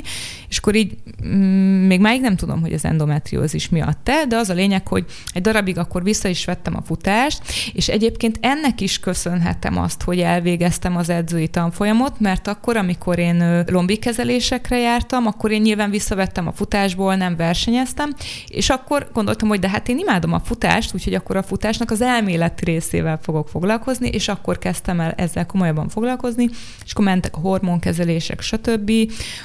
és 0.50 0.58
akkor 0.58 0.76
így 0.76 0.98
mm, 1.26 1.88
még 1.88 2.00
máig 2.00 2.22
nem 2.22 2.36
tudom, 2.36 2.62
hogy 2.62 2.74
az 2.74 2.86
endometriózis 2.86 3.70
miatt 3.70 4.00
te, 4.04 4.26
de 4.28 4.36
az 4.36 4.50
a 4.50 4.54
lényeg, 4.54 4.88
hogy 4.88 5.06
egy 5.34 5.42
darabig 5.42 5.78
akkor 5.78 6.04
vissza 6.04 6.28
is 6.28 6.46
vettem 6.46 6.76
a 6.76 6.82
futást, 6.82 7.42
és 7.74 7.88
egyébként 7.88 8.38
ennek 8.42 8.82
is 8.82 9.00
köszönhetem 9.00 9.78
azt, 9.78 10.02
hogy 10.02 10.20
elvégeztem 10.20 10.74
az 10.84 11.10
edzői 11.10 11.48
tanfolyamot, 11.48 12.20
mert 12.20 12.48
akkor, 12.48 12.78
amikor 12.78 13.20
én 13.20 13.64
lombikezelésekre 13.68 14.78
jártam, 14.78 15.28
akkor 15.28 15.52
én 15.52 15.62
nyilván 15.62 15.90
visszavettem 15.90 16.48
a 16.48 16.52
futásból, 16.52 17.16
nem 17.16 17.36
versenyeztem, 17.36 18.14
és 18.48 18.70
akkor 18.70 19.10
gondoltam, 19.14 19.48
hogy 19.48 19.60
de 19.60 19.70
hát 19.70 19.90
én 19.90 19.98
imádom 19.98 20.34
a 20.34 20.40
futást, 20.40 20.94
úgyhogy 20.94 21.14
akkor 21.14 21.36
a 21.36 21.44
futásnak 21.44 21.92
az 21.92 22.02
elméleti 22.02 22.66
részével 22.66 23.20
fogok 23.22 23.50
foglalkozni, 23.50 24.08
és 24.08 24.28
akkor 24.28 24.58
kezdtem 24.58 25.00
el 25.00 25.12
ezzel 25.12 25.46
komolyabban 25.46 25.90
foglalkozni, 25.90 26.50
és 26.86 26.92
akkor 26.92 27.06
mentek 27.06 27.36
a 27.36 27.40
hormonkezelések, 27.40 28.42
stb. 28.42 28.92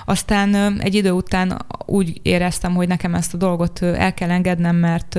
Aztán 0.04 0.80
egy 0.80 0.94
idő 0.94 1.10
után 1.10 1.64
úgy 1.86 2.20
éreztem, 2.22 2.74
hogy 2.74 2.88
nekem 2.88 3.14
ezt 3.14 3.34
a 3.34 3.36
dolgot 3.36 3.82
el 3.82 4.14
kell 4.14 4.30
engednem, 4.30 4.76
mert 4.76 5.18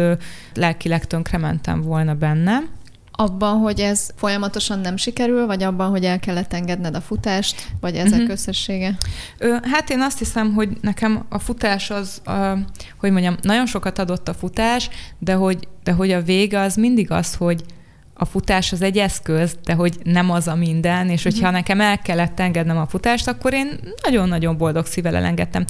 lelkileg 0.54 1.04
mentem 1.40 1.82
volna 1.82 2.14
benne. 2.14 2.80
Abban, 3.22 3.58
hogy 3.58 3.80
ez 3.80 4.10
folyamatosan 4.16 4.80
nem 4.80 4.98
sikerül, 4.98 5.46
vagy 5.46 5.64
abban, 5.64 5.90
hogy 5.90 6.06
el 6.06 6.20
kellett 6.20 6.54
engedned 6.54 6.96
a 6.96 7.02
futást, 7.02 7.68
vagy 7.80 7.96
ezek 7.96 8.20
uh-huh. 8.20 8.32
összessége? 8.32 8.98
Hát 9.62 9.90
én 9.90 10.02
azt 10.02 10.18
hiszem, 10.20 10.54
hogy 10.54 10.70
nekem 10.82 11.26
a 11.30 11.40
futás 11.40 11.90
az, 11.90 12.22
a, 12.26 12.58
hogy 13.00 13.12
mondjam, 13.12 13.36
nagyon 13.42 13.66
sokat 13.66 14.00
adott 14.00 14.28
a 14.28 14.34
futás, 14.34 14.90
de 15.20 15.34
hogy, 15.34 15.68
de 15.84 15.92
hogy 15.92 16.12
a 16.12 16.22
vége 16.22 16.60
az 16.60 16.76
mindig 16.76 17.12
az, 17.12 17.36
hogy 17.36 17.64
a 18.14 18.26
futás 18.26 18.72
az 18.72 18.82
egy 18.82 18.98
eszköz, 18.98 19.58
de 19.64 19.74
hogy 19.74 19.98
nem 20.04 20.32
az 20.32 20.48
a 20.48 20.56
minden, 20.56 21.10
és 21.10 21.24
hogyha 21.24 21.40
uh-huh. 21.40 21.54
nekem 21.54 21.82
el 21.82 22.00
kellett 22.00 22.40
engednem 22.40 22.78
a 22.78 22.88
futást, 22.88 23.28
akkor 23.28 23.54
én 23.54 23.80
nagyon-nagyon 24.04 24.58
boldog 24.58 24.86
szívvel 24.86 25.16
elengedtem. 25.16 25.66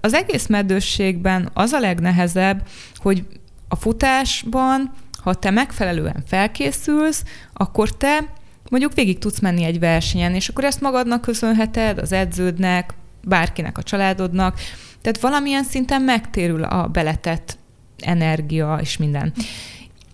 Az 0.00 0.14
egész 0.14 0.46
meddősségben 0.46 1.50
az 1.54 1.72
a 1.72 1.80
legnehezebb, 1.80 2.66
hogy 2.96 3.26
a 3.68 3.76
futásban, 3.76 4.92
ha 5.24 5.34
te 5.34 5.50
megfelelően 5.50 6.22
felkészülsz, 6.26 7.24
akkor 7.52 7.96
te 7.96 8.32
mondjuk 8.70 8.94
végig 8.94 9.18
tudsz 9.18 9.40
menni 9.40 9.64
egy 9.64 9.78
versenyen, 9.78 10.34
és 10.34 10.48
akkor 10.48 10.64
ezt 10.64 10.80
magadnak 10.80 11.20
köszönheted, 11.20 11.98
az 11.98 12.12
edződnek, 12.12 12.94
bárkinek 13.22 13.78
a 13.78 13.82
családodnak, 13.82 14.58
tehát 15.00 15.20
valamilyen 15.20 15.64
szinten 15.64 16.02
megtérül 16.02 16.62
a 16.62 16.86
beletett 16.86 17.58
energia 17.98 18.78
és 18.80 18.96
minden. 18.96 19.32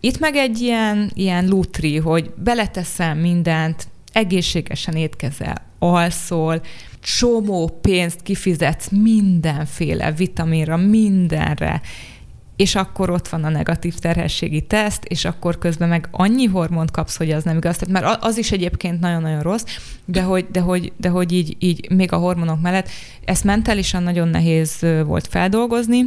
Itt 0.01 0.19
meg 0.19 0.37
egy 0.37 0.61
ilyen, 0.61 1.11
ilyen 1.15 1.47
lutri, 1.47 1.97
hogy 1.97 2.31
beleteszem 2.37 3.19
mindent, 3.19 3.89
egészségesen 4.13 4.95
étkezel, 4.95 5.67
alszol, 5.79 6.61
csomó 7.01 7.79
pénzt 7.81 8.23
kifizetsz 8.23 8.89
mindenféle 8.89 10.13
vitaminra, 10.13 10.77
mindenre, 10.77 11.81
és 12.61 12.75
akkor 12.75 13.11
ott 13.11 13.29
van 13.29 13.45
a 13.45 13.49
negatív 13.49 13.95
terhességi 13.95 14.61
teszt, 14.61 15.05
és 15.05 15.25
akkor 15.25 15.59
közben 15.59 15.89
meg 15.89 16.09
annyi 16.11 16.45
hormont 16.45 16.91
kapsz, 16.91 17.17
hogy 17.17 17.31
az 17.31 17.45
nem 17.45 17.57
igaz. 17.57 17.77
Tehát 17.77 18.03
mert 18.03 18.25
az 18.25 18.39
is 18.39 18.53
egyébként 18.53 19.01
nagyon-nagyon 19.01 19.43
rossz, 19.43 19.65
de 20.05 20.23
hogy, 20.23 20.47
de 20.53 20.61
hogy, 20.61 20.93
de 20.97 21.09
hogy 21.09 21.33
így, 21.33 21.57
így 21.59 21.91
még 21.91 22.13
a 22.13 22.17
hormonok 22.17 22.61
mellett 22.61 22.89
ezt 23.25 23.45
mentálisan 23.45 24.03
nagyon 24.03 24.29
nehéz 24.29 24.87
volt 25.05 25.27
feldolgozni, 25.27 26.07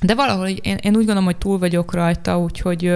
de 0.00 0.14
valahol 0.14 0.48
én, 0.48 0.76
én 0.82 0.90
úgy 0.90 1.04
gondolom, 1.04 1.24
hogy 1.24 1.36
túl 1.36 1.58
vagyok 1.58 1.94
rajta, 1.94 2.38
úgyhogy 2.38 2.92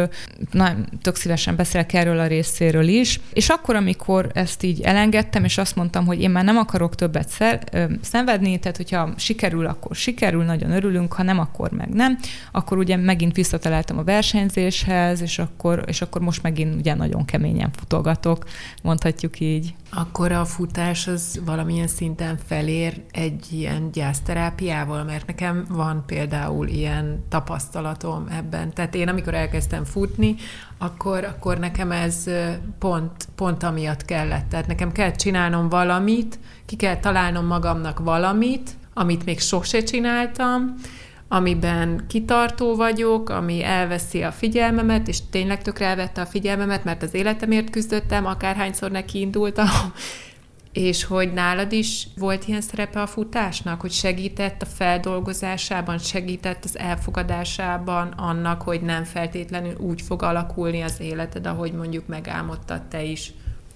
na, 0.51 0.77
tök 1.03 1.17
szívesen 1.17 1.57
beszélek 1.57 1.93
erről 1.93 2.19
a 2.19 2.27
részéről 2.27 2.89
is. 2.89 3.21
És 3.33 3.49
akkor, 3.49 3.77
amikor 3.77 4.31
ezt 4.35 4.63
így 4.63 4.81
elengedtem, 4.81 5.45
és 5.45 5.59
azt 5.59 5.77
mondtam, 5.77 6.07
hogy 6.07 6.21
én 6.21 6.31
már 6.31 6.45
nem 6.45 6.57
akarok 6.57 6.95
többet 6.95 7.29
szer, 7.29 7.63
ö, 7.73 7.85
szenvedni, 8.01 8.59
tehát 8.59 8.77
hogyha 8.77 9.13
sikerül, 9.17 9.67
akkor 9.67 9.97
sikerül, 9.97 10.45
nagyon 10.45 10.71
örülünk, 10.71 11.13
ha 11.13 11.23
nem, 11.23 11.39
akkor 11.39 11.71
meg 11.71 11.89
nem, 11.89 12.19
akkor 12.53 12.79
ugye 12.79 12.97
megint 12.97 13.37
visszataláltam 13.37 13.99
a 13.99 14.05
versenyzéshez, 14.05 15.23
és 15.23 15.39
akkor, 15.39 15.85
és 15.87 16.03
akkor 16.03 16.21
most 16.21 16.43
megint 16.43 16.75
ugye 16.75 16.95
nagyon 16.95 17.25
keményen 17.25 17.71
futogatok, 17.77 18.45
mondhatjuk 18.83 19.41
így. 19.41 19.75
Akkor 19.93 20.33
a 20.33 20.45
futás 20.45 21.07
az 21.07 21.41
valamilyen 21.45 21.87
szinten 21.87 22.39
felér 22.47 23.03
egy 23.11 23.47
ilyen 23.53 23.91
gyászterápiával, 23.91 25.05
mert 25.05 25.27
nekem 25.27 25.67
van 25.69 26.03
például 26.07 26.67
ilyen 26.69 27.25
tapasztalatom 27.29 28.27
ebben. 28.31 28.73
Tehát 28.73 28.95
én 28.95 29.09
amikor 29.09 29.35
elkezdtem 29.35 29.85
futni, 29.85 30.35
akkor, 30.79 31.25
akkor 31.25 31.59
nekem 31.59 31.93
ez 31.93 32.25
pont, 32.79 33.29
pont 33.35 33.63
amiatt 33.63 34.05
kellett. 34.05 34.49
Tehát 34.49 34.67
nekem 34.67 34.93
kell 34.93 35.11
csinálnom 35.11 35.69
valamit, 35.69 36.39
ki 36.67 36.77
kell 36.77 36.97
találnom 36.97 37.47
magamnak 37.47 37.99
valamit, 37.99 38.71
amit 38.95 39.25
még 39.25 39.41
sose 39.41 39.83
csináltam, 39.83 40.75
amiben 41.33 42.05
kitartó 42.09 42.77
vagyok, 42.77 43.29
ami 43.29 43.65
elveszi 43.65 44.23
a 44.23 44.33
figyelmemet, 44.33 45.09
és 45.09 45.19
tényleg 45.31 45.63
tökre 45.63 45.87
elvette 45.87 46.21
a 46.21 46.27
figyelmemet, 46.27 46.85
mert 46.85 47.03
az 47.03 47.15
életemért 47.15 47.71
küzdöttem, 47.71 48.27
akárhányszor 48.27 48.91
neki 48.91 49.21
indultam, 49.21 49.67
és 50.73 51.05
hogy 51.05 51.33
nálad 51.33 51.73
is 51.73 52.07
volt 52.17 52.47
ilyen 52.47 52.61
szerepe 52.61 53.01
a 53.01 53.07
futásnak, 53.07 53.81
hogy 53.81 53.91
segített 53.91 54.63
a 54.63 54.67
feldolgozásában, 54.67 55.99
segített 55.99 56.65
az 56.65 56.79
elfogadásában 56.79 58.07
annak, 58.07 58.63
hogy 58.63 58.81
nem 58.81 59.05
feltétlenül 59.05 59.75
úgy 59.77 60.03
fog 60.03 60.23
alakulni 60.23 60.81
az 60.81 61.01
életed, 61.01 61.47
ahogy 61.47 61.73
mondjuk 61.73 62.07
megálmodtad 62.07 62.83
te 62.83 63.03
is 63.03 63.33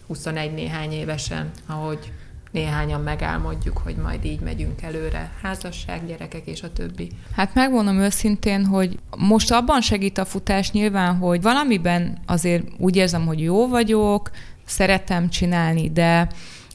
21 0.07 0.53
néhány 0.55 0.93
évesen, 0.93 1.51
ahogy 1.67 2.13
néhányan 2.55 3.01
megálmodjuk, 3.01 3.79
hogy 3.79 3.97
majd 3.97 4.25
így 4.25 4.41
megyünk 4.41 4.83
előre. 4.83 5.33
Házasság, 5.43 6.07
gyerekek 6.07 6.47
és 6.47 6.63
a 6.63 6.73
többi. 6.73 7.11
Hát 7.33 7.55
megmondom 7.55 7.99
őszintén, 7.99 8.65
hogy 8.65 8.99
most 9.17 9.53
abban 9.53 9.81
segít 9.81 10.19
a 10.19 10.25
futás 10.25 10.71
nyilván, 10.71 11.17
hogy 11.17 11.43
valamiben 11.43 12.19
azért 12.27 12.65
úgy 12.79 12.97
érzem, 12.97 13.27
hogy 13.27 13.41
jó 13.41 13.69
vagyok, 13.69 14.31
szeretem 14.65 15.29
csinálni, 15.29 15.91
de 15.91 16.29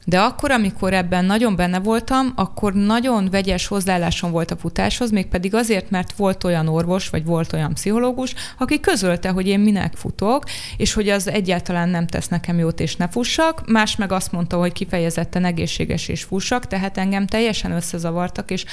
de 0.10 0.20
akkor, 0.20 0.52
amikor 0.52 0.94
ebben 0.94 1.26
nagyon 1.26 1.56
benne 1.56 1.80
voltam, 1.80 2.32
akkor 2.36 2.74
nagyon 2.74 3.30
vegyes 3.32 3.68
hozzáállásom 3.68 4.32
volt 4.32 4.52
a 4.52 4.58
futáshoz, 4.58 5.12
mégpedig 5.12 5.56
azért, 5.56 5.90
mert 5.90 6.14
volt 6.16 6.44
olyan 6.44 6.68
orvos, 6.68 7.10
vagy 7.10 7.26
volt 7.26 7.54
olyan 7.54 7.74
pszichológus, 7.74 8.34
aki 8.58 8.80
közölte, 8.80 9.30
hogy 9.30 9.48
én 9.48 9.60
minek 9.60 9.94
futok, 9.96 10.44
és 10.78 10.94
hogy 10.94 11.10
az 11.10 11.28
egyáltalán 11.28 11.90
nem 11.90 12.08
tesz 12.08 12.28
nekem 12.28 12.60
jót, 12.60 12.80
és 12.80 12.96
ne 12.96 13.08
fussak. 13.08 13.68
Más 13.68 13.96
meg 13.96 14.12
azt 14.12 14.32
mondta, 14.32 14.58
hogy 14.58 14.72
kifejezetten 14.72 15.46
egészséges 15.46 16.08
és 16.08 16.24
fussak, 16.24 16.68
tehát 16.68 16.98
engem 16.98 17.28
teljesen 17.28 17.72
összezavartak, 17.72 18.52
és 18.52 18.66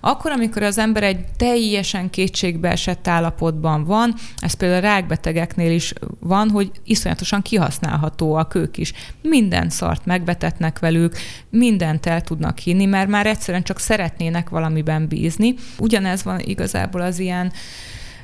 akkor, 0.00 0.30
amikor 0.30 0.62
az 0.62 0.78
ember 0.78 1.02
egy 1.02 1.24
teljesen 1.36 2.10
kétségbe 2.10 2.70
esett 2.70 3.08
állapotban 3.08 3.84
van, 3.84 4.14
ez 4.38 4.54
például 4.54 4.80
rákbetegeknél 4.80 5.72
is 5.72 5.92
van, 6.20 6.50
hogy 6.50 6.70
iszonyatosan 6.84 7.42
kihasználhatóak 7.42 8.54
ők 8.54 8.76
is. 8.76 8.92
Minden 9.22 9.70
szart 9.70 10.06
megbetetnek 10.06 10.82
velük, 10.84 11.16
mindent 11.50 12.06
el 12.06 12.20
tudnak 12.20 12.58
hinni, 12.58 12.84
mert 12.84 13.08
már 13.08 13.26
egyszerűen 13.26 13.62
csak 13.62 13.78
szeretnének 13.78 14.48
valamiben 14.48 15.08
bízni. 15.08 15.54
Ugyanez 15.78 16.22
van 16.22 16.40
igazából 16.40 17.00
az 17.00 17.18
ilyen 17.18 17.52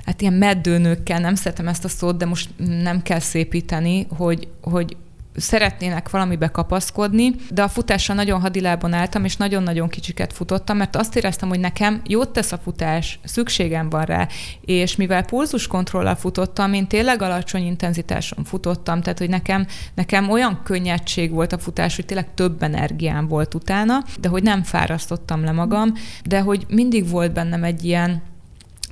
hát 0.05 0.21
ilyen 0.21 0.33
meddőnőkkel, 0.33 1.21
nem 1.21 1.35
szeretem 1.35 1.69
ezt 1.69 1.85
a 1.85 1.89
szót, 1.89 2.17
de 2.17 2.25
most 2.25 2.51
nem 2.83 3.03
kell 3.03 3.19
szépíteni, 3.19 4.07
hogy, 4.17 4.49
hogy 4.61 4.97
szeretnének 5.41 6.11
valamibe 6.11 6.49
kapaszkodni, 6.49 7.35
de 7.51 7.63
a 7.63 7.69
futással 7.69 8.17
nagyon 8.17 8.41
hadilában 8.41 8.93
álltam, 8.93 9.25
és 9.25 9.37
nagyon-nagyon 9.37 9.89
kicsiket 9.89 10.33
futottam, 10.33 10.77
mert 10.77 10.97
azt 10.97 11.17
éreztem, 11.17 11.49
hogy 11.49 11.61
nekem 11.61 12.01
jót 12.07 12.29
tesz 12.29 12.53
a 12.53 12.59
futás, 12.59 13.19
szükségem 13.25 13.91
van 13.91 14.05
rá, 14.05 14.29
és 14.61 14.97
mivel 14.97 15.25
pulzuskontrollal 15.25 16.15
futottam, 16.15 16.73
én 16.73 16.87
tényleg 16.87 17.23
alacsony 17.23 17.67
intenzitáson 17.67 18.45
futottam, 18.45 19.03
tehát 19.03 19.19
hogy 19.19 19.29
nekem, 19.29 19.67
nekem 19.95 20.31
olyan 20.31 20.61
könnyedség 20.65 21.31
volt 21.31 21.53
a 21.53 21.59
futás, 21.59 21.97
hogy 21.97 22.07
tényleg 22.07 22.35
több 22.35 22.63
energiám 22.63 23.29
volt 23.29 23.55
utána, 23.55 24.05
de 24.21 24.29
hogy 24.29 24.43
nem 24.43 24.63
fárasztottam 24.63 25.45
le 25.45 25.53
magam, 25.53 25.93
de 26.25 26.41
hogy 26.41 26.67
mindig 26.69 27.09
volt 27.09 27.33
bennem 27.33 27.65
egy 27.65 27.85
ilyen 27.85 28.23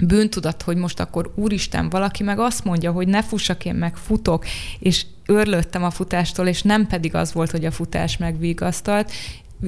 bűntudat, 0.00 0.62
hogy 0.62 0.76
most 0.76 1.00
akkor 1.00 1.32
úristen, 1.34 1.88
valaki 1.88 2.22
meg 2.22 2.38
azt 2.38 2.64
mondja, 2.64 2.92
hogy 2.92 3.08
ne 3.08 3.22
fussak, 3.22 3.64
én 3.64 3.74
meg 3.74 3.96
futok, 3.96 4.44
és 4.78 5.06
örlöttem 5.28 5.84
a 5.84 5.90
futástól, 5.90 6.46
és 6.46 6.62
nem 6.62 6.86
pedig 6.86 7.14
az 7.14 7.32
volt, 7.32 7.50
hogy 7.50 7.64
a 7.64 7.70
futás 7.70 8.16
megvigasztalt, 8.16 9.12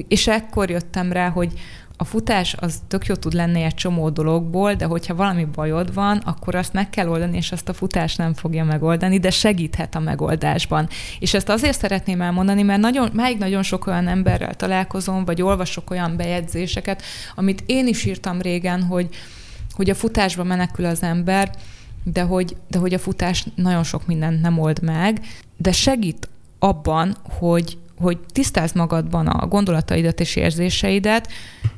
és 0.07 0.27
ekkor 0.27 0.69
jöttem 0.69 1.11
rá, 1.11 1.29
hogy 1.29 1.53
a 2.01 2.03
futás 2.03 2.55
az 2.59 2.81
tök 2.87 3.05
jó 3.05 3.15
tud 3.15 3.33
lenni 3.33 3.61
egy 3.61 3.73
csomó 3.73 4.09
dologból, 4.09 4.73
de 4.73 4.85
hogyha 4.85 5.15
valami 5.15 5.45
bajod 5.45 5.93
van, 5.93 6.17
akkor 6.17 6.55
azt 6.55 6.73
meg 6.73 6.89
kell 6.89 7.07
oldani, 7.07 7.37
és 7.37 7.51
azt 7.51 7.69
a 7.69 7.73
futás 7.73 8.15
nem 8.15 8.33
fogja 8.33 8.63
megoldani, 8.63 9.19
de 9.19 9.29
segíthet 9.29 9.95
a 9.95 9.99
megoldásban. 9.99 10.87
És 11.19 11.33
ezt 11.33 11.49
azért 11.49 11.79
szeretném 11.79 12.21
elmondani, 12.21 12.61
mert 12.61 12.81
nagyon, 12.81 13.09
máig 13.13 13.37
nagyon 13.37 13.63
sok 13.63 13.87
olyan 13.87 14.07
emberrel 14.07 14.53
találkozom, 14.53 15.25
vagy 15.25 15.41
olvasok 15.41 15.89
olyan 15.89 16.17
bejegyzéseket, 16.17 17.01
amit 17.35 17.63
én 17.65 17.87
is 17.87 18.05
írtam 18.05 18.41
régen, 18.41 18.83
hogy, 18.83 19.09
hogy 19.71 19.89
a 19.89 19.95
futásba 19.95 20.43
menekül 20.43 20.85
az 20.85 21.03
ember, 21.03 21.51
de 22.03 22.21
hogy, 22.21 22.55
de 22.67 22.77
hogy 22.79 22.93
a 22.93 22.99
futás 22.99 23.45
nagyon 23.55 23.83
sok 23.83 24.07
mindent 24.07 24.41
nem 24.41 24.59
old 24.59 24.81
meg, 24.81 25.21
de 25.61 25.71
segít 25.71 26.29
abban, 26.59 27.17
hogy, 27.39 27.77
hogy 27.97 28.17
tisztázd 28.33 28.75
magadban 28.75 29.27
a 29.27 29.47
gondolataidat 29.47 30.19
és 30.19 30.35
érzéseidet, 30.35 31.31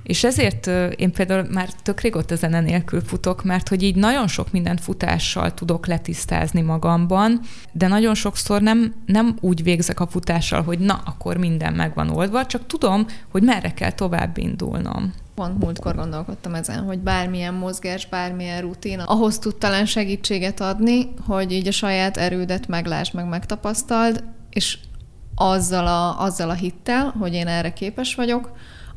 és 0.03 0.23
ezért 0.23 0.67
én 0.95 1.11
például 1.11 1.47
már 1.51 1.69
tök 1.83 2.01
régóta 2.01 2.35
zene 2.35 2.59
nélkül 2.59 3.01
futok, 3.01 3.43
mert 3.43 3.67
hogy 3.67 3.83
így 3.83 3.95
nagyon 3.95 4.27
sok 4.27 4.51
mindent 4.51 4.81
futással 4.81 5.53
tudok 5.53 5.87
letisztázni 5.87 6.61
magamban, 6.61 7.39
de 7.71 7.87
nagyon 7.87 8.15
sokszor 8.15 8.61
nem, 8.61 8.93
nem 9.05 9.37
úgy 9.39 9.63
végzek 9.63 9.99
a 9.99 10.07
futással, 10.07 10.61
hogy 10.61 10.79
na, 10.79 11.01
akkor 11.05 11.37
minden 11.37 11.73
meg 11.73 11.93
van 11.93 12.09
oldva, 12.09 12.45
csak 12.45 12.67
tudom, 12.67 13.05
hogy 13.31 13.43
merre 13.43 13.73
kell 13.73 13.91
tovább 13.91 14.37
indulnom. 14.37 15.13
Pont 15.35 15.63
múltkor 15.63 15.95
gondolkodtam 15.95 16.53
ezen, 16.53 16.83
hogy 16.83 16.99
bármilyen 16.99 17.53
mozgás, 17.53 18.05
bármilyen 18.07 18.61
rutin, 18.61 18.99
ahhoz 18.99 19.39
tud 19.39 19.55
talán 19.55 19.85
segítséget 19.85 20.59
adni, 20.59 21.13
hogy 21.27 21.51
így 21.51 21.67
a 21.67 21.71
saját 21.71 22.17
erődet 22.17 22.67
meglásd, 22.67 23.13
meg 23.13 23.27
megtapasztald, 23.27 24.23
és 24.49 24.77
azzal 25.35 25.87
a, 25.87 26.21
azzal 26.21 26.49
a 26.49 26.53
hittel, 26.53 27.13
hogy 27.19 27.33
én 27.33 27.47
erre 27.47 27.73
képes 27.73 28.15
vagyok, 28.15 28.51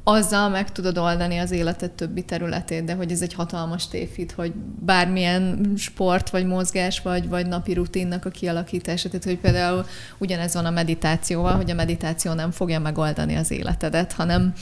azzal 0.09 0.49
meg 0.49 0.73
tudod 0.73 0.99
oldani 0.99 1.39
az 1.39 1.51
életed 1.51 1.91
többi 1.91 2.23
területét, 2.23 2.85
de 2.85 2.95
hogy 2.95 3.13
ez 3.13 3.23
egy 3.23 3.35
hatalmas 3.35 3.89
tévhit, 3.89 4.33
hogy 4.33 4.53
bármilyen 4.85 5.73
sport, 5.77 6.31
vagy 6.31 6.47
mozgás, 6.47 7.01
vagy, 7.01 7.29
vagy 7.29 7.47
napi 7.47 7.73
rutinnak 7.73 8.25
a 8.25 8.31
kialakítása, 8.31 9.09
tehát 9.09 9.25
hogy 9.25 9.39
például 9.39 9.87
ugyanez 10.19 10.55
van 10.55 10.65
a 10.65 10.71
meditációval, 10.71 11.55
hogy 11.55 11.71
a 11.71 11.75
meditáció 11.75 12.33
nem 12.33 12.51
fogja 12.51 12.81
megoldani 12.81 13.35
az 13.35 13.51
életedet, 13.51 14.13
hanem 14.13 14.53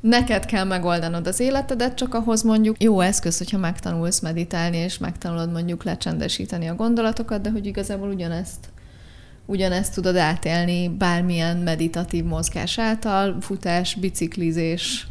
neked 0.00 0.44
kell 0.44 0.64
megoldanod 0.64 1.26
az 1.26 1.40
életedet, 1.40 1.94
csak 1.94 2.14
ahhoz 2.14 2.42
mondjuk 2.42 2.82
jó 2.82 3.00
eszköz, 3.00 3.38
hogyha 3.38 3.58
megtanulsz 3.58 4.20
meditálni, 4.20 4.76
és 4.76 4.98
megtanulod 4.98 5.52
mondjuk 5.52 5.84
lecsendesíteni 5.84 6.68
a 6.68 6.74
gondolatokat, 6.74 7.40
de 7.40 7.50
hogy 7.50 7.66
igazából 7.66 8.08
ugyanezt 8.08 8.68
ugyanezt 9.48 9.94
tudod 9.94 10.16
átélni 10.16 10.88
bármilyen 10.88 11.56
meditatív 11.56 12.24
mozgás 12.24 12.78
által, 12.78 13.36
futás, 13.40 13.94
biciklizés, 13.94 15.06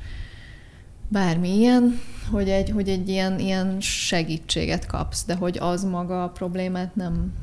bármi 1.07 1.57
ilyen, 1.57 1.99
hogy 2.31 2.49
egy, 2.49 2.69
hogy 2.69 2.89
egy 2.89 3.09
ilyen, 3.09 3.39
ilyen 3.39 3.77
segítséget 3.79 4.85
kapsz, 4.85 5.25
de 5.25 5.35
hogy 5.35 5.57
az 5.59 5.83
maga 5.83 6.23
a 6.23 6.29
problémát 6.29 6.95
nem, 6.95 7.33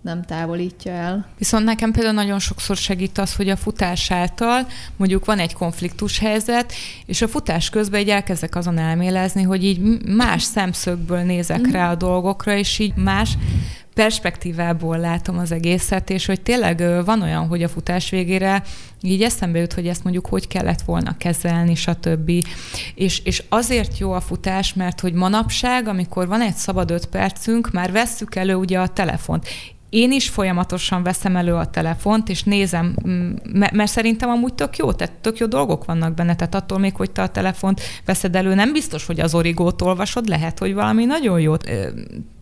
nem 0.00 0.22
távolítja 0.22 0.92
el. 0.92 1.26
Viszont 1.38 1.64
nekem 1.64 1.92
például 1.92 2.14
nagyon 2.14 2.38
sokszor 2.38 2.76
segít 2.76 3.18
az, 3.18 3.36
hogy 3.36 3.48
a 3.48 3.56
futás 3.56 4.10
által 4.10 4.66
mondjuk 4.96 5.24
van 5.24 5.38
egy 5.38 5.52
konfliktus 5.52 6.18
helyzet, 6.18 6.72
és 7.04 7.22
a 7.22 7.28
futás 7.28 7.70
közben 7.70 8.00
így 8.00 8.10
elkezdek 8.10 8.56
azon 8.56 8.78
elmélezni, 8.78 9.42
hogy 9.42 9.64
így 9.64 10.04
más 10.04 10.42
szemszögből 10.42 11.22
nézek 11.22 11.70
rá 11.70 11.90
a 11.90 11.94
dolgokra, 11.94 12.56
és 12.56 12.78
így 12.78 12.94
más 12.94 13.36
perspektívából 13.96 14.98
látom 14.98 15.38
az 15.38 15.52
egészet, 15.52 16.10
és 16.10 16.26
hogy 16.26 16.40
tényleg 16.40 17.04
van 17.04 17.22
olyan, 17.22 17.46
hogy 17.46 17.62
a 17.62 17.68
futás 17.68 18.10
végére 18.10 18.62
így 19.02 19.22
eszembe 19.22 19.58
jut, 19.58 19.72
hogy 19.72 19.86
ezt 19.86 20.02
mondjuk 20.02 20.26
hogy 20.26 20.48
kellett 20.48 20.80
volna 20.80 21.16
kezelni, 21.16 21.74
stb. 21.74 22.30
És, 22.94 23.18
és 23.24 23.42
azért 23.48 23.98
jó 23.98 24.12
a 24.12 24.20
futás, 24.20 24.74
mert 24.74 25.00
hogy 25.00 25.12
manapság, 25.12 25.88
amikor 25.88 26.26
van 26.26 26.40
egy 26.40 26.54
szabad 26.54 26.90
öt 26.90 27.06
percünk, 27.06 27.72
már 27.72 27.92
vesszük 27.92 28.34
elő 28.34 28.54
ugye 28.54 28.78
a 28.78 28.88
telefont 28.88 29.46
én 29.90 30.12
is 30.12 30.28
folyamatosan 30.28 31.02
veszem 31.02 31.36
elő 31.36 31.54
a 31.54 31.66
telefont, 31.66 32.28
és 32.28 32.42
nézem, 32.42 32.96
mert 33.52 33.90
szerintem 33.90 34.28
amúgy 34.28 34.54
tök 34.54 34.76
jó, 34.76 34.92
tehát 34.92 35.14
tök 35.14 35.38
jó 35.38 35.46
dolgok 35.46 35.84
vannak 35.84 36.14
benne, 36.14 36.36
tehát 36.36 36.54
attól 36.54 36.78
még, 36.78 36.96
hogy 36.96 37.10
te 37.10 37.22
a 37.22 37.28
telefont 37.28 37.80
veszed 38.04 38.36
elő, 38.36 38.54
nem 38.54 38.72
biztos, 38.72 39.06
hogy 39.06 39.20
az 39.20 39.34
origót 39.34 39.82
olvasod, 39.82 40.28
lehet, 40.28 40.58
hogy 40.58 40.74
valami 40.74 41.04
nagyon 41.04 41.40
jót, 41.40 41.70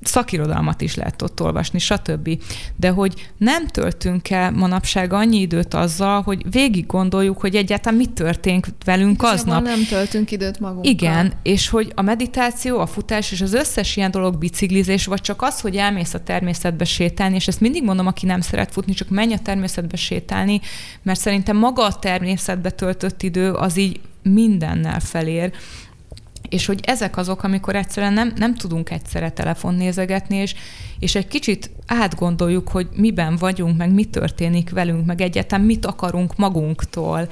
szakirodalmat 0.06 0.80
is 0.80 0.94
lehet 0.94 1.22
ott 1.22 1.42
olvasni, 1.42 1.78
stb. 1.78 2.42
De 2.76 2.88
hogy 2.88 3.30
nem 3.36 3.66
töltünk 3.66 4.30
el 4.30 4.50
manapság 4.50 5.12
annyi 5.12 5.40
időt 5.40 5.74
azzal, 5.74 6.22
hogy 6.22 6.50
végig 6.50 6.86
gondoljuk, 6.86 7.40
hogy 7.40 7.54
egyáltalán 7.54 7.98
mi 7.98 8.06
történt 8.06 8.74
velünk 8.84 9.22
és 9.22 9.28
aznap. 9.28 9.62
nem 9.62 9.84
töltünk 9.88 10.30
időt 10.30 10.60
magunkkal. 10.60 10.90
Igen, 10.90 11.32
és 11.42 11.68
hogy 11.68 11.92
a 11.94 12.02
meditáció, 12.02 12.78
a 12.78 12.86
futás 12.86 13.32
és 13.32 13.40
az 13.40 13.52
összes 13.52 13.96
ilyen 13.96 14.10
dolog 14.10 14.38
biciklizés, 14.38 15.06
vagy 15.06 15.20
csak 15.20 15.42
az, 15.42 15.60
hogy 15.60 15.76
elmész 15.76 16.14
a 16.14 16.22
természetbe 16.22 16.84
sétálni, 16.84 17.34
és 17.34 17.48
ezt 17.48 17.60
mindig 17.60 17.84
mondom, 17.84 18.06
aki 18.06 18.26
nem 18.26 18.40
szeret 18.40 18.72
futni, 18.72 18.92
csak 18.92 19.08
menj 19.08 19.32
a 19.32 19.38
természetbe 19.38 19.96
sétálni, 19.96 20.60
mert 21.02 21.20
szerintem 21.20 21.56
maga 21.56 21.84
a 21.84 21.98
természetbe 21.98 22.70
töltött 22.70 23.22
idő 23.22 23.52
az 23.52 23.76
így 23.76 24.00
mindennel 24.22 25.00
felér, 25.00 25.52
és 26.54 26.66
hogy 26.66 26.80
ezek 26.82 27.16
azok, 27.16 27.42
amikor 27.42 27.76
egyszerűen 27.76 28.12
nem, 28.12 28.32
nem 28.36 28.54
tudunk 28.54 28.90
egyszerre 28.90 29.30
telefon 29.30 29.74
nézegetni, 29.74 30.36
és, 30.36 30.54
és 30.98 31.14
egy 31.14 31.26
kicsit 31.26 31.70
átgondoljuk, 31.86 32.68
hogy 32.68 32.88
miben 32.96 33.36
vagyunk, 33.36 33.76
meg 33.76 33.90
mi 33.92 34.04
történik 34.04 34.70
velünk, 34.70 35.06
meg 35.06 35.20
egyáltalán 35.20 35.64
mit 35.64 35.86
akarunk 35.86 36.36
magunktól. 36.36 37.28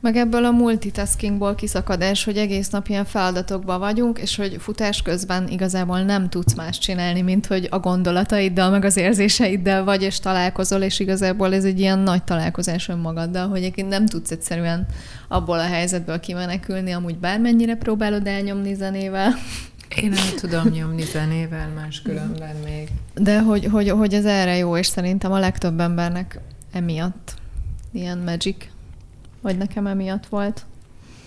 Meg 0.00 0.16
ebből 0.16 0.44
a 0.44 0.50
multitaskingból 0.50 1.54
kiszakadás, 1.54 2.24
hogy 2.24 2.36
egész 2.36 2.68
nap 2.68 2.88
ilyen 2.88 3.04
feladatokban 3.04 3.78
vagyunk, 3.78 4.18
és 4.18 4.36
hogy 4.36 4.56
futás 4.58 5.02
közben 5.02 5.48
igazából 5.48 6.02
nem 6.02 6.28
tudsz 6.28 6.54
más 6.54 6.78
csinálni, 6.78 7.22
mint 7.22 7.46
hogy 7.46 7.66
a 7.70 7.78
gondolataiddal, 7.78 8.70
meg 8.70 8.84
az 8.84 8.96
érzéseiddel 8.96 9.84
vagy, 9.84 10.02
és 10.02 10.20
találkozol, 10.20 10.82
és 10.82 11.00
igazából 11.00 11.54
ez 11.54 11.64
egy 11.64 11.80
ilyen 11.80 11.98
nagy 11.98 12.22
találkozás 12.22 12.88
önmagaddal, 12.88 13.48
hogy 13.48 13.58
egyébként 13.58 13.88
nem 13.88 14.06
tudsz 14.06 14.30
egyszerűen 14.30 14.86
abból 15.28 15.58
a 15.58 15.66
helyzetből 15.66 16.20
kimenekülni, 16.20 16.92
amúgy 16.92 17.18
bármennyire 17.18 17.74
próbálod 17.74 18.26
elnyomni 18.26 18.74
zenével. 18.74 19.32
Én 20.02 20.08
nem 20.08 20.36
tudom 20.36 20.68
nyomni 20.68 21.02
zenével 21.02 21.68
máskülönben 21.68 22.56
még. 22.64 22.88
De 23.14 23.40
hogy, 23.40 23.64
hogy, 23.64 23.88
hogy 23.88 24.14
ez 24.14 24.24
erre 24.24 24.56
jó, 24.56 24.76
és 24.76 24.86
szerintem 24.86 25.32
a 25.32 25.38
legtöbb 25.38 25.80
embernek 25.80 26.40
emiatt 26.72 27.34
ilyen 27.92 28.18
magic 28.18 28.56
vagy 29.40 29.56
nekem 29.56 29.86
emiatt 29.86 30.26
volt. 30.26 30.64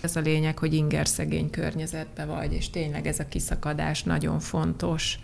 Ez 0.00 0.16
a 0.16 0.20
lényeg, 0.20 0.58
hogy 0.58 0.74
inger 0.74 1.08
szegény 1.08 1.50
környezetbe 1.50 2.24
vagy, 2.24 2.52
és 2.52 2.70
tényleg 2.70 3.06
ez 3.06 3.18
a 3.18 3.28
kiszakadás 3.28 4.02
nagyon 4.02 4.40
fontos. 4.40 5.18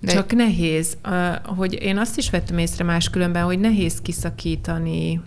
De... 0.00 0.12
Csak 0.12 0.32
nehéz, 0.32 0.96
hogy 1.44 1.82
én 1.82 1.98
azt 1.98 2.18
is 2.18 2.30
vettem 2.30 2.58
észre 2.58 2.84
máskülönben, 2.84 3.44
hogy 3.44 3.58
nehéz 3.58 4.00
kiszakítani 4.00 5.20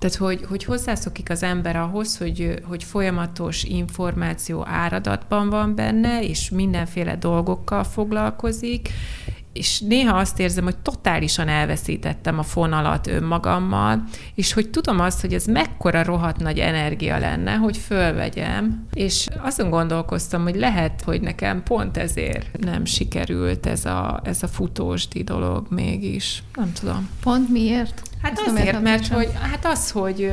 tehát, 0.00 0.16
hogy, 0.16 0.44
hogy 0.48 0.64
hozzászokik 0.64 1.30
az 1.30 1.42
ember 1.42 1.76
ahhoz, 1.76 2.16
hogy, 2.16 2.62
hogy 2.64 2.84
folyamatos 2.84 3.62
információ 3.64 4.66
áradatban 4.66 5.48
van 5.48 5.74
benne, 5.74 6.22
és 6.22 6.50
mindenféle 6.50 7.16
dolgokkal 7.16 7.84
foglalkozik, 7.84 8.88
és 9.52 9.80
néha 9.80 10.16
azt 10.16 10.38
érzem, 10.38 10.64
hogy 10.64 10.76
totálisan 10.76 11.48
elveszítettem 11.48 12.38
a 12.38 12.42
fonalat 12.42 13.06
önmagammal, 13.06 14.04
és 14.34 14.52
hogy 14.52 14.70
tudom 14.70 15.00
azt, 15.00 15.20
hogy 15.20 15.34
ez 15.34 15.44
mekkora 15.44 16.02
rohadt 16.02 16.40
nagy 16.40 16.58
energia 16.58 17.18
lenne, 17.18 17.54
hogy 17.54 17.76
fölvegyem, 17.76 18.86
és 18.92 19.26
azon 19.38 19.70
gondolkoztam, 19.70 20.42
hogy 20.42 20.56
lehet, 20.56 21.02
hogy 21.02 21.20
nekem 21.20 21.62
pont 21.62 21.96
ezért 21.96 22.58
nem 22.60 22.84
sikerült 22.84 23.66
ez 23.66 23.84
a, 23.84 24.20
ez 24.24 24.42
a 24.42 24.48
futósdi 24.48 25.22
dolog 25.22 25.66
mégis. 25.70 26.42
Nem 26.54 26.72
tudom. 26.72 27.08
Pont 27.22 27.48
miért? 27.48 28.09
Hát 28.22 28.32
Ezt 28.38 28.46
azért, 28.46 28.80
mert 28.80 29.06
hogy, 29.06 29.28
hát 29.40 29.66
az, 29.66 29.90
hogy 29.90 30.32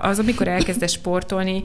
az, 0.00 0.18
amikor 0.18 0.48
elkezdesz 0.48 0.92
sportolni, 0.92 1.62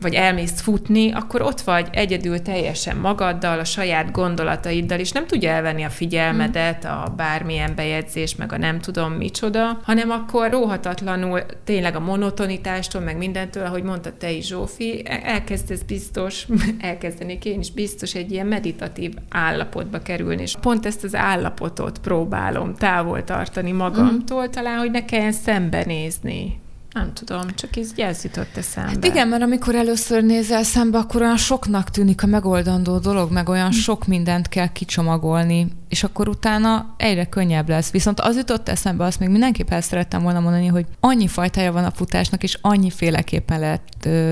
vagy 0.00 0.14
elmész 0.14 0.60
futni, 0.60 1.12
akkor 1.12 1.42
ott 1.42 1.60
vagy 1.60 1.88
egyedül 1.92 2.42
teljesen 2.42 2.96
magaddal, 2.96 3.58
a 3.58 3.64
saját 3.64 4.10
gondolataiddal, 4.10 4.98
és 4.98 5.12
nem 5.12 5.26
tudja 5.26 5.50
elvenni 5.50 5.82
a 5.82 5.90
figyelmedet, 5.90 6.84
a 6.84 7.12
bármilyen 7.16 7.72
bejegyzés, 7.74 8.36
meg 8.36 8.52
a 8.52 8.58
nem 8.58 8.80
tudom 8.80 9.12
micsoda, 9.12 9.80
hanem 9.82 10.10
akkor 10.10 10.50
róhatatlanul 10.50 11.40
tényleg 11.64 11.96
a 11.96 12.00
monotonitástól, 12.00 13.00
meg 13.00 13.16
mindentől, 13.16 13.64
ahogy 13.64 13.82
mondta 13.82 14.16
te 14.18 14.30
is, 14.30 14.46
Zsófi, 14.46 15.02
e- 15.04 15.20
elkezdesz 15.24 15.82
biztos, 15.82 16.46
elkezdenék 16.78 17.44
én 17.44 17.60
is 17.60 17.72
biztos 17.72 18.14
egy 18.14 18.32
ilyen 18.32 18.46
meditatív 18.46 19.14
állapotba 19.28 19.98
kerülni, 19.98 20.42
és 20.42 20.56
pont 20.60 20.86
ezt 20.86 21.04
az 21.04 21.14
állapotot 21.14 21.98
próbálom 21.98 22.74
távol 22.74 23.24
tartani 23.24 23.72
magamtól, 23.72 24.50
talán, 24.50 24.78
hogy 24.78 24.90
ne 24.90 25.04
kelljen 25.04 25.32
szembenézni 25.32 26.64
nem 26.96 27.12
tudom, 27.12 27.54
csak 27.54 27.76
ez 27.76 27.90
jelzított 27.96 28.56
eszembe. 28.56 28.90
Hát 28.90 29.04
igen, 29.04 29.28
mert 29.28 29.42
amikor 29.42 29.74
először 29.74 30.22
nézel 30.22 30.62
szembe, 30.62 30.98
akkor 30.98 31.22
olyan 31.22 31.36
soknak 31.36 31.90
tűnik 31.90 32.22
a 32.22 32.26
megoldandó 32.26 32.98
dolog, 32.98 33.32
meg 33.32 33.48
olyan 33.48 33.70
sok 33.70 34.06
mindent 34.06 34.48
kell 34.48 34.72
kicsomagolni, 34.72 35.68
és 35.88 36.04
akkor 36.04 36.28
utána 36.28 36.94
egyre 36.96 37.24
könnyebb 37.24 37.68
lesz. 37.68 37.90
Viszont 37.90 38.20
az 38.20 38.36
jutott 38.36 38.68
eszembe, 38.68 39.04
azt 39.04 39.18
még 39.18 39.28
mindenképp 39.28 39.70
el 39.70 39.80
szerettem 39.80 40.22
volna 40.22 40.40
mondani, 40.40 40.66
hogy 40.66 40.86
annyi 41.00 41.28
fajtája 41.28 41.72
van 41.72 41.84
a 41.84 41.90
futásnak, 41.90 42.42
és 42.42 42.58
annyi 42.60 42.90
féleképpen 42.90 43.60
lehet 43.60 43.82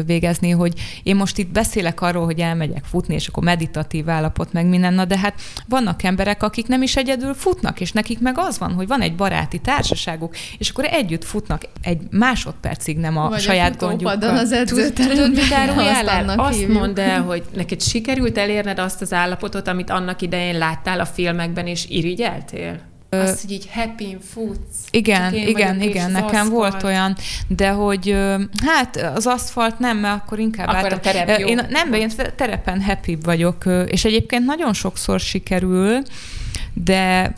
végezni, 0.07 0.51
hogy 0.51 1.01
én 1.03 1.17
most 1.17 1.39
itt 1.39 1.53
beszélek 1.53 2.01
arról, 2.01 2.25
hogy 2.25 2.41
elmegyek 2.41 2.85
futni, 2.85 3.15
és 3.15 3.27
akkor 3.27 3.43
meditatív 3.43 4.09
állapot, 4.09 4.53
meg 4.53 4.67
minden, 4.67 4.95
na 4.95 5.05
de 5.05 5.19
hát 5.19 5.41
vannak 5.69 6.03
emberek, 6.03 6.43
akik 6.43 6.67
nem 6.67 6.83
is 6.83 6.97
egyedül 6.97 7.35
futnak, 7.35 7.81
és 7.81 7.93
nekik 7.93 8.21
meg 8.21 8.39
az 8.39 8.59
van, 8.59 8.73
hogy 8.73 8.87
van 8.87 9.01
egy 9.01 9.15
baráti 9.15 9.59
társaságuk, 9.59 10.37
és 10.59 10.71
akkor 10.71 10.85
együtt 10.85 11.25
futnak 11.25 11.63
egy 11.83 12.01
másodpercig, 12.63 12.99
nem 12.99 13.17
a 13.17 13.29
Vagy 13.29 13.41
saját 13.41 13.83
a 13.83 13.87
gondjukkal. 13.87 14.37
az 14.37 14.53
edzőteremben. 14.53 15.35
Tudod, 15.35 16.39
Azt 16.39 16.69
mondd 16.69 17.01
el, 17.01 17.23
hogy 17.23 17.43
neked 17.55 17.81
sikerült 17.81 18.39
elérned 18.39 18.79
azt 18.79 19.01
az 19.01 19.13
állapotot, 19.13 19.69
amit 19.69 19.91
annak 19.91 20.23
idején 20.23 20.59
láttál 20.59 21.01
a 21.01 21.07
filmekben, 21.07 21.67
és 21.67 21.87
irigyeltél? 21.89 22.81
Azt, 23.11 23.41
hogy 23.41 23.51
így 23.51 23.69
happy 23.73 24.17
futsz. 24.33 24.77
Igen, 24.91 25.35
igen, 25.35 25.81
igen, 25.83 26.11
nekem 26.11 26.29
aszfalt. 26.29 26.51
volt 26.51 26.83
olyan, 26.83 27.17
de 27.49 27.69
hogy 27.69 28.17
hát 28.67 28.97
az 29.15 29.27
aszfalt 29.27 29.79
nem, 29.79 29.97
mert 29.99 30.23
akkor 30.23 30.39
inkább 30.39 30.69
akkor 30.69 30.93
a 30.93 31.01
terep 31.01 31.39
jó. 31.39 31.47
Én, 31.47 31.61
nem, 31.69 31.93
én 31.93 32.11
terepen 32.37 32.83
happy 32.83 33.19
vagyok, 33.25 33.65
és 33.87 34.05
egyébként 34.05 34.45
nagyon 34.45 34.73
sokszor 34.73 35.21
sikerül, 35.21 36.03
de 36.73 37.35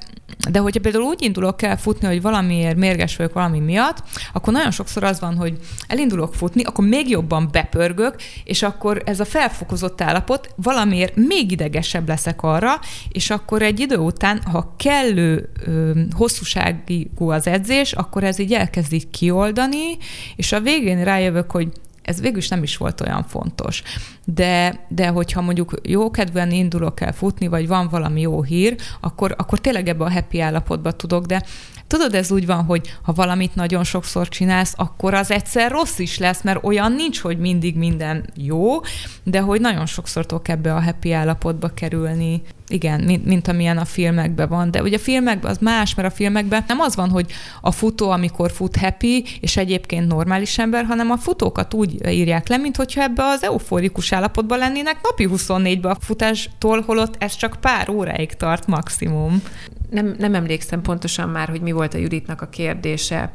de 0.50 0.58
hogyha 0.58 0.80
például 0.80 1.04
úgy 1.04 1.22
indulok 1.22 1.62
el 1.62 1.78
futni, 1.78 2.06
hogy 2.06 2.22
valamiért 2.22 2.76
mérges 2.76 3.16
vagyok 3.16 3.32
valami 3.32 3.58
miatt, 3.58 4.02
akkor 4.32 4.52
nagyon 4.52 4.70
sokszor 4.70 5.04
az 5.04 5.20
van, 5.20 5.36
hogy 5.36 5.58
elindulok 5.86 6.34
futni, 6.34 6.62
akkor 6.62 6.86
még 6.86 7.08
jobban 7.08 7.48
bepörgök, 7.52 8.14
és 8.44 8.62
akkor 8.62 9.02
ez 9.04 9.20
a 9.20 9.24
felfokozott 9.24 10.00
állapot 10.00 10.48
valamiért 10.56 11.16
még 11.16 11.50
idegesebb 11.50 12.08
leszek 12.08 12.42
arra, 12.42 12.80
és 13.08 13.30
akkor 13.30 13.62
egy 13.62 13.80
idő 13.80 13.96
után, 13.96 14.42
ha 14.42 14.74
kellő 14.76 15.48
ö, 15.66 16.00
hosszúságú 16.10 17.30
az 17.30 17.46
edzés, 17.46 17.92
akkor 17.92 18.24
ez 18.24 18.38
így 18.38 18.52
elkezd 18.52 18.92
így 18.92 19.10
kioldani, 19.10 19.96
és 20.36 20.52
a 20.52 20.60
végén 20.60 21.04
rájövök, 21.04 21.50
hogy 21.50 21.68
ez 22.06 22.20
végül 22.20 22.38
is 22.38 22.48
nem 22.48 22.62
is 22.62 22.76
volt 22.76 23.00
olyan 23.00 23.24
fontos. 23.24 23.82
De, 24.24 24.84
de 24.88 25.08
hogyha 25.08 25.40
mondjuk 25.40 25.80
jókedven 25.82 26.50
indulok 26.50 27.00
el 27.00 27.12
futni, 27.12 27.46
vagy 27.46 27.66
van 27.68 27.88
valami 27.88 28.20
jó 28.20 28.42
hír, 28.42 28.76
akkor, 29.00 29.34
akkor 29.38 29.58
tényleg 29.58 29.88
ebbe 29.88 30.04
a 30.04 30.12
happy 30.12 30.40
állapotba 30.40 30.92
tudok, 30.92 31.24
de 31.24 31.42
Tudod, 31.86 32.14
ez 32.14 32.30
úgy 32.30 32.46
van, 32.46 32.64
hogy 32.64 32.92
ha 33.02 33.12
valamit 33.12 33.54
nagyon 33.54 33.84
sokszor 33.84 34.28
csinálsz, 34.28 34.74
akkor 34.76 35.14
az 35.14 35.30
egyszer 35.30 35.70
rossz 35.70 35.98
is 35.98 36.18
lesz, 36.18 36.42
mert 36.42 36.64
olyan 36.64 36.92
nincs, 36.92 37.20
hogy 37.20 37.38
mindig 37.38 37.76
minden 37.76 38.30
jó, 38.36 38.80
de 39.22 39.40
hogy 39.40 39.60
nagyon 39.60 39.86
sokszor 39.86 40.26
tudok 40.26 40.48
ebbe 40.48 40.74
a 40.74 40.82
happy 40.82 41.12
állapotba 41.12 41.68
kerülni. 41.68 42.42
Igen, 42.68 43.00
mint, 43.00 43.24
mint 43.24 43.48
amilyen 43.48 43.78
a 43.78 43.84
filmekben 43.84 44.48
van. 44.48 44.70
De 44.70 44.82
ugye 44.82 44.96
a 44.96 45.00
filmekben 45.00 45.50
az 45.50 45.58
más, 45.58 45.94
mert 45.94 46.08
a 46.08 46.14
filmekben 46.14 46.64
nem 46.68 46.80
az 46.80 46.96
van, 46.96 47.10
hogy 47.10 47.32
a 47.60 47.70
futó, 47.70 48.10
amikor 48.10 48.50
fut 48.50 48.76
happy, 48.76 49.24
és 49.40 49.56
egyébként 49.56 50.06
normális 50.06 50.58
ember, 50.58 50.84
hanem 50.84 51.10
a 51.10 51.16
futókat 51.16 51.74
úgy 51.74 52.06
írják 52.08 52.48
le, 52.48 52.56
mint 52.56 52.76
hogyha 52.76 53.02
ebbe 53.02 53.24
az 53.24 53.42
euforikus 53.42 54.12
állapotban 54.12 54.58
lennének 54.58 55.02
napi 55.02 55.28
24-ben 55.32 55.90
a 55.90 55.96
futástól, 56.00 56.80
holott 56.80 57.14
ez 57.18 57.36
csak 57.36 57.56
pár 57.60 57.88
óráig 57.88 58.32
tart 58.32 58.66
maximum. 58.66 59.42
Nem, 59.90 60.14
nem 60.18 60.34
emlékszem 60.34 60.82
pontosan 60.82 61.28
már, 61.28 61.48
hogy 61.48 61.60
mi 61.60 61.72
volt 61.72 61.94
a 61.94 61.98
Juditnak 61.98 62.40
a 62.40 62.48
kérdése, 62.48 63.32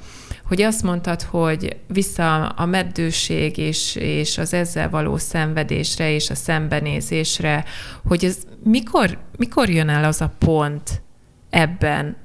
hogy 0.47 0.61
azt 0.61 0.83
mondtad, 0.83 1.21
hogy 1.21 1.77
vissza 1.87 2.47
a 2.47 2.65
meddőség 2.65 3.57
és, 3.57 3.95
és 3.95 4.37
az 4.37 4.53
ezzel 4.53 4.89
való 4.89 5.17
szenvedésre 5.17 6.11
és 6.11 6.29
a 6.29 6.35
szembenézésre, 6.35 7.65
hogy 8.07 8.25
ez 8.25 8.37
mikor, 8.63 9.17
mikor 9.37 9.69
jön 9.69 9.89
el 9.89 10.03
az 10.03 10.21
a 10.21 10.33
pont 10.37 11.01
ebben, 11.49 12.17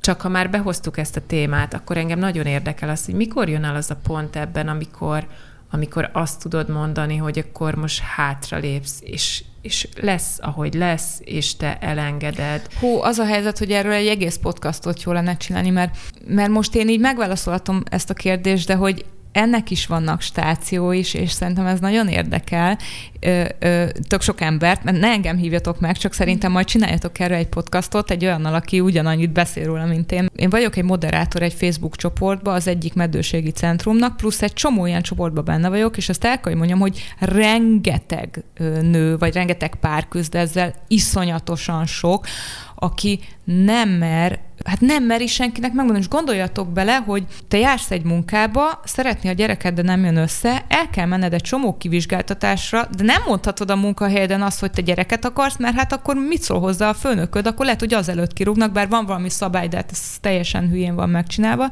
csak 0.00 0.20
ha 0.20 0.28
már 0.28 0.50
behoztuk 0.50 0.98
ezt 0.98 1.16
a 1.16 1.26
témát, 1.26 1.74
akkor 1.74 1.96
engem 1.96 2.18
nagyon 2.18 2.46
érdekel 2.46 2.88
az, 2.88 3.04
hogy 3.04 3.14
mikor 3.14 3.48
jön 3.48 3.64
el 3.64 3.76
az 3.76 3.90
a 3.90 3.96
pont 4.02 4.36
ebben, 4.36 4.68
amikor, 4.68 5.26
amikor 5.74 6.10
azt 6.12 6.40
tudod 6.40 6.68
mondani, 6.68 7.16
hogy 7.16 7.38
akkor 7.38 7.74
most 7.74 8.00
hátralépsz, 8.00 8.98
és, 9.00 9.44
és 9.62 9.88
lesz, 10.00 10.38
ahogy 10.40 10.74
lesz, 10.74 11.20
és 11.24 11.56
te 11.56 11.78
elengeded. 11.78 12.66
Hú, 12.80 13.00
az 13.00 13.18
a 13.18 13.24
helyzet, 13.24 13.58
hogy 13.58 13.70
erről 13.70 13.92
egy 13.92 14.06
egész 14.06 14.36
podcastot 14.36 15.02
jó 15.02 15.12
lenne 15.12 15.36
csinálni, 15.36 15.70
mert, 15.70 15.96
mert 16.26 16.50
most 16.50 16.74
én 16.74 16.88
így 16.88 17.00
megválaszolhatom 17.00 17.82
ezt 17.90 18.10
a 18.10 18.14
kérdést, 18.14 18.66
de 18.66 18.74
hogy 18.74 19.04
ennek 19.32 19.70
is 19.70 19.86
vannak 19.86 20.20
stáció 20.20 20.92
is, 20.92 21.14
és 21.14 21.30
szerintem 21.30 21.66
ez 21.66 21.80
nagyon 21.80 22.08
érdekel 22.08 22.78
ö, 23.20 23.44
ö, 23.58 23.84
tök 24.08 24.20
sok 24.20 24.40
embert, 24.40 24.84
mert 24.84 25.00
ne 25.00 25.08
engem 25.08 25.36
hívjatok 25.36 25.80
meg, 25.80 25.96
csak 25.96 26.12
szerintem 26.12 26.52
majd 26.52 26.66
csináljatok 26.66 27.18
erről 27.18 27.36
egy 27.36 27.48
podcastot 27.48 28.10
egy 28.10 28.24
olyannal, 28.24 28.54
aki 28.54 28.80
ugyanannyit 28.80 29.30
beszél 29.30 29.64
róla, 29.64 29.86
mint 29.86 30.12
én. 30.12 30.26
Én 30.36 30.50
vagyok 30.50 30.76
egy 30.76 30.84
moderátor 30.84 31.42
egy 31.42 31.52
Facebook 31.52 31.96
csoportba, 31.96 32.52
az 32.52 32.66
egyik 32.66 32.94
meddőségi 32.94 33.50
centrumnak, 33.50 34.16
plusz 34.16 34.42
egy 34.42 34.52
csomó 34.52 34.86
ilyen 34.86 35.02
csoportban 35.02 35.44
benne 35.44 35.68
vagyok, 35.68 35.96
és 35.96 36.08
azt 36.08 36.24
el 36.24 36.34
kell, 36.40 36.50
hogy 36.50 36.56
mondjam, 36.56 36.78
hogy 36.78 37.02
rengeteg 37.18 38.44
nő, 38.80 39.18
vagy 39.18 39.34
rengeteg 39.34 39.74
pár 39.74 40.08
küzd 40.08 40.34
ezzel, 40.34 40.74
iszonyatosan 40.88 41.86
sok, 41.86 42.26
aki 42.74 43.20
nem 43.44 43.88
mer 43.88 44.40
hát 44.64 44.80
nem 44.80 45.04
meri 45.04 45.26
senkinek 45.26 45.72
megmondani. 45.72 46.04
És 46.04 46.08
gondoljatok 46.08 46.72
bele, 46.72 46.96
hogy 46.96 47.24
te 47.48 47.58
jársz 47.58 47.90
egy 47.90 48.04
munkába, 48.04 48.80
szeretné 48.84 49.30
a 49.30 49.32
gyereked, 49.32 49.74
de 49.74 49.82
nem 49.82 50.04
jön 50.04 50.16
össze, 50.16 50.64
el 50.68 50.90
kell 50.90 51.06
menned 51.06 51.32
egy 51.32 51.42
csomó 51.42 51.76
kivizsgáltatásra, 51.76 52.88
de 52.96 53.04
nem 53.04 53.22
mondhatod 53.26 53.70
a 53.70 53.76
munkahelyeden 53.76 54.42
azt, 54.42 54.60
hogy 54.60 54.70
te 54.70 54.80
gyereket 54.80 55.24
akarsz, 55.24 55.56
mert 55.58 55.76
hát 55.76 55.92
akkor 55.92 56.16
mit 56.16 56.42
szól 56.42 56.60
hozzá 56.60 56.88
a 56.88 56.94
főnököd, 56.94 57.46
akkor 57.46 57.64
lehet, 57.64 57.80
hogy 57.80 57.94
azelőtt 57.94 58.32
kirúgnak, 58.32 58.72
bár 58.72 58.88
van 58.88 59.06
valami 59.06 59.30
szabály, 59.30 59.68
de 59.68 59.76
hát 59.76 59.90
ez 59.90 60.18
teljesen 60.20 60.68
hülyén 60.68 60.94
van 60.94 61.10
megcsinálva. 61.10 61.68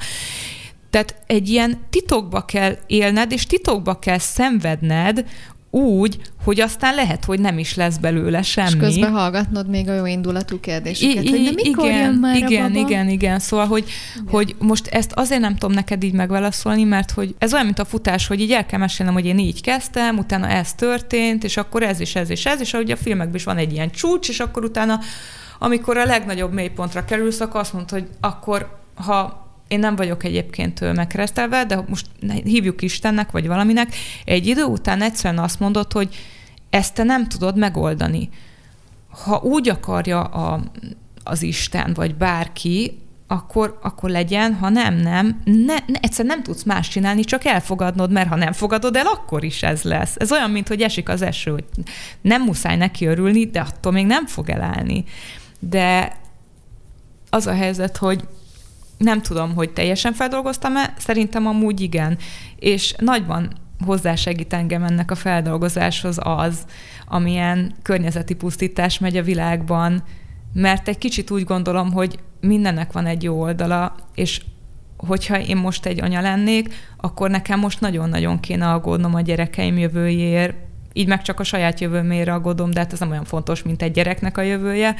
Tehát 0.90 1.14
egy 1.26 1.48
ilyen 1.48 1.78
titokba 1.90 2.44
kell 2.44 2.76
élned, 2.86 3.32
és 3.32 3.46
titokba 3.46 3.98
kell 3.98 4.18
szenvedned 4.18 5.24
úgy, 5.70 6.20
hogy 6.44 6.60
aztán 6.60 6.94
lehet, 6.94 7.24
hogy 7.24 7.40
nem 7.40 7.58
is 7.58 7.74
lesz 7.74 7.96
belőle 7.96 8.42
semmi. 8.42 8.68
És 8.68 8.76
közben 8.76 9.12
hallgatnod 9.12 9.68
még 9.68 9.88
a 9.88 9.94
jó 9.94 10.06
indulatú 10.06 10.60
kérdéseket, 10.60 11.24
I- 11.24 11.30
hogy 11.30 11.42
na 11.42 11.50
mikor 11.54 11.84
igen, 11.84 12.00
jön 12.00 12.14
már 12.14 12.36
igen, 12.36 12.64
a 12.64 12.68
baba? 12.68 12.88
igen, 12.88 13.08
igen. 13.08 13.38
Szóval, 13.38 13.66
hogy, 13.66 13.84
igen. 14.14 14.28
hogy 14.28 14.54
most 14.58 14.86
ezt 14.86 15.12
azért 15.12 15.40
nem 15.40 15.56
tudom 15.56 15.72
neked 15.72 16.02
így 16.02 16.12
megválaszolni, 16.12 16.84
mert 16.84 17.10
hogy 17.10 17.34
ez 17.38 17.52
olyan, 17.52 17.64
mint 17.64 17.78
a 17.78 17.84
futás, 17.84 18.26
hogy 18.26 18.40
így 18.40 18.52
el 18.52 18.66
kell 18.66 18.78
mesélnem, 18.78 19.14
hogy 19.14 19.26
én 19.26 19.38
így 19.38 19.62
kezdtem, 19.62 20.18
utána 20.18 20.48
ez 20.48 20.74
történt, 20.74 21.44
és 21.44 21.56
akkor 21.56 21.82
ez 21.82 22.00
és 22.00 22.14
ez 22.14 22.30
és 22.30 22.46
ez, 22.46 22.60
és 22.60 22.74
ahogy 22.74 22.90
a 22.90 22.96
filmekben 22.96 23.34
is 23.34 23.44
van 23.44 23.56
egy 23.56 23.72
ilyen 23.72 23.90
csúcs, 23.90 24.28
és 24.28 24.40
akkor 24.40 24.64
utána, 24.64 25.00
amikor 25.58 25.96
a 25.96 26.04
legnagyobb 26.04 26.52
mélypontra 26.52 27.04
kerülsz, 27.04 27.40
akkor 27.40 27.60
azt 27.60 27.72
mondod, 27.72 27.90
hogy 27.90 28.08
akkor 28.20 28.78
ha 28.94 29.39
én 29.70 29.78
nem 29.78 29.96
vagyok 29.96 30.24
egyébként 30.24 30.94
megkeresztelve, 30.94 31.64
de 31.64 31.84
most 31.88 32.06
hívjuk 32.44 32.82
Istennek, 32.82 33.30
vagy 33.30 33.46
valaminek, 33.46 33.94
egy 34.24 34.46
idő 34.46 34.62
után 34.62 35.02
egyszerűen 35.02 35.42
azt 35.42 35.60
mondod, 35.60 35.92
hogy 35.92 36.14
ezt 36.70 36.94
te 36.94 37.02
nem 37.02 37.28
tudod 37.28 37.56
megoldani. 37.56 38.28
Ha 39.24 39.40
úgy 39.42 39.68
akarja 39.68 40.22
a, 40.22 40.60
az 41.24 41.42
Isten, 41.42 41.92
vagy 41.94 42.14
bárki, 42.14 42.98
akkor, 43.26 43.78
akkor 43.82 44.10
legyen, 44.10 44.54
ha 44.54 44.68
nem, 44.68 44.94
nem, 44.94 45.40
ne, 45.44 45.74
ne, 45.86 45.98
egyszer 46.00 46.24
nem 46.24 46.42
tudsz 46.42 46.62
más 46.62 46.88
csinálni, 46.88 47.24
csak 47.24 47.44
elfogadnod, 47.44 48.12
mert 48.12 48.28
ha 48.28 48.36
nem 48.36 48.52
fogadod 48.52 48.96
el, 48.96 49.06
akkor 49.06 49.44
is 49.44 49.62
ez 49.62 49.82
lesz. 49.82 50.14
Ez 50.16 50.32
olyan, 50.32 50.50
mint 50.50 50.68
hogy 50.68 50.82
esik 50.82 51.08
az 51.08 51.22
eső, 51.22 51.50
hogy 51.50 51.64
nem 52.20 52.42
muszáj 52.42 52.76
neki 52.76 53.06
örülni, 53.06 53.46
de 53.46 53.60
attól 53.60 53.92
még 53.92 54.06
nem 54.06 54.26
fog 54.26 54.50
elállni. 54.50 55.04
De 55.58 56.16
az 57.30 57.46
a 57.46 57.52
helyzet, 57.52 57.96
hogy 57.96 58.24
nem 59.04 59.22
tudom, 59.22 59.54
hogy 59.54 59.70
teljesen 59.70 60.12
feldolgoztam-e, 60.12 60.94
szerintem 60.98 61.46
amúgy 61.46 61.80
igen. 61.80 62.18
És 62.56 62.94
nagyban 62.98 63.52
hozzásegít 63.84 64.52
engem 64.52 64.82
ennek 64.82 65.10
a 65.10 65.14
feldolgozáshoz 65.14 66.16
az, 66.22 66.64
amilyen 67.06 67.74
környezeti 67.82 68.34
pusztítás 68.34 68.98
megy 68.98 69.16
a 69.16 69.22
világban, 69.22 70.02
mert 70.52 70.88
egy 70.88 70.98
kicsit 70.98 71.30
úgy 71.30 71.44
gondolom, 71.44 71.92
hogy 71.92 72.18
mindennek 72.40 72.92
van 72.92 73.06
egy 73.06 73.22
jó 73.22 73.40
oldala, 73.40 73.94
és 74.14 74.40
hogyha 74.96 75.40
én 75.40 75.56
most 75.56 75.86
egy 75.86 76.02
anya 76.02 76.20
lennék, 76.20 76.74
akkor 76.96 77.30
nekem 77.30 77.58
most 77.58 77.80
nagyon-nagyon 77.80 78.40
kéne 78.40 78.72
aggódnom 78.72 79.14
a 79.14 79.20
gyerekeim 79.20 79.78
jövőjéért, 79.78 80.54
így 80.92 81.06
meg 81.06 81.22
csak 81.22 81.40
a 81.40 81.44
saját 81.44 81.80
jövőmére 81.80 82.32
aggódom, 82.32 82.70
de 82.70 82.80
hát 82.80 82.92
ez 82.92 82.98
nem 82.98 83.10
olyan 83.10 83.24
fontos, 83.24 83.62
mint 83.62 83.82
egy 83.82 83.92
gyereknek 83.92 84.38
a 84.38 84.42
jövője. 84.42 84.94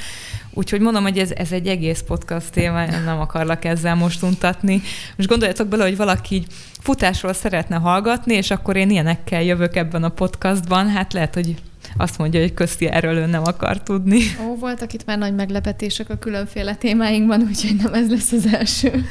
Úgyhogy 0.51 0.81
mondom, 0.81 1.03
hogy 1.03 1.19
ez, 1.19 1.31
ez 1.31 1.53
egy 1.53 1.67
egész 1.67 2.01
podcast 2.01 2.51
téma, 2.51 2.85
nem 2.87 3.21
akarlak 3.21 3.65
ezzel 3.65 3.95
most 3.95 4.23
untatni. 4.23 4.83
Most 5.17 5.29
gondoljatok 5.29 5.69
bele, 5.69 5.85
hogy 5.85 5.97
valaki 5.97 6.35
így 6.35 6.47
futásról 6.81 7.33
szeretne 7.33 7.77
hallgatni, 7.77 8.35
és 8.35 8.51
akkor 8.51 8.77
én 8.77 8.91
ilyenekkel 8.91 9.43
jövök 9.43 9.77
ebben 9.77 10.05
a 10.05 10.09
podcastban, 10.09 10.89
hát 10.89 11.13
lehet, 11.13 11.35
hogy 11.35 11.55
azt 11.97 12.19
mondja, 12.19 12.41
hogy 12.41 12.55
közti 12.55 12.87
erről 12.87 13.17
ön 13.17 13.29
nem 13.29 13.43
akar 13.45 13.83
tudni. 13.83 14.21
Ó, 14.49 14.57
voltak 14.57 14.93
itt 14.93 15.05
már 15.07 15.19
nagy 15.19 15.35
meglepetések 15.35 16.11
a 16.11 16.19
különféle 16.19 16.75
témáinkban, 16.75 17.41
úgyhogy 17.41 17.77
nem 17.83 17.95
ez 17.95 18.11
lesz 18.11 18.33
az 18.33 18.47
első. 18.47 19.05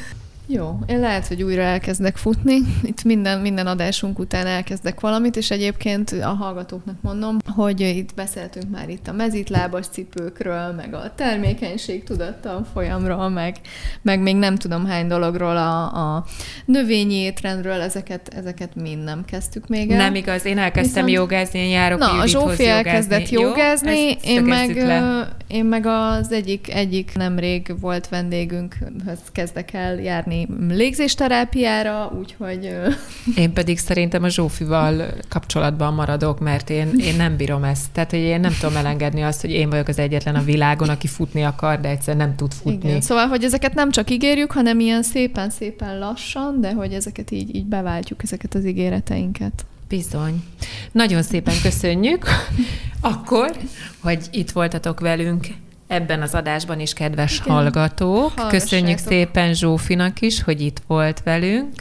Jó, 0.52 0.78
én 0.86 1.00
lehet, 1.00 1.26
hogy 1.26 1.42
újra 1.42 1.62
elkezdek 1.62 2.16
futni. 2.16 2.58
Itt 2.82 3.04
minden, 3.04 3.40
minden 3.40 3.66
adásunk 3.66 4.18
után 4.18 4.46
elkezdek 4.46 5.00
valamit, 5.00 5.36
és 5.36 5.50
egyébként 5.50 6.10
a 6.10 6.28
hallgatóknak 6.28 6.96
mondom, 7.00 7.36
hogy 7.54 7.80
itt 7.80 8.14
beszéltünk 8.14 8.70
már 8.70 8.88
itt 8.88 9.08
a 9.08 9.12
mezitlábas 9.12 9.86
cipőkről, 9.86 10.72
meg 10.72 10.94
a 10.94 11.12
termékenység 11.14 12.04
tudattal 12.04 12.66
folyamról, 12.72 13.28
meg, 13.28 13.56
meg 14.02 14.20
még 14.20 14.36
nem 14.36 14.56
tudom 14.56 14.86
hány 14.86 15.06
dologról, 15.06 15.56
a, 15.56 15.82
a 16.16 16.24
növényi 16.64 17.14
étrendről, 17.14 17.80
ezeket, 17.80 18.34
ezeket 18.36 18.74
mind 18.74 19.04
nem 19.04 19.24
kezdtük 19.24 19.68
még 19.68 19.90
el. 19.90 19.96
Nem 19.96 20.14
igaz, 20.14 20.44
én 20.44 20.58
elkezdtem 20.58 21.04
Viszont... 21.04 21.30
jogázni, 21.30 21.58
én 21.58 21.70
járok 21.70 21.98
Na, 21.98 22.18
a 22.18 22.26
Zsófi 22.26 22.66
elkezdett 22.66 23.28
jogázni, 23.28 24.08
Jó, 24.08 24.16
én 24.22 24.42
meg, 24.42 24.76
le. 24.76 25.28
én 25.48 25.64
meg 25.64 25.86
az 25.86 26.32
egyik, 26.32 26.74
egyik 26.74 27.12
nemrég 27.14 27.74
volt 27.80 28.08
vendégünkhöz 28.08 29.20
kezdek 29.32 29.72
el 29.72 30.00
járni 30.00 30.39
légzésterápiára, 30.68 32.12
úgyhogy... 32.18 32.70
Én 33.36 33.52
pedig 33.52 33.78
szerintem 33.78 34.22
a 34.22 34.28
Zsófival 34.28 35.06
kapcsolatban 35.28 35.94
maradok, 35.94 36.40
mert 36.40 36.70
én, 36.70 36.92
én 36.98 37.16
nem 37.16 37.36
bírom 37.36 37.64
ezt. 37.64 37.90
Tehát, 37.92 38.10
hogy 38.10 38.18
én 38.18 38.40
nem 38.40 38.56
tudom 38.60 38.76
elengedni 38.76 39.22
azt, 39.22 39.40
hogy 39.40 39.50
én 39.50 39.70
vagyok 39.70 39.88
az 39.88 39.98
egyetlen 39.98 40.34
a 40.34 40.42
világon, 40.42 40.88
aki 40.88 41.06
futni 41.06 41.42
akar, 41.42 41.80
de 41.80 41.88
egyszer 41.88 42.16
nem 42.16 42.36
tud 42.36 42.52
futni. 42.52 42.88
Igen. 42.88 43.00
Szóval, 43.00 43.26
hogy 43.26 43.44
ezeket 43.44 43.74
nem 43.74 43.90
csak 43.90 44.10
ígérjük, 44.10 44.52
hanem 44.52 44.80
ilyen 44.80 45.02
szépen-szépen 45.02 45.98
lassan, 45.98 46.60
de 46.60 46.72
hogy 46.72 46.92
ezeket 46.92 47.30
így, 47.30 47.54
így 47.54 47.66
beváltjuk, 47.66 48.22
ezeket 48.22 48.54
az 48.54 48.66
ígéreteinket. 48.66 49.64
Bizony. 49.88 50.44
Nagyon 50.92 51.22
szépen 51.22 51.54
köszönjük 51.62 52.26
akkor, 53.00 53.56
hogy 54.00 54.26
itt 54.30 54.50
voltatok 54.50 55.00
velünk 55.00 55.46
ebben 55.90 56.22
az 56.22 56.34
adásban 56.34 56.80
is, 56.80 56.92
kedves 56.92 57.38
Igen. 57.38 57.54
hallgatók. 57.54 58.14
Hallgassátok. 58.14 58.50
Köszönjük 58.50 58.98
szépen 58.98 59.54
Zsófinak 59.54 60.20
is, 60.20 60.42
hogy 60.42 60.60
itt 60.60 60.82
volt 60.86 61.22
velünk. 61.22 61.72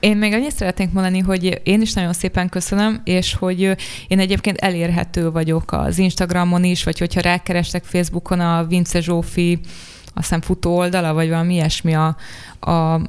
Én 0.00 0.16
még 0.16 0.32
annyit 0.32 0.54
szeretnék 0.54 0.92
mondani, 0.92 1.18
hogy 1.18 1.60
én 1.62 1.80
is 1.80 1.92
nagyon 1.92 2.12
szépen 2.12 2.48
köszönöm, 2.48 3.00
és 3.04 3.34
hogy 3.34 3.60
én 4.08 4.18
egyébként 4.18 4.56
elérhető 4.56 5.30
vagyok 5.30 5.72
az 5.72 5.98
Instagramon 5.98 6.64
is, 6.64 6.84
vagy 6.84 6.98
hogyha 6.98 7.20
rákerestek 7.20 7.84
Facebookon 7.84 8.40
a 8.40 8.64
Vince 8.64 9.00
Zsófi, 9.00 9.58
azt 10.04 10.12
hiszem 10.14 10.40
futó 10.40 10.76
oldala, 10.76 11.12
vagy 11.12 11.28
valami 11.28 11.54
ilyesmi 11.54 11.94
a, 11.94 12.16
a 12.60 13.00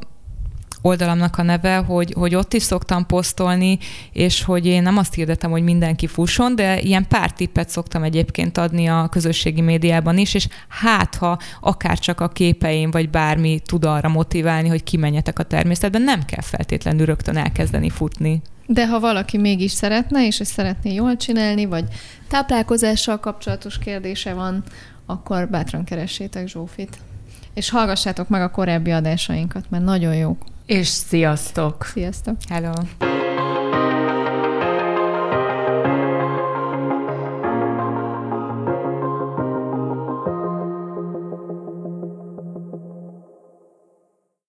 oldalamnak 0.85 1.37
a 1.37 1.43
neve, 1.43 1.75
hogy, 1.75 2.13
hogy 2.17 2.35
ott 2.35 2.53
is 2.53 2.63
szoktam 2.63 3.05
posztolni, 3.05 3.77
és 4.11 4.43
hogy 4.43 4.65
én 4.65 4.83
nem 4.83 4.97
azt 4.97 5.13
hirdetem, 5.13 5.51
hogy 5.51 5.63
mindenki 5.63 6.07
fusson, 6.07 6.55
de 6.55 6.79
ilyen 6.79 7.07
pár 7.07 7.31
tippet 7.31 7.69
szoktam 7.69 8.03
egyébként 8.03 8.57
adni 8.57 8.87
a 8.87 9.07
közösségi 9.11 9.61
médiában 9.61 10.17
is, 10.17 10.33
és 10.33 10.47
hát 10.67 11.15
ha 11.15 11.39
akár 11.61 11.99
csak 11.99 12.19
a 12.19 12.27
képeim, 12.27 12.91
vagy 12.91 13.09
bármi 13.09 13.59
tud 13.65 13.85
arra 13.85 14.09
motiválni, 14.09 14.67
hogy 14.67 14.83
kimenjetek 14.83 15.39
a 15.39 15.43
természetben, 15.43 16.01
nem 16.01 16.25
kell 16.25 16.41
feltétlenül 16.41 17.05
rögtön 17.05 17.37
elkezdeni 17.37 17.89
futni. 17.89 18.41
De 18.65 18.87
ha 18.87 18.99
valaki 18.99 19.37
mégis 19.37 19.71
szeretne, 19.71 20.25
és 20.25 20.39
ezt 20.39 20.51
szeretné 20.51 20.93
jól 20.93 21.17
csinálni, 21.17 21.65
vagy 21.65 21.85
táplálkozással 22.27 23.19
kapcsolatos 23.19 23.77
kérdése 23.77 24.33
van, 24.33 24.63
akkor 25.05 25.49
bátran 25.49 25.83
keressétek 25.83 26.47
Zsófit. 26.47 26.97
És 27.53 27.69
hallgassátok 27.69 28.29
meg 28.29 28.41
a 28.41 28.51
korábbi 28.51 28.91
adásainkat, 28.91 29.69
mert 29.69 29.83
nagyon 29.83 30.15
jók. 30.15 30.37
És 30.65 30.87
sziasztok! 30.87 31.85
Sziasztok! 31.93 32.35
Hello! 32.49 32.73